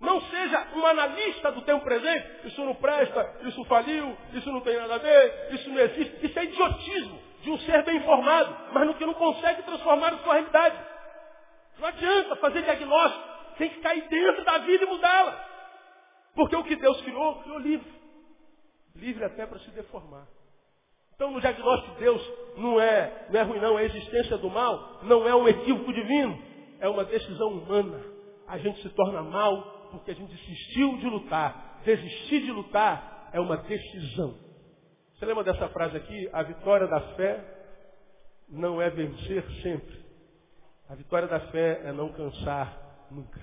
Não 0.00 0.20
seja 0.22 0.68
um 0.74 0.86
analista 0.86 1.52
do 1.52 1.62
tempo 1.62 1.84
presente. 1.84 2.48
Isso 2.48 2.64
não 2.64 2.74
presta, 2.74 3.36
isso 3.42 3.64
faliu, 3.64 4.16
isso 4.32 4.50
não 4.50 4.60
tem 4.60 4.76
nada 4.76 4.94
a 4.94 4.98
ver, 4.98 5.48
isso 5.52 5.68
não 5.68 5.78
existe. 5.78 6.26
Isso 6.26 6.38
é 6.38 6.44
idiotismo 6.44 7.20
de 7.42 7.50
um 7.50 7.58
ser 7.58 7.82
bem 7.84 7.96
informado, 7.96 8.56
mas 8.72 8.86
no 8.86 8.94
que 8.94 9.04
não 9.04 9.14
consegue 9.14 9.62
transformar 9.62 10.14
a 10.14 10.18
sua 10.18 10.34
realidade. 10.34 10.78
Não 11.78 11.88
adianta 11.88 12.36
fazer 12.36 12.62
diagnóstico. 12.62 13.30
Tem 13.58 13.68
que 13.68 13.80
cair 13.80 14.08
dentro 14.08 14.44
da 14.44 14.58
vida 14.58 14.84
e 14.84 14.86
mudá-la. 14.86 15.48
Porque 16.34 16.56
o 16.56 16.64
que 16.64 16.76
Deus 16.76 17.00
criou, 17.02 17.42
criou 17.42 17.58
livre 17.58 18.00
livre 18.94 19.24
até 19.24 19.46
para 19.46 19.58
se 19.60 19.70
deformar. 19.70 20.26
Então, 21.14 21.30
no 21.30 21.40
diagnóstico 21.40 21.94
de 21.94 22.00
Deus, 22.00 22.32
não 22.56 22.80
é, 22.80 23.26
não 23.30 23.40
é 23.40 23.42
ruim, 23.42 23.60
não. 23.60 23.76
A 23.76 23.84
existência 23.84 24.38
do 24.38 24.48
mal 24.48 25.00
não 25.02 25.28
é 25.28 25.34
um 25.34 25.46
equívoco 25.46 25.92
divino. 25.92 26.38
É 26.80 26.88
uma 26.88 27.04
decisão 27.04 27.48
humana. 27.48 28.02
A 28.48 28.58
gente 28.58 28.80
se 28.82 28.88
torna 28.90 29.22
mal 29.22 29.79
porque 29.90 30.10
a 30.10 30.14
gente 30.14 30.34
desistiu 30.34 30.98
de 30.98 31.06
lutar. 31.06 31.80
Desistir 31.84 32.42
de 32.42 32.52
lutar 32.52 33.30
é 33.32 33.40
uma 33.40 33.56
decisão. 33.56 34.38
Você 35.14 35.26
lembra 35.26 35.44
dessa 35.44 35.68
frase 35.68 35.96
aqui? 35.96 36.28
A 36.32 36.42
vitória 36.42 36.86
da 36.86 37.00
fé 37.14 37.44
não 38.48 38.80
é 38.80 38.88
vencer 38.90 39.44
sempre. 39.62 40.00
A 40.88 40.94
vitória 40.94 41.28
da 41.28 41.40
fé 41.50 41.82
é 41.84 41.92
não 41.92 42.12
cansar 42.12 43.06
nunca. 43.10 43.40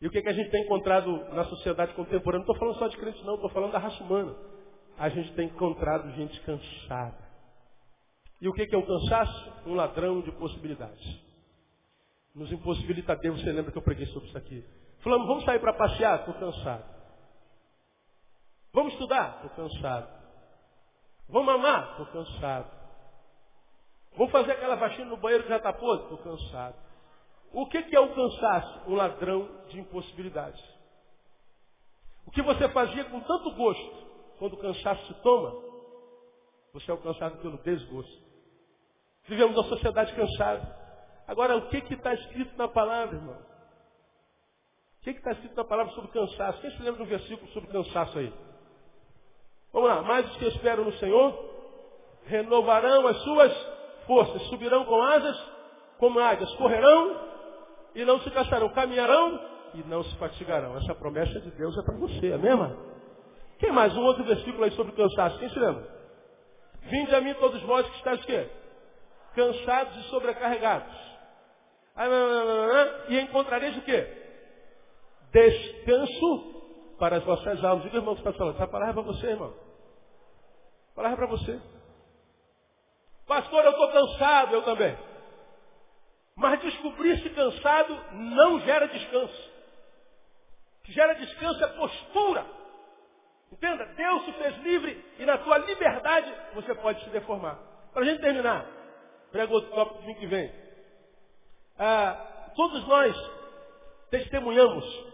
E 0.00 0.06
o 0.06 0.10
que, 0.10 0.18
é 0.18 0.22
que 0.22 0.28
a 0.28 0.32
gente 0.32 0.50
tem 0.50 0.62
encontrado 0.62 1.12
na 1.34 1.44
sociedade 1.44 1.92
contemporânea? 1.94 2.44
Não 2.46 2.52
estou 2.52 2.56
falando 2.56 2.78
só 2.78 2.88
de 2.88 2.96
crentes, 2.96 3.24
não, 3.24 3.34
estou 3.34 3.50
falando 3.50 3.72
da 3.72 3.78
raça 3.78 4.02
humana. 4.02 4.34
A 4.96 5.08
gente 5.08 5.32
tem 5.34 5.46
encontrado 5.46 6.10
gente 6.14 6.40
cansada. 6.40 7.28
E 8.40 8.48
o 8.48 8.52
que, 8.52 8.66
que 8.66 8.74
é 8.74 8.78
o 8.78 8.86
cansaço? 8.86 9.52
Um 9.66 9.74
ladrão 9.74 10.20
de 10.20 10.30
possibilidades. 10.32 11.28
Nos 12.34 12.52
impossibilita 12.52 13.16
Deus, 13.16 13.40
você 13.40 13.50
lembra 13.50 13.72
que 13.72 13.78
eu 13.78 13.82
preguei 13.82 14.06
sobre 14.06 14.28
isso 14.28 14.38
aqui. 14.38 14.64
Falamos, 15.00 15.26
vamos 15.26 15.44
sair 15.44 15.60
para 15.60 15.72
passear? 15.74 16.20
Estou 16.20 16.34
cansado. 16.34 16.84
Vamos 18.72 18.92
estudar? 18.92 19.40
Estou 19.44 19.50
cansado. 19.50 20.08
Vamos 21.28 21.54
amar? 21.54 21.90
Estou 21.90 22.06
cansado. 22.06 22.70
Vamos 24.16 24.32
fazer 24.32 24.52
aquela 24.52 24.76
vacina 24.76 25.04
no 25.04 25.16
banheiro 25.16 25.44
que 25.44 25.50
já 25.50 25.58
está 25.58 25.72
podre? 25.72 26.04
Estou 26.04 26.18
cansado. 26.18 26.76
O 27.52 27.66
que, 27.66 27.78
é 27.78 28.00
o 28.00 28.14
cansaço? 28.14 28.90
Um 28.90 28.94
ladrão 28.94 29.48
de 29.68 29.80
impossibilidades. 29.80 30.62
O 32.26 32.30
que 32.30 32.42
você 32.42 32.68
fazia 32.68 33.04
com 33.06 33.20
tanto 33.20 33.54
gosto, 33.54 34.06
quando 34.38 34.54
o 34.54 34.58
cansaço 34.58 35.06
se 35.06 35.14
toma, 35.22 35.50
você 36.72 36.90
é 36.90 36.92
alcançado 36.92 37.38
pelo 37.38 37.56
desgosto. 37.58 38.22
Vivemos 39.26 39.56
uma 39.56 39.64
sociedade 39.64 40.14
cansada. 40.14 40.76
Agora, 41.26 41.56
o 41.56 41.68
que 41.68 41.78
está 41.94 42.12
escrito 42.14 42.56
na 42.56 42.68
palavra, 42.68 43.16
irmão? 43.16 43.47
O 45.00 45.04
que 45.04 45.10
está 45.10 45.32
escrito 45.32 45.56
na 45.56 45.64
palavra 45.64 45.92
sobre 45.94 46.10
cansaço? 46.10 46.60
Quem 46.60 46.70
se 46.70 46.82
lembra 46.82 46.98
do 46.98 47.08
versículo 47.08 47.50
sobre 47.52 47.70
cansaço 47.70 48.18
aí? 48.18 48.32
Vamos 49.72 49.88
lá. 49.88 50.02
Mais 50.02 50.28
os 50.30 50.36
que 50.36 50.46
esperam 50.46 50.84
no 50.84 50.92
Senhor 50.94 51.48
renovarão 52.26 53.06
as 53.06 53.16
suas 53.22 53.52
forças, 54.06 54.42
subirão 54.48 54.84
com 54.84 55.02
asas 55.02 55.36
como 55.98 56.20
águias, 56.20 56.52
correrão 56.54 57.28
e 57.94 58.04
não 58.04 58.20
se 58.20 58.30
cansarão, 58.30 58.68
caminharão 58.70 59.40
e 59.74 59.78
não 59.84 60.04
se 60.04 60.16
fatigarão. 60.16 60.76
Essa 60.76 60.94
promessa 60.94 61.40
de 61.40 61.50
Deus 61.52 61.76
é 61.78 61.82
para 61.82 61.96
você, 61.96 62.32
é 62.32 62.38
mesmo? 62.38 62.76
Quem 63.58 63.72
mais? 63.72 63.96
Um 63.96 64.04
outro 64.04 64.24
versículo 64.24 64.64
aí 64.64 64.70
sobre 64.72 64.92
cansaço. 64.92 65.38
Quem 65.38 65.48
se 65.48 65.58
lembra? 65.58 65.88
Vinde 66.82 67.14
a 67.14 67.20
mim 67.20 67.34
todos 67.34 67.62
vós 67.62 67.88
que 67.88 67.96
estáis 67.96 68.24
quê? 68.24 68.48
Cansados 69.34 69.96
e 69.96 70.02
sobrecarregados. 70.10 70.96
E 73.08 73.18
encontrareis 73.20 73.76
o 73.76 73.82
quê? 73.82 74.27
Descanso 75.32 76.58
para 76.98 77.16
as 77.16 77.24
vossas 77.24 77.62
almas. 77.64 77.84
Diga, 77.84 77.98
irmão, 77.98 78.14
que 78.14 78.20
está 78.20 78.32
falando. 78.32 78.56
Essa 78.56 78.66
palavra 78.66 78.92
é 78.92 79.02
para 79.02 79.12
você, 79.12 79.26
irmão. 79.26 79.54
A 80.92 80.94
palavra 80.94 81.24
é 81.24 81.26
para 81.26 81.36
você. 81.36 81.60
Pastor, 83.26 83.64
eu 83.64 83.70
estou 83.70 83.92
cansado, 83.92 84.54
eu 84.54 84.62
também. 84.62 84.96
Mas 86.34 86.60
descobrir-se 86.60 87.28
cansado 87.30 87.94
não 88.12 88.60
gera 88.60 88.86
descanso. 88.88 89.50
O 90.80 90.84
que 90.84 90.92
gera 90.92 91.14
descanso 91.14 91.62
é 91.62 91.68
postura. 91.68 92.46
Entenda? 93.52 93.84
Deus 93.86 94.24
se 94.24 94.32
fez 94.32 94.56
livre 94.58 95.04
e 95.18 95.24
na 95.24 95.38
tua 95.38 95.58
liberdade 95.58 96.32
você 96.54 96.74
pode 96.74 97.02
se 97.04 97.10
deformar. 97.10 97.58
Para 97.92 98.02
a 98.02 98.04
gente 98.04 98.20
terminar, 98.20 98.66
prego 99.32 99.54
outro 99.54 99.70
tópico 99.70 100.14
que 100.18 100.26
vem. 100.26 100.52
Ah, 101.78 102.50
todos 102.54 102.86
nós 102.86 103.16
testemunhamos 104.10 105.07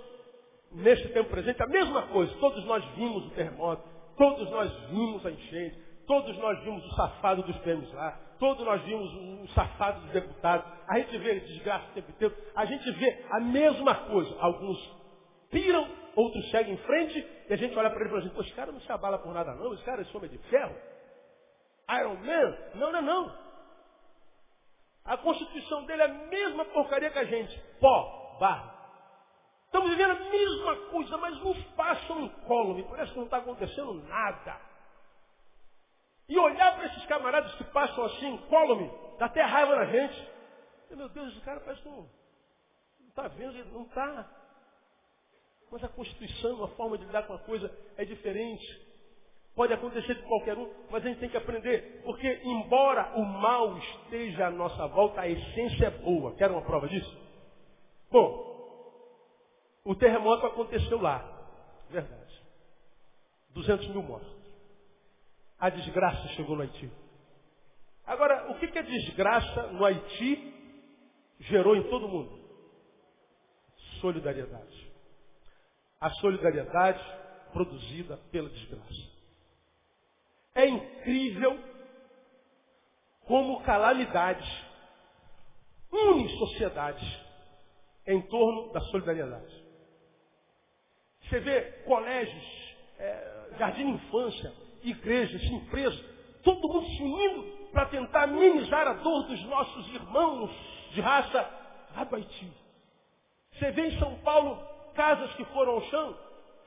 nesse 0.75 1.09
tempo 1.09 1.31
presente 1.31 1.62
a 1.62 1.66
mesma 1.66 2.03
coisa. 2.09 2.33
Todos 2.41 2.64
nós 2.64 2.85
vimos 2.97 3.27
o 3.27 3.31
terremoto, 3.31 3.83
todos 4.16 4.51
nós 4.51 4.72
vimos 4.91 5.25
a 5.25 5.31
enchente, 5.31 5.79
todos 6.07 6.37
nós 6.39 6.62
vimos 6.64 6.85
o 6.85 6.95
safado 6.95 7.43
dos 7.43 7.57
prêmios 7.59 7.93
lá, 7.93 8.18
Todos 8.39 8.64
nós 8.66 8.83
vimos 8.83 9.11
um 9.14 9.49
safado 9.49 10.01
dos 10.03 10.11
deputados. 10.11 10.70
A 10.89 10.99
gente 10.99 11.16
vê 11.18 11.41
desgraça 11.41 11.87
o 11.91 11.95
tempo 11.95 12.11
inteiro. 12.11 12.37
A 12.55 12.64
gente 12.64 12.91
vê 12.93 13.25
a 13.31 13.41
mesma 13.41 13.95
coisa. 13.95 14.37
Alguns 14.41 14.79
piram, 15.51 15.89
outros 16.16 16.51
seguem 16.51 16.75
em 16.75 16.79
frente. 16.79 17.27
E 17.49 17.53
a 17.53 17.57
gente 17.57 17.77
olha 17.79 17.91
para 17.91 18.01
ele 18.01 18.09
e 18.09 18.11
fala 18.11 18.22
assim, 18.25 18.35
pô, 18.35 18.43
esse 18.43 18.53
cara 18.53 18.72
não 18.72 18.81
se 18.81 18.91
abala 18.91 19.18
por 19.18 19.33
nada 19.33 19.55
não. 19.55 19.72
Esse 19.75 19.85
cara 19.85 20.03
é 20.03 20.16
homem 20.16 20.31
de 20.31 20.39
ferro. 20.39 20.75
Iron 22.01 22.16
Man? 22.16 22.59
Não, 22.75 22.93
não, 22.93 23.03
não. 23.03 23.45
A 25.05 25.16
constituição 25.18 25.85
dele 25.85 26.03
é 26.03 26.07
a 26.07 26.09
mesma 26.09 26.64
porcaria 26.66 27.11
que 27.11 27.18
a 27.18 27.25
gente. 27.25 27.59
Pó, 27.81 28.37
barro. 28.41 28.74
Estamos 29.75 29.91
vivendo 29.91 30.12
a 30.12 30.31
mesma 30.31 30.77
coisa, 30.93 31.16
mas 31.16 31.37
nos 31.41 31.61
passam 31.72 32.20
incólume. 32.20 32.85
Parece 32.85 33.11
que 33.11 33.16
não 33.16 33.25
está 33.25 33.39
acontecendo 33.39 33.93
nada. 34.05 34.57
E 36.29 36.39
olhar 36.39 36.77
para 36.77 36.87
esses 36.87 37.05
camaradas 37.07 37.53
que 37.57 37.64
passam 37.64 38.05
assim, 38.05 38.35
incólume, 38.35 38.89
dá 39.18 39.27
até 39.27 39.43
raiva 39.43 39.75
na 39.75 39.87
gente. 39.87 40.29
Meu 40.93 41.09
Deus, 41.09 41.33
esse 41.33 41.41
cara 41.41 41.59
parece 41.59 41.83
que 41.83 41.89
não 41.89 42.09
está 43.09 43.27
vendo, 43.27 43.64
não 43.72 43.83
está. 43.83 44.31
Mas 45.72 45.83
a 45.83 45.89
Constituição, 45.89 46.62
a 46.62 46.68
forma 46.68 46.97
de 46.97 47.07
lidar 47.07 47.27
com 47.27 47.35
a 47.35 47.41
coisa 47.41 47.68
é 47.97 48.05
diferente. 48.05 48.64
Pode 49.57 49.72
acontecer 49.72 50.14
com 50.22 50.29
qualquer 50.29 50.57
um, 50.57 50.72
mas 50.89 51.05
a 51.05 51.09
gente 51.09 51.18
tem 51.18 51.29
que 51.29 51.37
aprender. 51.37 52.01
Porque, 52.05 52.43
embora 52.45 53.12
o 53.16 53.25
mal 53.25 53.77
esteja 53.77 54.47
à 54.47 54.51
nossa 54.53 54.87
volta, 54.87 55.22
a 55.22 55.29
essência 55.29 55.87
é 55.87 55.91
boa. 55.91 56.33
Quer 56.37 56.49
uma 56.53 56.62
prova 56.62 56.87
disso? 56.87 57.12
Bom, 58.09 58.53
o 59.85 59.95
terremoto 59.95 60.47
aconteceu 60.47 61.01
lá. 61.01 61.22
Verdade. 61.91 62.43
200 63.51 63.89
mil 63.89 64.03
mortos 64.03 64.35
a 65.64 65.70
desgraça 65.70 66.28
chegou 66.35 66.57
no 66.57 66.62
Haiti. 66.62 66.91
Agora, 68.07 68.51
o 68.51 68.59
que, 68.59 68.68
que 68.68 68.78
a 68.78 68.82
desgraça 68.82 69.68
no 69.68 69.82
Haiti 69.82 70.53
gerou 71.41 71.74
em 71.74 71.85
todo 71.85 72.07
mundo? 72.07 72.39
Solidariedade. 73.99 74.93
A 75.99 76.11
solidariedade 76.11 77.03
produzida 77.51 78.18
pela 78.30 78.51
desgraça. 78.51 79.11
É 80.55 80.66
incrível 80.66 81.59
como 83.22 83.62
calamidades 83.62 84.47
unem 85.91 86.28
sociedades 86.37 87.09
em 88.07 88.20
torno 88.20 88.70
da 88.70 88.80
solidariedade. 88.82 89.64
Você 91.29 91.41
vê 91.41 91.62
colégios, 91.85 92.75
é, 92.99 93.57
jardim 93.59 93.87
de 93.87 93.93
infância, 93.93 94.53
igrejas, 94.83 95.43
empresas, 95.45 96.05
todo 96.43 96.68
mundo 96.68 96.87
se 96.87 97.03
unindo 97.03 97.43
para 97.72 97.87
tentar 97.87 98.27
minimizar 98.27 98.87
a 98.87 98.93
dor 98.95 99.25
dos 99.25 99.43
nossos 99.45 99.95
irmãos 99.95 100.51
de 100.93 101.01
raça 101.01 101.51
abaiti. 101.95 102.53
Você 103.53 103.70
vê 103.72 103.89
em 103.89 103.99
São 103.99 104.16
Paulo 104.18 104.57
casas 104.95 105.33
que 105.35 105.45
foram 105.47 105.72
ao 105.72 105.83
chão, 105.85 106.16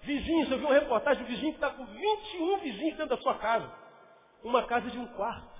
vizinhos, 0.01 0.51
eu 0.51 0.57
vi 0.57 0.65
uma 0.65 0.73
reportagem, 0.73 1.23
um 1.23 1.27
vizinho 1.27 1.53
que 1.53 1.57
está 1.57 1.69
com 1.69 1.85
21 1.85 2.57
vizinhos 2.59 2.97
dentro 2.97 3.15
da 3.15 3.21
sua 3.21 3.35
casa. 3.35 3.71
Uma 4.43 4.63
casa 4.63 4.89
de 4.89 4.97
um 4.97 5.07
quarto. 5.07 5.57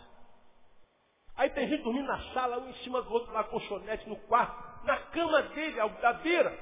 Aí 1.36 1.50
tem 1.52 1.68
gente 1.68 1.84
dormindo 1.84 2.08
na 2.08 2.20
sala, 2.34 2.60
um 2.60 2.70
em 2.70 2.74
cima 2.76 3.02
do 3.02 3.14
outro, 3.14 3.32
na 3.32 3.44
colchonete, 3.44 4.10
no 4.10 4.16
quarto, 4.16 4.86
na 4.86 4.98
cama 4.98 5.42
dele, 5.44 5.78
da 6.02 6.14
beira. 6.14 6.58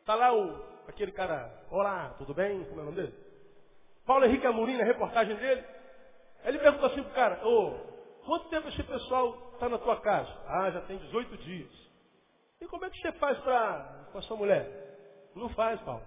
Está 0.00 0.14
lá 0.14 0.34
o, 0.34 0.73
aquele 0.88 1.12
cara, 1.12 1.66
olá, 1.70 2.14
tudo 2.18 2.34
bem? 2.34 2.64
Como 2.64 2.80
é 2.80 2.82
o 2.82 2.86
nome 2.86 2.96
dele? 2.96 3.14
Paulo 4.06 4.24
Henrique 4.24 4.46
Amorim, 4.46 4.76
na 4.76 4.84
reportagem 4.84 5.34
dele. 5.36 5.64
Ele 6.44 6.58
perguntou 6.58 6.88
assim 6.88 7.02
pro 7.02 7.14
cara, 7.14 7.46
ô, 7.46 7.74
quanto 8.24 8.48
tempo 8.48 8.68
esse 8.68 8.82
pessoal 8.82 9.52
está 9.54 9.68
na 9.68 9.78
tua 9.78 10.00
casa? 10.00 10.30
Ah, 10.46 10.70
já 10.70 10.80
tem 10.82 10.98
18 10.98 11.36
dias. 11.38 11.70
E 12.60 12.66
como 12.66 12.84
é 12.84 12.90
que 12.90 12.98
você 13.00 13.12
faz 13.12 13.38
pra, 13.38 14.08
com 14.12 14.18
a 14.18 14.22
sua 14.22 14.36
mulher? 14.36 15.30
Não 15.34 15.48
faz, 15.50 15.80
Paulo. 15.80 16.02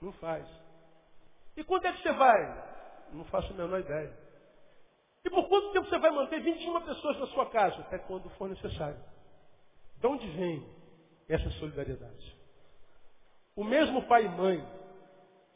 Não 0.00 0.12
faz. 0.14 0.46
E 1.56 1.62
quando 1.64 1.86
é 1.86 1.92
que 1.92 2.02
você 2.02 2.12
vai? 2.12 2.74
Não 3.12 3.24
faço 3.26 3.52
a 3.52 3.56
menor 3.56 3.80
ideia. 3.80 4.12
E 5.24 5.30
por 5.30 5.48
quanto 5.48 5.72
tempo 5.72 5.88
você 5.88 5.98
vai 5.98 6.10
manter 6.10 6.40
21 6.40 6.80
pessoas 6.82 7.18
na 7.18 7.26
sua 7.28 7.46
casa? 7.50 7.80
Até 7.80 7.98
quando 7.98 8.28
for 8.30 8.48
necessário. 8.48 8.98
De 9.96 10.06
onde 10.06 10.26
vem 10.32 10.66
essa 11.28 11.48
solidariedade? 11.52 12.33
O 13.56 13.62
mesmo 13.62 14.02
pai 14.02 14.24
e 14.24 14.28
mãe 14.28 14.66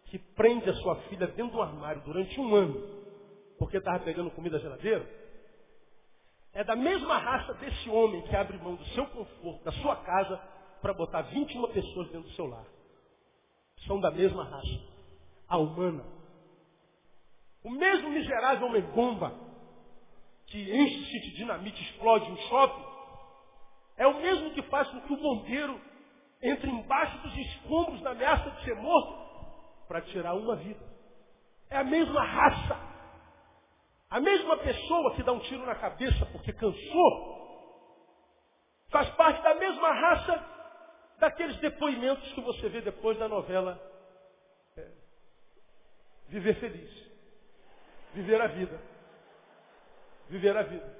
que 0.04 0.18
prende 0.18 0.68
a 0.70 0.74
sua 0.74 0.96
filha 1.02 1.26
dentro 1.28 1.52
do 1.52 1.62
armário 1.62 2.02
durante 2.02 2.40
um 2.40 2.54
ano, 2.54 2.80
porque 3.58 3.76
estava 3.76 3.98
pegando 4.00 4.30
comida 4.30 4.56
na 4.56 4.62
geladeira, 4.62 5.06
é 6.52 6.64
da 6.64 6.74
mesma 6.74 7.18
raça 7.18 7.54
desse 7.54 7.90
homem 7.90 8.22
que 8.22 8.34
abre 8.34 8.56
mão 8.58 8.74
do 8.74 8.84
seu 8.86 9.06
conforto, 9.06 9.64
da 9.64 9.72
sua 9.72 9.96
casa, 9.96 10.36
para 10.80 10.94
botar 10.94 11.22
21 11.22 11.72
pessoas 11.72 12.08
dentro 12.08 12.28
do 12.28 12.34
seu 12.34 12.46
lar. 12.46 12.64
São 13.86 14.00
da 14.00 14.10
mesma 14.10 14.44
raça, 14.44 14.80
a 15.48 15.58
humana. 15.58 16.04
O 17.62 17.70
mesmo 17.70 18.10
miserável 18.10 18.66
homem 18.66 18.82
bomba 18.82 19.34
que 20.46 20.58
enche-se 20.58 21.20
de 21.20 21.36
dinamite, 21.36 21.82
explode 21.82 22.30
um 22.30 22.36
shopping, 22.36 22.84
é 23.96 24.06
o 24.06 24.20
mesmo 24.20 24.52
que 24.52 24.62
faz 24.62 24.88
com 24.88 25.00
que 25.02 25.12
o 25.12 25.16
bombeiro 25.16 25.78
entre 26.42 26.70
embaixo 26.70 27.18
dos 27.18 27.36
escombros 27.36 28.00
na 28.02 28.10
ameaça 28.10 28.50
de 28.50 28.64
ser 28.64 28.74
morto 28.76 29.86
para 29.86 30.02
tirar 30.02 30.34
uma 30.34 30.56
vida. 30.56 30.84
É 31.70 31.78
a 31.78 31.84
mesma 31.84 32.22
raça. 32.22 32.88
A 34.10 34.20
mesma 34.20 34.56
pessoa 34.58 35.14
que 35.14 35.22
dá 35.22 35.32
um 35.32 35.40
tiro 35.40 35.66
na 35.66 35.74
cabeça 35.74 36.24
porque 36.26 36.52
cansou, 36.52 37.38
faz 38.90 39.08
parte 39.10 39.42
da 39.42 39.54
mesma 39.54 39.92
raça 39.92 40.44
daqueles 41.18 41.56
depoimentos 41.58 42.32
que 42.32 42.40
você 42.40 42.68
vê 42.68 42.80
depois 42.80 43.18
da 43.18 43.28
novela 43.28 43.78
é, 44.76 44.90
Viver 46.28 46.54
Feliz. 46.54 47.08
Viver 48.14 48.40
a 48.40 48.46
vida 48.46 48.80
viver 50.28 50.56
a 50.56 50.62
vida. 50.62 50.98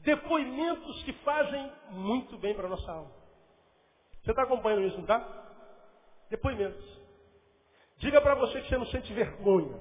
Depoimentos 0.00 1.02
que 1.04 1.12
fazem 1.24 1.72
muito 1.90 2.36
bem 2.38 2.54
para 2.54 2.66
a 2.66 2.70
nossa 2.70 2.90
alma. 2.90 3.21
Você 4.22 4.30
está 4.30 4.42
acompanhando 4.42 4.86
isso, 4.86 4.96
não 4.96 5.02
está? 5.02 5.20
Depoimentos. 6.30 6.84
Diga 7.98 8.20
para 8.20 8.34
você 8.34 8.60
que 8.60 8.68
você 8.68 8.78
não 8.78 8.86
sente 8.86 9.12
vergonha 9.12 9.80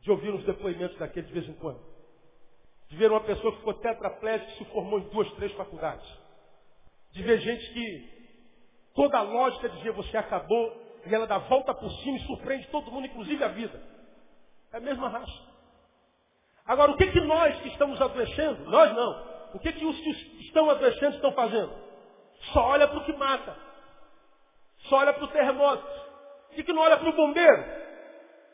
de 0.00 0.10
ouvir 0.10 0.32
uns 0.32 0.44
depoimentos 0.44 0.96
daquele 0.98 1.26
de 1.26 1.32
vez 1.32 1.48
em 1.48 1.54
quando. 1.54 1.80
De 2.88 2.96
ver 2.96 3.10
uma 3.10 3.20
pessoa 3.20 3.52
que 3.52 3.58
ficou 3.58 3.74
tetraplégica 3.74 4.52
e 4.52 4.58
se 4.58 4.64
formou 4.66 5.00
em 5.00 5.08
duas, 5.08 5.30
três 5.32 5.52
faculdades. 5.52 6.06
De 7.12 7.22
ver 7.22 7.40
gente 7.40 7.72
que 7.72 8.16
toda 8.94 9.18
a 9.18 9.22
lógica 9.22 9.68
dizia 9.68 9.92
você 9.92 10.16
acabou 10.16 10.86
e 11.04 11.14
ela 11.14 11.26
dá 11.26 11.38
volta 11.38 11.74
por 11.74 11.90
cima 11.90 12.18
e 12.18 12.26
surpreende 12.26 12.68
todo 12.68 12.90
mundo, 12.90 13.06
inclusive 13.06 13.42
a 13.42 13.48
vida. 13.48 13.82
É 14.72 14.76
a 14.76 14.80
mesma 14.80 15.08
raça. 15.08 15.46
Agora, 16.64 16.92
o 16.92 16.96
que, 16.96 17.06
que 17.10 17.20
nós 17.20 17.60
que 17.60 17.68
estamos 17.68 18.00
adoecendo, 18.00 18.70
nós 18.70 18.92
não, 18.94 19.50
o 19.54 19.58
que, 19.58 19.72
que 19.72 19.84
os 19.84 19.98
que 19.98 20.10
estão 20.42 20.68
adoecendo 20.68 21.16
estão 21.16 21.32
fazendo? 21.32 21.85
Só 22.52 22.60
olha 22.66 22.86
para 22.88 22.98
o 22.98 23.04
que 23.04 23.12
mata. 23.14 23.56
Só 24.88 24.96
olha 24.96 25.12
para 25.12 25.24
o 25.24 25.28
terremoto. 25.28 25.86
O 26.50 26.54
que, 26.54 26.62
que 26.62 26.72
não 26.72 26.82
olha 26.82 26.96
para 26.96 27.08
o 27.08 27.12
bombeiro? 27.12 27.64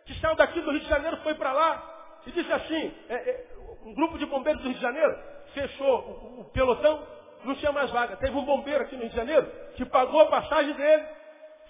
Que 0.07 0.15
saiu 0.21 0.35
daqui 0.35 0.61
do 0.61 0.71
Rio 0.71 0.81
de 0.81 0.89
Janeiro, 0.89 1.19
foi 1.19 1.35
para 1.35 1.53
lá 1.53 1.93
e 2.27 2.31
disse 2.31 2.53
assim, 2.53 2.95
é, 3.09 3.15
é, 3.15 3.47
um 3.85 3.95
grupo 3.95 4.19
de 4.19 4.27
bombeiros 4.27 4.63
do 4.63 4.69
Rio 4.69 4.77
de 4.77 4.83
Janeiro 4.83 5.19
fechou 5.55 6.01
o, 6.01 6.41
o 6.41 6.45
pelotão, 6.53 7.07
não 7.45 7.55
tinha 7.57 7.73
mais 7.73 7.91
vaga. 7.91 8.17
Teve 8.17 8.37
um 8.37 8.45
bombeiro 8.45 8.83
aqui 8.83 8.95
no 8.95 9.03
Rio 9.03 9.11
de 9.11 9.17
Janeiro 9.17 9.51
que 9.77 9.85
pagou 9.85 10.21
a 10.21 10.27
passagem 10.27 10.73
dele, 10.75 11.07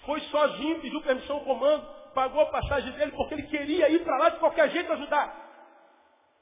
foi 0.05 0.19
sozinho, 0.21 0.79
pediu 0.79 1.01
permissão 1.01 1.37
ao 1.37 1.43
comando, 1.43 1.85
pagou 2.13 2.41
a 2.41 2.47
passagem 2.47 2.91
dele 2.93 3.11
porque 3.11 3.33
ele 3.33 3.43
queria 3.43 3.89
ir 3.89 4.03
para 4.03 4.17
lá 4.17 4.29
de 4.29 4.39
qualquer 4.39 4.69
jeito 4.69 4.91
ajudar. 4.93 5.41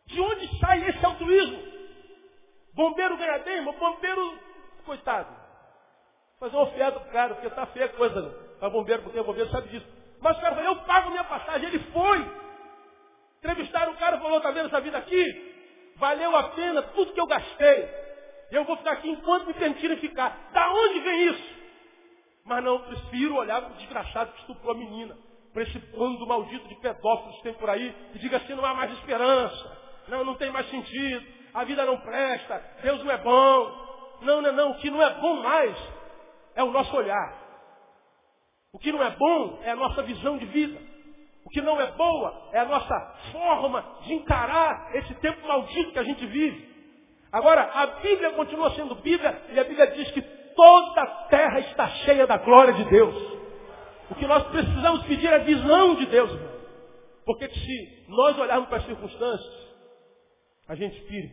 De 0.06 0.20
onde 0.20 0.60
sai 0.60 0.90
esse 0.90 1.06
altruísmo? 1.06 1.72
Bombeiro 2.74 3.18
ganha 3.18 3.40
bem, 3.40 3.62
mas 3.62 3.76
bombeiro, 3.78 4.40
coitado. 4.86 5.41
Fazer 6.42 6.56
uma 6.56 6.64
oferta 6.64 7.00
pro 7.00 7.12
cara, 7.12 7.36
porque 7.36 7.50
tá 7.52 7.68
feia 7.68 7.86
a 7.86 7.90
coisa 7.90 8.20
para 8.60 8.68
bombeiro, 8.72 9.04
porque 9.04 9.20
o 9.20 9.24
bombeiro 9.24 9.52
sabe 9.52 9.70
disso. 9.70 9.86
Mas 10.20 10.36
o 10.36 10.42
cara 10.42 10.56
falou, 10.56 10.72
eu 10.72 10.82
pago 10.82 11.12
minha 11.12 11.24
passagem. 11.24 11.68
Ele 11.68 11.78
foi. 11.94 12.32
Entrevistaram 13.38 13.92
o 13.92 13.98
cara 13.98 14.18
e 14.18 14.22
falou, 14.22 14.42
tá 14.42 14.50
vendo 14.50 14.66
essa 14.66 14.82
vida 14.82 14.98
aqui? 14.98 15.94
Valeu 15.98 16.36
a 16.36 16.50
pena 16.50 16.82
tudo 16.82 17.14
que 17.14 17.22
eu 17.22 17.28
gastei. 17.28 17.88
Eu 18.50 18.64
vou 18.64 18.76
ficar 18.78 18.94
aqui 18.94 19.08
enquanto 19.08 19.46
me 19.46 19.54
permitirem 19.54 19.98
ficar. 19.98 20.50
Da 20.52 20.74
onde 20.74 21.00
vem 21.02 21.28
isso? 21.28 21.62
Mas 22.44 22.64
não, 22.64 22.80
prefiro 22.80 23.36
olhar 23.36 23.62
para 23.62 23.74
o 23.74 23.78
desgraçado 23.78 24.32
que 24.32 24.40
estuprou 24.40 24.74
a 24.74 24.78
menina. 24.78 25.16
Para 25.54 25.62
esse 25.62 25.78
bando 25.96 26.26
maldito 26.26 26.68
de 26.68 26.76
pedófilos 26.78 27.36
que 27.38 27.44
tem 27.44 27.54
por 27.54 27.70
aí. 27.70 27.96
E 28.16 28.18
diga 28.18 28.38
assim, 28.38 28.56
não 28.56 28.66
há 28.66 28.74
mais 28.74 28.92
esperança. 28.94 29.78
Não, 30.08 30.24
não 30.24 30.34
tem 30.34 30.50
mais 30.50 30.68
sentido. 30.72 31.24
A 31.54 31.64
vida 31.66 31.86
não 31.86 32.00
presta. 32.00 32.64
Deus 32.82 33.04
não 33.04 33.12
é 33.12 33.18
bom. 33.18 34.18
Não, 34.24 34.42
não, 34.42 34.52
não. 34.52 34.72
O 34.72 34.78
que 34.80 34.90
não 34.90 35.04
é 35.04 35.10
bom 35.22 35.36
mais 35.44 36.01
é 36.56 36.64
o 36.64 36.72
nosso 36.72 36.96
olhar. 36.96 37.42
O 38.74 38.80
que 38.80 38.92
não 38.92 39.04
é 39.04 39.10
bom 39.12 39.60
é 39.64 39.72
a 39.72 39.76
nossa 39.76 40.04
visão 40.04 40.38
de 40.38 40.46
vida. 40.46 40.80
O 41.46 41.50
que 41.50 41.62
não 41.62 41.80
é 41.80 41.92
boa 41.92 42.50
é 42.54 42.60
a 42.60 42.66
nossa 42.66 43.00
forma 43.32 43.84
de 44.04 44.14
encarar 44.14 44.96
esse 44.96 45.14
tempo 45.16 45.46
maldito 45.48 45.92
que 45.92 46.00
a 46.00 46.04
gente 46.04 46.26
vive. 46.26 46.72
Agora, 47.32 47.64
a 47.64 47.86
Bíblia 48.02 48.32
continua 48.32 48.72
sendo 48.72 48.96
Bíblia 48.96 49.42
e 49.50 49.60
a 49.60 49.64
Bíblia 49.64 49.88
diz 49.88 50.12
que 50.12 50.22
toda 50.22 51.02
a 51.02 51.08
terra 51.30 51.60
está 51.60 51.88
cheia 51.88 52.28
da 52.28 52.38
glória 52.38 52.74
de 52.74 52.84
Deus. 52.86 53.16
O 54.10 54.16
que 54.16 54.28
nós 54.28 54.44
precisamos 54.48 55.04
pedir 55.06 55.28
é 55.28 55.36
a 55.36 55.44
visão 55.44 55.96
de 55.96 56.06
Deus. 56.06 56.32
Porque 57.26 57.50
se 57.50 58.06
nós 58.10 58.38
olharmos 58.38 58.68
para 58.68 58.80
as 58.80 58.86
circunstâncias, 58.86 59.72
a 60.68 60.76
gente 60.76 61.00
pire. 61.02 61.32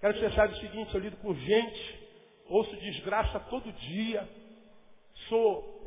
Quero 0.00 0.14
que 0.14 0.20
você 0.20 0.30
saiba 0.30 0.54
o 0.54 0.56
seguinte, 0.56 0.94
eu 0.94 1.00
lido 1.00 1.16
com 1.18 1.34
gente, 1.34 2.07
ouço 2.48 2.74
desgraça 2.76 3.40
todo 3.40 3.72
dia, 3.72 4.28
sou 5.28 5.78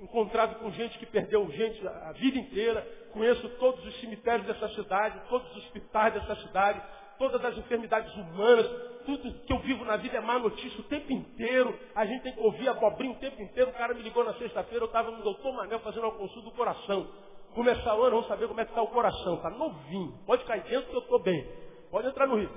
encontrado 0.00 0.58
com 0.58 0.70
gente 0.72 0.98
que 0.98 1.06
perdeu 1.06 1.50
gente 1.50 1.86
a 1.86 2.12
vida 2.12 2.38
inteira, 2.38 2.86
conheço 3.12 3.48
todos 3.58 3.84
os 3.84 4.00
cemitérios 4.00 4.46
dessa 4.46 4.68
cidade, 4.74 5.20
todos 5.28 5.50
os 5.50 5.64
hospitais 5.64 6.14
dessa 6.14 6.36
cidade, 6.36 6.82
todas 7.18 7.42
as 7.44 7.56
enfermidades 7.56 8.14
humanas, 8.14 8.66
tudo 9.06 9.32
que 9.46 9.52
eu 9.52 9.58
vivo 9.60 9.84
na 9.84 9.96
vida 9.96 10.18
é 10.18 10.20
má 10.20 10.38
notícia 10.38 10.80
o 10.80 10.84
tempo 10.84 11.10
inteiro, 11.12 11.78
a 11.94 12.04
gente 12.04 12.22
tem 12.22 12.32
que 12.32 12.40
ouvir 12.40 12.68
abobrinha 12.68 13.12
o 13.12 13.18
tempo 13.18 13.40
inteiro, 13.40 13.70
o 13.70 13.74
cara 13.74 13.94
me 13.94 14.02
ligou 14.02 14.24
na 14.24 14.34
sexta-feira, 14.34 14.84
eu 14.84 14.88
estava 14.88 15.10
no 15.10 15.22
doutor 15.22 15.52
Manel 15.54 15.80
fazendo 15.80 16.04
uma 16.04 16.18
consulta 16.18 16.50
do 16.50 16.56
coração. 16.56 17.08
Começar 17.54 17.96
o 17.96 18.02
ano, 18.02 18.16
vamos 18.16 18.28
saber 18.28 18.48
como 18.48 18.60
é 18.60 18.66
que 18.66 18.70
está 18.70 18.82
o 18.82 18.88
coração. 18.88 19.36
Está 19.36 19.48
novinho. 19.48 20.12
Pode 20.26 20.44
cair 20.44 20.62
dentro 20.64 20.90
que 20.90 20.96
eu 20.96 21.00
estou 21.00 21.18
bem. 21.22 21.42
Pode 21.90 22.06
entrar 22.06 22.26
no 22.26 22.36
rio. 22.36 22.50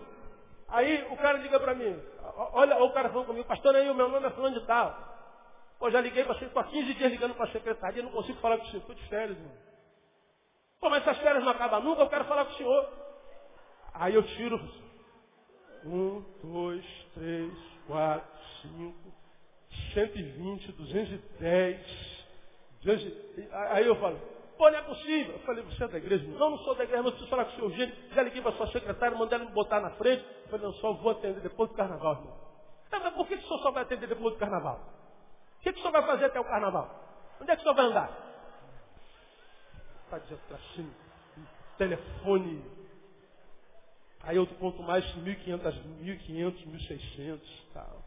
Aí 0.71 1.07
o 1.09 1.17
cara 1.17 1.37
liga 1.37 1.59
para 1.59 1.73
mim. 1.75 1.99
Olha, 2.53 2.77
o 2.83 2.91
cara 2.93 3.09
falou 3.09 3.25
comigo, 3.25 3.47
pastor, 3.47 3.75
aí 3.75 3.89
o 3.89 3.95
meu 3.95 4.07
nome 4.09 4.27
é 4.27 4.31
fulano 4.31 4.59
de 4.59 4.65
tal. 4.65 4.95
Pô, 5.79 5.89
já 5.89 6.01
liguei 6.01 6.23
para 6.23 6.33
você, 6.35 6.45
estou 6.45 6.61
há 6.61 6.65
15 6.65 6.93
dias 6.93 7.11
ligando 7.11 7.35
para 7.35 7.45
a 7.45 7.51
secretaria, 7.51 8.03
não 8.03 8.11
consigo 8.11 8.39
falar 8.39 8.57
com 8.57 8.63
o 8.63 8.67
senhor. 8.67 8.81
Estou 8.81 8.95
de 8.95 9.07
férias, 9.07 9.37
irmão. 9.37 9.53
Pô, 10.79 10.89
mas 10.89 11.01
essas 11.01 11.17
férias 11.19 11.43
não 11.43 11.51
acabam 11.51 11.83
nunca, 11.83 12.01
eu 12.01 12.09
quero 12.09 12.25
falar 12.25 12.45
com 12.45 12.51
o 12.51 12.55
senhor. 12.55 12.89
Aí 13.93 14.13
eu 14.13 14.23
tiro. 14.23 14.59
Um, 15.85 16.23
dois, 16.43 16.85
três, 17.13 17.53
quatro, 17.87 18.29
cinco, 18.61 19.13
120, 19.93 20.71
210. 20.73 22.19
200, 22.83 23.53
aí 23.71 23.85
eu 23.85 23.95
falo, 23.97 24.19
Pô, 24.59 24.69
não 24.69 24.77
é 24.77 24.81
possível. 24.81 25.35
Eu 25.35 25.39
falei, 25.39 25.63
você 25.63 25.81
é 25.85 25.87
da 25.87 25.97
igreja? 25.97 26.27
Não, 26.37 26.49
não 26.49 26.57
sou 26.57 26.75
da 26.75 26.83
igreja, 26.83 27.01
mas 27.01 27.13
preciso 27.13 27.29
falar 27.29 27.45
com 27.45 27.51
o 27.51 27.55
seu 27.55 27.71
gente. 27.71 28.13
Já 28.13 28.21
liguei 28.21 28.41
para 28.41 28.51
sua 28.51 28.67
secretária, 28.67 29.17
mandei 29.17 29.39
ela 29.39 29.47
me 29.47 29.53
botar 29.53 29.79
na 29.79 29.91
frente. 29.91 30.21
Eu 30.43 30.49
falei, 30.49 30.65
não, 30.65 30.73
só 30.73 30.91
vou 30.91 31.13
atender 31.13 31.39
depois 31.39 31.69
do 31.69 31.77
carnaval, 31.77 32.15
irmão. 32.15 32.37
Ah, 32.91 32.99
mas 32.99 33.13
por 33.13 33.25
que, 33.25 33.35
o 33.35 33.41
senhor 33.41 33.59
só 33.59 33.71
vai 33.71 33.83
atender 33.83 34.07
depois 34.07 34.33
do 34.33 34.37
carnaval? 34.37 34.81
O 35.59 35.63
que, 35.63 35.71
que 35.71 35.79
o 35.79 35.81
senhor 35.81 35.93
vai 35.93 36.05
fazer 36.05 36.25
até 36.25 36.41
o 36.41 36.43
carnaval? 36.43 36.93
Onde 37.39 37.51
é 37.51 37.55
que 37.55 37.61
o 37.61 37.63
senhor 37.63 37.75
vai 37.75 37.85
andar? 37.85 38.11
Está 40.03 40.17
dizendo 40.17 40.41
assim, 40.51 40.93
telefone. 41.77 42.61
Aí 44.23 44.35
eu 44.35 44.45
conto 44.45 44.83
mais 44.83 45.05
1.500, 45.15 45.71
1.500, 46.01 46.67
1.600 46.67 47.39
tal. 47.73 48.03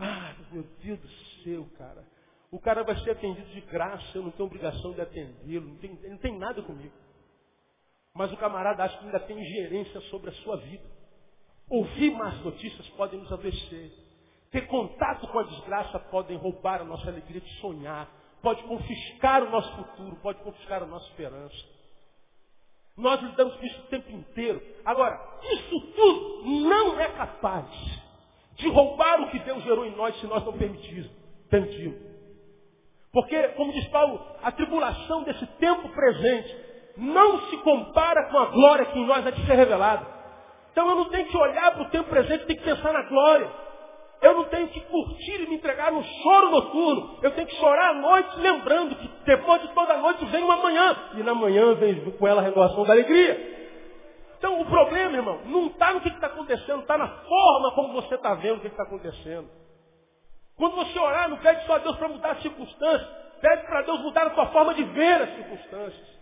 Ah, 0.00 0.34
meu 0.50 0.64
Deus 0.82 0.98
do 0.98 1.08
céu, 1.44 1.64
cara. 1.78 2.04
O 2.54 2.60
cara 2.60 2.84
vai 2.84 2.96
ser 3.00 3.10
atendido 3.10 3.48
de 3.48 3.60
graça, 3.62 4.16
eu 4.16 4.22
não 4.22 4.30
tenho 4.30 4.46
obrigação 4.46 4.92
de 4.92 5.00
atendê-lo, 5.00 5.66
não 5.66 5.76
tem, 5.76 5.98
não 6.08 6.18
tem 6.18 6.38
nada 6.38 6.62
comigo. 6.62 6.94
Mas 8.14 8.32
o 8.32 8.36
camarada 8.36 8.84
acha 8.84 8.96
que 8.96 9.06
ainda 9.06 9.18
tem 9.18 9.44
gerência 9.44 10.00
sobre 10.02 10.30
a 10.30 10.32
sua 10.34 10.58
vida. 10.58 10.84
Ouvir 11.68 12.12
más 12.12 12.40
notícias 12.44 12.88
podem 12.90 13.18
nos 13.18 13.32
adoecer. 13.32 13.90
Ter 14.52 14.68
contato 14.68 15.26
com 15.26 15.38
a 15.40 15.42
desgraça 15.42 15.98
podem 15.98 16.36
roubar 16.36 16.80
a 16.80 16.84
nossa 16.84 17.08
alegria 17.08 17.40
de 17.40 17.60
sonhar. 17.60 18.08
Pode 18.40 18.62
confiscar 18.62 19.42
o 19.42 19.50
nosso 19.50 19.74
futuro, 19.74 20.14
pode 20.22 20.38
confiscar 20.44 20.80
a 20.80 20.86
nossa 20.86 21.08
esperança. 21.08 21.56
Nós 22.96 23.20
lidamos 23.20 23.56
com 23.56 23.66
isso 23.66 23.80
o 23.80 23.86
tempo 23.86 24.12
inteiro. 24.12 24.62
Agora, 24.84 25.40
isso 25.42 25.80
tudo 25.96 26.44
não 26.68 27.00
é 27.00 27.10
capaz 27.14 27.68
de 28.54 28.68
roubar 28.68 29.22
o 29.22 29.30
que 29.32 29.40
Deus 29.40 29.64
gerou 29.64 29.84
em 29.84 29.96
nós 29.96 30.16
se 30.20 30.26
nós 30.28 30.44
não 30.44 30.56
permitirmos. 30.56 31.10
Porque, 33.14 33.40
como 33.50 33.72
diz 33.72 33.86
Paulo, 33.88 34.20
a 34.42 34.50
tribulação 34.50 35.22
desse 35.22 35.46
tempo 35.58 35.88
presente 35.90 36.54
não 36.96 37.38
se 37.48 37.56
compara 37.58 38.24
com 38.24 38.38
a 38.38 38.46
glória 38.46 38.86
que 38.86 38.98
em 38.98 39.06
nós 39.06 39.24
há 39.24 39.30
de 39.30 39.46
ser 39.46 39.54
revelada. 39.54 40.04
Então 40.72 40.88
eu 40.88 40.96
não 40.96 41.04
tenho 41.04 41.28
que 41.28 41.36
olhar 41.36 41.72
para 41.72 41.82
o 41.82 41.90
tempo 41.90 42.10
presente, 42.10 42.44
tenho 42.46 42.58
que 42.58 42.64
pensar 42.64 42.92
na 42.92 43.02
glória. 43.02 43.48
Eu 44.20 44.34
não 44.34 44.44
tenho 44.44 44.66
que 44.66 44.80
curtir 44.80 45.42
e 45.42 45.46
me 45.46 45.54
entregar 45.54 45.92
no 45.92 46.02
choro 46.02 46.50
noturno. 46.50 47.18
Eu 47.22 47.30
tenho 47.32 47.46
que 47.46 47.54
chorar 47.56 47.90
à 47.90 47.94
noite, 47.94 48.36
lembrando 48.38 48.96
que 48.96 49.08
depois 49.24 49.62
de 49.62 49.68
toda 49.68 49.96
noite 49.98 50.24
vem 50.26 50.42
uma 50.42 50.56
manhã. 50.56 50.96
E 51.14 51.22
na 51.22 51.34
manhã 51.34 51.74
vem 51.74 52.10
com 52.10 52.26
ela 52.26 52.40
a 52.40 52.44
renovação 52.44 52.84
da 52.84 52.94
alegria. 52.94 53.54
Então 54.38 54.60
o 54.60 54.66
problema, 54.66 55.16
irmão, 55.16 55.38
não 55.46 55.66
está 55.66 55.92
no 55.92 56.00
que 56.00 56.08
está 56.08 56.26
acontecendo, 56.26 56.80
está 56.80 56.98
na 56.98 57.06
forma 57.06 57.70
como 57.72 57.92
você 57.92 58.16
está 58.16 58.34
vendo 58.34 58.56
o 58.56 58.60
que 58.60 58.66
está 58.66 58.82
acontecendo. 58.82 59.48
Quando 60.56 60.76
você 60.76 60.98
orar, 60.98 61.28
não 61.28 61.38
pede 61.38 61.66
só 61.66 61.74
a 61.74 61.78
Deus 61.78 61.96
para 61.96 62.08
mudar 62.08 62.30
as 62.32 62.42
circunstâncias, 62.42 63.08
pede 63.40 63.66
para 63.66 63.82
Deus 63.82 64.00
mudar 64.00 64.26
a 64.28 64.34
sua 64.34 64.46
forma 64.46 64.74
de 64.74 64.84
ver 64.84 65.22
as 65.22 65.34
circunstâncias. 65.34 66.14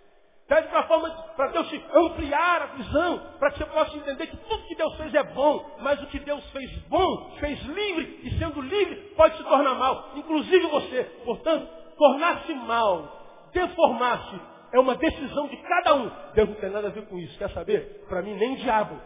Pede 0.48 0.68
para 0.68 1.46
Deus 1.48 1.68
te 1.68 1.84
ampliar 1.94 2.62
a 2.62 2.66
visão, 2.66 3.18
para 3.38 3.50
que 3.52 3.58
você 3.58 3.66
possa 3.66 3.96
entender 3.96 4.26
que 4.26 4.36
tudo 4.36 4.66
que 4.66 4.74
Deus 4.74 4.96
fez 4.96 5.14
é 5.14 5.22
bom, 5.22 5.76
mas 5.80 6.02
o 6.02 6.06
que 6.06 6.18
Deus 6.18 6.44
fez 6.50 6.70
bom, 6.88 7.36
fez 7.38 7.62
livre, 7.62 8.20
e 8.22 8.38
sendo 8.38 8.60
livre, 8.60 8.96
pode 9.16 9.36
se 9.36 9.44
tornar 9.44 9.74
mal, 9.74 10.10
inclusive 10.16 10.66
você. 10.66 11.04
Portanto, 11.24 11.66
tornar-se 11.96 12.52
mal, 12.54 13.50
deformar-se, 13.52 14.40
é 14.72 14.80
uma 14.80 14.94
decisão 14.96 15.48
de 15.48 15.56
cada 15.58 15.94
um. 15.94 16.10
Deus 16.34 16.48
não 16.48 16.56
tem 16.56 16.70
nada 16.70 16.88
a 16.88 16.90
ver 16.90 17.06
com 17.06 17.18
isso. 17.18 17.38
Quer 17.38 17.50
saber? 17.50 18.04
Para 18.08 18.22
mim, 18.22 18.34
nem 18.34 18.56
diabo. 18.56 18.98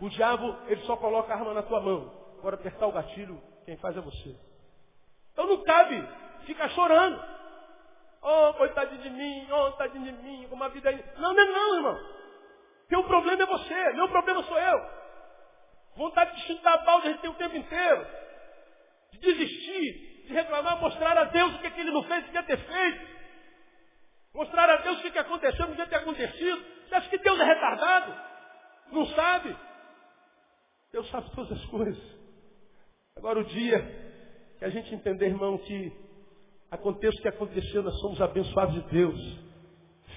O 0.00 0.08
diabo, 0.08 0.56
ele 0.68 0.80
só 0.82 0.96
coloca 0.96 1.32
a 1.32 1.36
arma 1.36 1.54
na 1.54 1.62
tua 1.62 1.80
mão. 1.80 2.10
Agora, 2.38 2.54
apertar 2.54 2.86
o 2.86 2.92
gatilho, 2.92 3.40
quem 3.64 3.76
faz 3.76 3.96
é 3.96 4.00
você. 4.00 4.47
Então 5.38 5.46
não 5.46 5.62
cabe 5.62 6.04
ficar 6.46 6.68
chorando. 6.70 7.24
Oh, 8.20 8.54
coitadinho 8.54 9.00
de 9.02 9.10
mim, 9.10 9.46
oh, 9.52 9.70
tadinho 9.70 10.04
de 10.04 10.10
mim, 10.20 10.48
como 10.50 10.64
a 10.64 10.68
vida 10.68 10.90
é. 10.90 11.14
Não, 11.16 11.32
não 11.32 11.40
é 11.40 11.46
não, 11.46 11.74
irmão. 11.76 12.00
Teu 12.88 13.04
problema 13.04 13.44
é 13.44 13.46
você, 13.46 13.92
meu 13.92 14.08
problema 14.08 14.42
sou 14.42 14.58
eu. 14.58 14.90
Vontade 15.94 16.34
de 16.34 16.42
chutar 16.42 16.74
a 16.74 16.78
balde 16.78 17.06
a 17.06 17.10
gente 17.12 17.20
tem 17.20 17.30
o 17.30 17.34
tempo 17.34 17.54
inteiro. 17.54 18.04
De 19.12 19.18
desistir, 19.20 20.24
de 20.26 20.32
reclamar, 20.32 20.80
mostrar 20.80 21.16
a 21.16 21.24
Deus 21.26 21.54
o 21.54 21.58
que, 21.60 21.68
é 21.68 21.70
que 21.70 21.80
ele 21.82 21.92
não 21.92 22.02
fez, 22.02 22.24
o 22.24 22.30
que 22.30 22.34
ia 22.34 22.42
ter 22.42 22.58
feito. 22.58 23.06
Mostrar 24.34 24.68
a 24.68 24.76
Deus 24.78 24.98
o 24.98 25.02
que 25.02 25.18
aconteceu, 25.20 25.60
não 25.60 25.70
devia 25.70 25.86
ter 25.86 25.96
acontecido. 25.96 26.64
Você 26.88 26.94
acha 26.96 27.08
que 27.10 27.18
Deus 27.18 27.38
é 27.38 27.44
retardado? 27.44 28.12
Não 28.90 29.06
sabe? 29.06 29.56
Deus 30.90 31.08
sabe 31.10 31.30
todas 31.30 31.52
as 31.52 31.64
coisas. 31.66 32.18
Agora 33.16 33.38
o 33.38 33.44
dia 33.44 34.07
que 34.58 34.64
a 34.64 34.70
gente 34.70 34.94
entender, 34.94 35.26
irmão, 35.26 35.56
que 35.58 35.92
aconteça 36.70 37.16
o 37.18 37.22
que 37.22 37.28
aconteceu, 37.28 37.82
nós 37.82 37.98
somos 38.00 38.20
abençoados 38.20 38.74
de 38.74 38.90
Deus, 38.90 39.38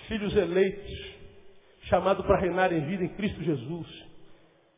filhos 0.07 0.35
eleitos, 0.35 1.15
chamados 1.83 2.25
para 2.25 2.39
reinar 2.39 2.73
em 2.73 2.85
vida 2.85 3.03
em 3.03 3.09
Cristo 3.09 3.41
Jesus. 3.43 3.87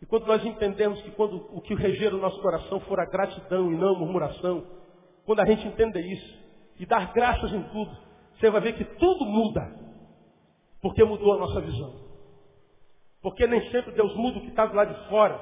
E 0.02 0.06
quando 0.06 0.28
nós 0.28 0.44
entendemos 0.46 1.02
que 1.02 1.12
quando 1.12 1.48
o 1.56 1.62
que 1.62 1.74
reger 1.76 2.14
o 2.14 2.18
nosso 2.18 2.42
coração 2.42 2.80
for 2.82 3.00
a 3.00 3.06
gratidão 3.06 3.72
e 3.72 3.76
não 3.76 3.96
a 3.96 4.00
murmuração, 4.00 4.66
quando 5.26 5.40
a 5.40 5.46
gente 5.46 5.66
entender 5.66 6.02
isso 6.02 6.40
e 6.78 6.86
dar 6.86 7.14
graças 7.14 7.54
em 7.54 7.64
tudo, 7.70 7.98
você 8.36 8.50
vai 8.50 8.60
ver 8.60 8.74
que 8.74 8.84
tudo 8.84 9.26
muda. 9.26 9.82
Porque 10.82 11.02
mudou 11.06 11.34
a 11.36 11.38
nossa 11.38 11.62
visão. 11.62 12.04
Porque 13.22 13.48
nem 13.48 13.72
sempre 13.72 13.94
Deus 13.94 14.14
muda 14.18 14.40
o 14.40 14.42
que 14.42 14.50
está 14.50 14.66
do 14.66 14.76
lado 14.76 14.94
de 14.94 15.08
fora. 15.08 15.40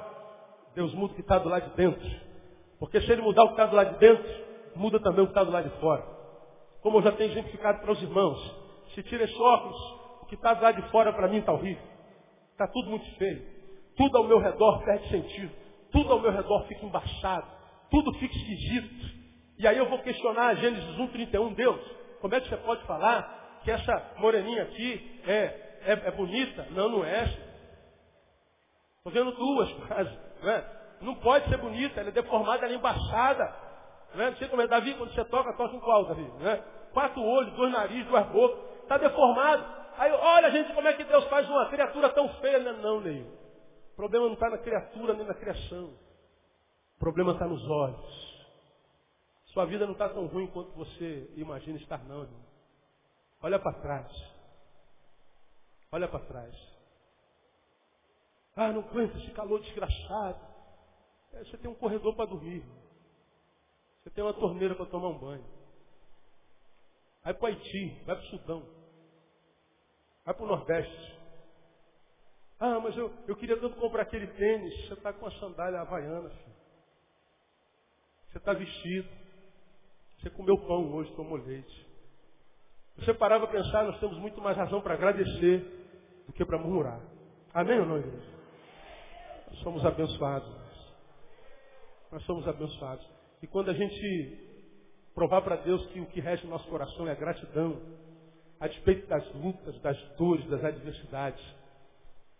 Deus 0.76 0.94
muda 0.94 1.12
o 1.12 1.16
que 1.16 1.22
está 1.22 1.38
do 1.38 1.48
lado 1.48 1.70
de 1.70 1.76
dentro. 1.76 2.31
Porque 2.82 3.00
se 3.00 3.12
Ele 3.12 3.22
mudar 3.22 3.44
o 3.44 3.46
que 3.46 3.52
está 3.52 3.66
do 3.66 3.76
lado 3.76 3.92
de 3.92 3.98
dentro, 4.00 4.44
muda 4.74 4.98
também 4.98 5.22
o 5.22 5.28
que 5.28 5.30
está 5.30 5.44
do 5.44 5.52
lado 5.52 5.70
de 5.70 5.78
fora. 5.78 6.02
Como 6.80 6.98
eu 6.98 7.02
já 7.02 7.12
tenho 7.12 7.30
exemplificado 7.30 7.78
para 7.80 7.92
os 7.92 8.02
irmãos. 8.02 8.56
Se 8.92 9.04
tira 9.04 9.22
esse 9.22 9.40
óculos, 9.40 9.78
o 10.22 10.26
que 10.26 10.34
está 10.34 10.52
do 10.52 10.64
lado 10.64 10.82
de 10.82 10.90
fora 10.90 11.12
para 11.12 11.28
mim 11.28 11.38
está 11.38 11.52
horrível. 11.52 11.84
Está 12.50 12.66
tudo 12.66 12.90
muito 12.90 13.08
feio. 13.18 13.40
Tudo 13.96 14.18
ao 14.18 14.24
meu 14.24 14.40
redor 14.40 14.82
perde 14.84 15.08
sentido. 15.10 15.52
Tudo 15.92 16.12
ao 16.12 16.18
meu 16.18 16.32
redor 16.32 16.66
fica 16.66 16.84
embaçado. 16.84 17.46
Tudo 17.88 18.12
fica 18.14 18.34
esquisito. 18.34 19.14
E 19.60 19.68
aí 19.68 19.78
eu 19.78 19.88
vou 19.88 20.00
questionar 20.00 20.56
Gênesis 20.56 20.96
1,31, 20.96 21.54
Deus, 21.54 21.80
como 22.20 22.34
é 22.34 22.40
que 22.40 22.48
você 22.48 22.56
pode 22.56 22.84
falar 22.84 23.60
que 23.62 23.70
essa 23.70 24.12
moreninha 24.18 24.64
aqui 24.64 25.20
é, 25.24 25.32
é, 25.84 25.92
é 26.06 26.10
bonita? 26.10 26.66
Não, 26.72 26.88
não 26.88 27.04
é. 27.04 27.32
Estou 28.96 29.12
vendo 29.12 29.30
duas 29.36 29.72
quase. 29.86 30.18
Não, 30.42 30.50
é? 30.50 30.81
Não 31.02 31.14
pode 31.16 31.48
ser 31.48 31.56
bonita, 31.58 32.00
ela 32.00 32.08
é 32.08 32.12
deformada, 32.12 32.64
ela 32.64 32.74
é. 32.74 32.78
Não, 34.14 34.24
é? 34.24 34.30
não 34.30 34.36
sei 34.36 34.48
como 34.48 34.62
é. 34.62 34.66
Davi, 34.66 34.94
quando 34.94 35.12
você 35.12 35.24
toca, 35.24 35.52
toca 35.54 35.74
em 35.74 35.80
qual, 35.80 36.04
Davi? 36.04 36.30
Não 36.38 36.48
é? 36.48 36.56
Quatro 36.92 37.22
olhos, 37.22 37.52
dois 37.54 37.72
narizes, 37.72 38.06
duas 38.06 38.26
bocas. 38.28 38.58
Está 38.82 38.98
deformado. 38.98 39.64
Aí, 39.96 40.12
olha, 40.12 40.50
gente, 40.50 40.72
como 40.74 40.86
é 40.86 40.92
que 40.92 41.04
Deus 41.04 41.24
faz 41.28 41.48
uma 41.48 41.68
criatura 41.68 42.10
tão 42.10 42.28
feia? 42.40 42.58
Não, 42.58 42.78
não 42.78 43.00
Neil. 43.00 43.26
O 43.92 43.96
problema 43.96 44.26
não 44.26 44.34
está 44.34 44.48
na 44.48 44.58
criatura 44.58 45.14
nem 45.14 45.26
na 45.26 45.34
criação. 45.34 45.94
O 46.96 46.98
problema 46.98 47.32
está 47.32 47.46
nos 47.46 47.68
olhos. 47.68 48.32
Sua 49.46 49.66
vida 49.66 49.84
não 49.84 49.92
está 49.92 50.08
tão 50.08 50.26
ruim 50.26 50.46
quanto 50.46 50.72
você 50.72 51.30
imagina 51.36 51.78
estar, 51.78 52.02
não. 52.04 52.26
Olha 53.42 53.58
para 53.58 53.72
trás. 53.80 54.32
Olha 55.90 56.08
para 56.08 56.20
trás. 56.20 56.72
Ah, 58.56 58.72
não 58.72 58.80
aguento 58.80 59.16
esse 59.18 59.30
calor 59.32 59.60
desgraçado. 59.60 60.51
É, 61.32 61.44
você 61.44 61.56
tem 61.58 61.70
um 61.70 61.74
corredor 61.74 62.14
para 62.14 62.26
dormir. 62.26 62.64
Você 64.02 64.10
tem 64.10 64.22
uma 64.22 64.34
torneira 64.34 64.74
para 64.74 64.86
tomar 64.86 65.08
um 65.08 65.18
banho. 65.18 65.44
Vai 67.24 67.34
para 67.34 67.44
o 67.44 67.46
Haiti, 67.46 68.02
vai 68.04 68.16
para 68.16 68.24
o 68.24 68.28
Sudão. 68.28 68.62
Vai 70.24 70.34
para 70.34 70.44
o 70.44 70.48
Nordeste. 70.48 71.18
Ah, 72.58 72.78
mas 72.80 72.96
eu, 72.96 73.12
eu 73.26 73.36
queria 73.36 73.58
tanto 73.58 73.76
comprar 73.76 74.02
aquele 74.02 74.26
tênis. 74.28 74.86
Você 74.86 74.94
está 74.94 75.12
com 75.12 75.26
a 75.26 75.30
sandália 75.32 75.80
havaiana, 75.80 76.30
filho. 76.30 76.56
Você 78.30 78.38
está 78.38 78.52
vestido. 78.52 79.08
Você 80.20 80.30
comeu 80.30 80.56
pão 80.58 80.92
hoje, 80.94 81.12
tomou 81.14 81.36
leite. 81.36 81.86
Você 82.96 83.12
parava 83.14 83.46
para 83.46 83.60
pensar, 83.60 83.84
nós 83.84 83.98
temos 83.98 84.18
muito 84.18 84.40
mais 84.40 84.56
razão 84.56 84.80
para 84.80 84.94
agradecer 84.94 85.58
do 86.26 86.32
que 86.32 86.44
para 86.44 86.58
murmurar. 86.58 87.00
Amém 87.52 87.80
ou 87.80 87.86
não, 87.86 87.98
igreja? 87.98 88.32
Nós 89.48 89.58
somos 89.60 89.84
abençoados. 89.84 90.71
Nós 92.12 92.22
somos 92.24 92.46
abençoados. 92.46 93.04
E 93.42 93.46
quando 93.48 93.70
a 93.70 93.74
gente 93.74 94.38
provar 95.14 95.42
para 95.42 95.56
Deus 95.56 95.84
que 95.86 96.00
o 96.00 96.06
que 96.06 96.20
rege 96.20 96.44
no 96.44 96.50
nosso 96.50 96.68
coração 96.68 97.08
é 97.08 97.12
a 97.12 97.16
gratidão, 97.16 97.80
a 98.60 98.68
despeito 98.68 99.08
das 99.08 99.26
lutas, 99.34 99.76
das 99.80 100.00
dores, 100.16 100.46
das 100.48 100.62
adversidades, 100.62 101.44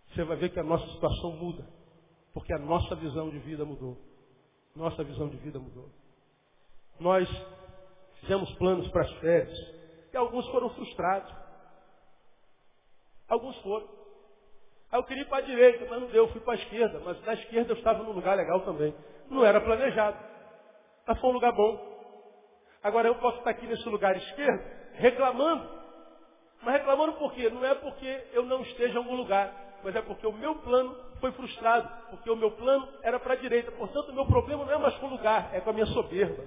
você 0.09 0.23
vai 0.23 0.37
ver 0.37 0.51
que 0.51 0.61
a 0.61 0.65
nossa 0.65 0.87
situação 0.93 1.33
muda. 1.33 1.67
Porque 2.33 2.53
a 2.53 2.59
nossa 2.59 2.95
visão 2.95 3.31
de 3.31 3.39
vida 3.41 3.65
mudou. 3.65 3.99
Nossa 4.77 5.03
visão 5.03 5.29
de 5.29 5.37
vida 5.39 5.59
mudou. 5.59 5.91
Nós 7.01 7.29
Fizemos 8.23 8.53
planos 8.55 8.89
para 8.89 9.03
as 9.03 9.13
férias. 9.15 9.59
E 10.13 10.17
alguns 10.17 10.47
foram 10.49 10.71
frustrados. 10.71 11.33
Alguns 13.29 13.57
foram. 13.63 13.89
Aí 14.91 15.01
eu 15.01 15.05
queria 15.05 15.23
ir 15.23 15.29
para 15.29 15.39
a 15.39 15.47
direita, 15.47 15.87
mas 15.89 16.01
não 16.01 16.09
deu, 16.09 16.29
fui 16.29 16.41
para 16.41 16.53
a 16.53 16.57
esquerda. 16.57 17.01
Mas 17.01 17.21
na 17.25 17.35
esquerda 17.35 17.73
eu 17.73 17.77
estava 17.77 18.03
num 18.05 18.13
lugar 18.13 18.37
legal 18.37 18.61
também. 18.61 18.95
Não 19.31 19.45
era 19.45 19.61
planejado. 19.61 20.19
Mas 21.07 21.19
foi 21.21 21.31
um 21.31 21.35
lugar 21.35 21.53
bom. 21.53 21.93
Agora 22.83 23.09
eu 23.09 23.15
posso 23.17 23.39
estar 23.39 23.51
aqui 23.51 23.67
nesse 23.67 23.89
lugar 23.89 24.17
esquerdo, 24.17 24.63
reclamando 24.95 25.69
Mas 26.63 26.75
reclamando 26.75 27.15
por 27.15 27.33
quê? 27.33 27.49
Não 27.51 27.65
é 27.65 27.75
porque 27.75 28.25
eu 28.33 28.45
não 28.45 28.63
esteja 28.63 28.95
em 28.95 28.97
algum 28.99 29.17
lugar, 29.17 29.81
mas 29.83 29.95
é 29.97 30.03
porque 30.03 30.27
o 30.27 30.33
meu 30.33 30.55
plano 30.57 30.97
foi 31.21 31.33
frustrado, 31.33 31.89
porque 32.11 32.31
o 32.31 32.37
meu 32.37 32.51
plano 32.53 32.89
era 33.03 33.19
para 33.19 33.35
a 33.35 33.37
direita. 33.37 33.71
Portanto, 33.73 34.11
o 34.11 34.15
meu 34.15 34.27
problema 34.27 34.65
não 34.65 34.73
é 34.73 34.79
mais 34.79 34.97
com 34.99 35.07
o 35.07 35.11
lugar, 35.11 35.51
é 35.55 35.61
com 35.61 35.71
a 35.71 35.73
minha 35.73 35.87
soberba. 35.87 36.43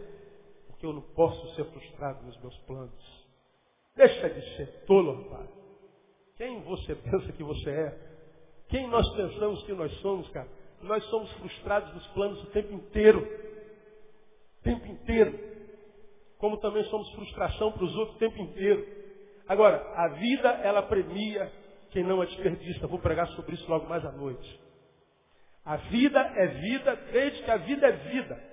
Porque 0.68 0.86
eu 0.86 0.94
não 0.94 1.02
posso 1.02 1.56
ser 1.56 1.66
frustrado 1.66 2.24
nos 2.26 2.38
meus 2.42 2.58
planos. 2.60 3.26
Deixa 3.96 4.30
de 4.30 4.58
ser 4.58 4.86
tolo, 4.86 5.24
rapaz. 5.24 5.50
Quem 6.38 6.62
você 6.64 6.96
pensa 6.96 7.32
que 7.34 7.44
você 7.44 7.70
é? 7.70 8.00
Quem 8.70 8.88
nós 8.88 9.08
pensamos 9.16 9.64
que 9.64 9.74
nós 9.74 9.92
somos, 10.00 10.30
cara? 10.30 10.50
Nós 10.82 11.04
somos 11.06 11.32
frustrados 11.34 11.94
nos 11.94 12.08
planos 12.08 12.44
o 12.44 12.48
tempo 12.48 12.74
inteiro. 12.74 13.20
O 14.60 14.64
tempo 14.64 14.86
inteiro. 14.88 15.40
Como 16.38 16.58
também 16.58 16.84
somos 16.86 17.10
frustração 17.12 17.72
para 17.72 17.84
os 17.84 17.96
outros 17.96 18.16
o 18.16 18.20
tempo 18.20 18.42
inteiro. 18.42 18.86
Agora, 19.48 19.78
a 19.96 20.08
vida, 20.10 20.50
ela 20.64 20.82
premia 20.84 21.52
quem 21.92 22.04
não 22.04 22.22
a 22.22 22.26
desperdiça. 22.26 22.88
Vou 22.88 23.00
pregar 23.00 23.28
sobre 23.30 23.56
isso 23.56 23.70
logo 23.70 23.88
mais 23.88 24.04
à 24.06 24.12
noite. 24.12 24.60
A 25.64 25.78
vida 25.78 26.20
é 26.20 26.48
vida 26.48 26.96
desde 27.12 27.44
que 27.44 27.52
a 27.52 27.58
vida 27.58 27.88
é 27.88 27.92
vida. 27.92 28.44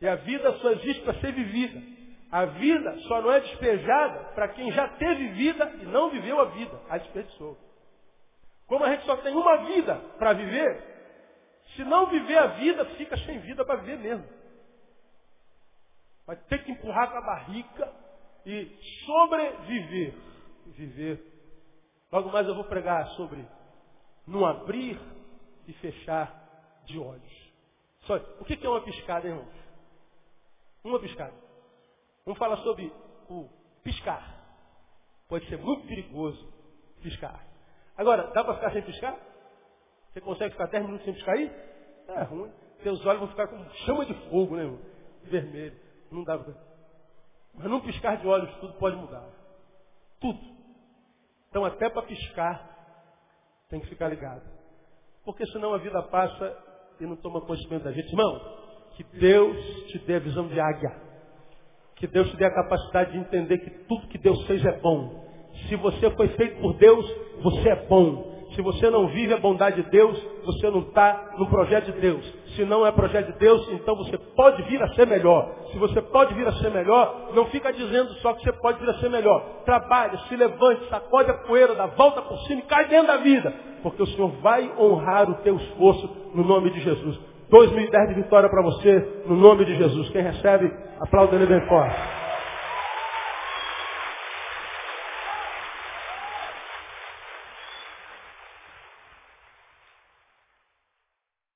E 0.00 0.06
a 0.06 0.14
vida 0.16 0.52
só 0.58 0.70
existe 0.72 1.02
para 1.02 1.18
ser 1.20 1.32
vivida. 1.32 1.82
A 2.30 2.44
vida 2.44 2.96
só 3.08 3.22
não 3.22 3.32
é 3.32 3.40
despejada 3.40 4.32
para 4.34 4.48
quem 4.48 4.70
já 4.72 4.86
teve 4.88 5.28
vida 5.28 5.72
e 5.80 5.86
não 5.86 6.10
viveu 6.10 6.40
a 6.40 6.44
vida. 6.46 6.78
A 6.88 6.98
desperdiçou. 6.98 7.56
Como 8.66 8.84
a 8.84 8.90
gente 8.90 9.06
só 9.06 9.16
tem 9.16 9.34
uma 9.34 9.56
vida 9.64 9.94
para 10.18 10.34
viver, 10.34 10.97
se 11.78 11.84
não 11.84 12.06
viver 12.10 12.36
a 12.36 12.46
vida, 12.48 12.84
fica 12.96 13.16
sem 13.18 13.38
vida 13.38 13.64
para 13.64 13.76
viver 13.76 13.98
mesmo. 13.98 14.28
Vai 16.26 16.34
ter 16.34 16.64
que 16.64 16.72
empurrar 16.72 17.08
com 17.08 17.18
a 17.18 17.20
barriga 17.20 17.94
e 18.44 18.76
sobreviver. 19.06 20.12
Viver. 20.66 21.22
Logo 22.10 22.32
mais 22.32 22.48
eu 22.48 22.56
vou 22.56 22.64
pregar 22.64 23.06
sobre 23.10 23.46
não 24.26 24.44
abrir 24.44 24.98
e 25.68 25.72
fechar 25.74 26.82
de 26.84 26.98
olhos. 26.98 27.52
Só, 28.00 28.16
o 28.40 28.44
que 28.44 28.58
é 28.60 28.68
uma 28.68 28.80
piscada, 28.80 29.28
irmãos? 29.28 29.54
Uma 30.82 30.98
piscada. 30.98 31.34
Vamos 32.24 32.40
falar 32.40 32.56
sobre 32.56 32.92
o 33.30 33.48
piscar. 33.84 34.36
Pode 35.28 35.46
ser 35.48 35.58
muito 35.58 35.86
perigoso 35.86 36.52
piscar. 37.02 37.46
Agora, 37.96 38.32
dá 38.32 38.42
para 38.42 38.54
ficar 38.54 38.72
sem 38.72 38.82
piscar? 38.82 39.27
Você 40.18 40.20
consegue 40.20 40.50
ficar 40.52 40.66
10 40.66 40.84
minutos 40.84 41.04
sem 41.04 41.32
aí? 41.32 41.52
É 42.08 42.22
ruim. 42.22 42.50
Seus 42.82 43.04
olhos 43.06 43.20
vão 43.20 43.28
ficar 43.28 43.46
com 43.46 43.70
chama 43.84 44.04
de 44.04 44.14
fogo, 44.28 44.56
né? 44.56 44.78
Vermelho. 45.24 45.76
Não 46.10 46.24
dá. 46.24 46.38
Mas 47.54 47.70
num 47.70 47.80
piscar 47.80 48.16
de 48.16 48.26
olhos 48.26 48.52
tudo 48.56 48.72
pode 48.74 48.96
mudar. 48.96 49.24
Tudo. 50.20 50.40
Então 51.48 51.64
até 51.64 51.88
para 51.88 52.02
piscar 52.02 52.68
tem 53.68 53.80
que 53.80 53.86
ficar 53.86 54.08
ligado. 54.08 54.42
Porque 55.24 55.46
senão 55.46 55.72
a 55.72 55.78
vida 55.78 56.02
passa 56.04 56.56
e 56.98 57.06
não 57.06 57.16
toma 57.16 57.40
conhecimento 57.42 57.84
da 57.84 57.92
gente. 57.92 58.08
Irmão, 58.08 58.40
que 58.96 59.04
Deus 59.04 59.56
te 59.92 59.98
dê 60.00 60.16
a 60.16 60.20
visão 60.20 60.48
de 60.48 60.58
águia. 60.58 61.00
Que 61.94 62.08
Deus 62.08 62.28
te 62.30 62.36
dê 62.36 62.44
a 62.44 62.54
capacidade 62.54 63.12
de 63.12 63.18
entender 63.18 63.58
que 63.58 63.70
tudo 63.84 64.08
que 64.08 64.18
Deus 64.18 64.44
fez 64.46 64.64
é 64.64 64.78
bom. 64.78 65.28
Se 65.68 65.76
você 65.76 66.10
foi 66.16 66.28
feito 66.30 66.60
por 66.60 66.74
Deus, 66.74 67.06
você 67.42 67.68
é 67.68 67.86
bom. 67.86 68.27
Se 68.58 68.62
você 68.62 68.90
não 68.90 69.06
vive 69.06 69.32
a 69.32 69.36
bondade 69.36 69.80
de 69.80 69.88
Deus, 69.88 70.20
você 70.44 70.68
não 70.68 70.80
está 70.80 71.30
no 71.38 71.46
projeto 71.46 71.92
de 71.92 72.00
Deus. 72.00 72.34
Se 72.56 72.64
não 72.64 72.84
é 72.84 72.90
projeto 72.90 73.32
de 73.32 73.38
Deus, 73.38 73.68
então 73.70 73.94
você 73.94 74.18
pode 74.18 74.62
vir 74.62 74.82
a 74.82 74.88
ser 74.94 75.06
melhor. 75.06 75.48
Se 75.70 75.78
você 75.78 76.02
pode 76.02 76.34
vir 76.34 76.44
a 76.44 76.52
ser 76.54 76.68
melhor, 76.72 77.30
não 77.36 77.44
fica 77.50 77.72
dizendo 77.72 78.12
só 78.14 78.32
que 78.32 78.42
você 78.42 78.50
pode 78.50 78.80
vir 78.80 78.90
a 78.90 78.94
ser 78.94 79.10
melhor. 79.10 79.62
Trabalhe, 79.64 80.18
se 80.28 80.34
levante, 80.34 80.88
sacode 80.88 81.30
a 81.30 81.34
poeira, 81.34 81.76
dá 81.76 81.86
volta 81.86 82.20
por 82.20 82.36
cima 82.48 82.60
e 82.60 82.64
cai 82.64 82.88
dentro 82.88 83.06
da 83.06 83.18
vida. 83.18 83.54
Porque 83.80 84.02
o 84.02 84.06
Senhor 84.08 84.32
vai 84.42 84.68
honrar 84.76 85.30
o 85.30 85.34
teu 85.34 85.54
esforço 85.54 86.10
no 86.34 86.42
nome 86.42 86.72
de 86.72 86.80
Jesus. 86.80 87.16
2010 87.50 88.08
de 88.08 88.14
vitória 88.14 88.48
para 88.48 88.62
você, 88.62 89.22
no 89.24 89.36
nome 89.36 89.66
de 89.66 89.76
Jesus. 89.76 90.10
Quem 90.10 90.22
recebe, 90.22 90.68
aplauda 91.00 91.36
ele 91.36 91.46
bem 91.46 91.60
forte. 91.68 92.27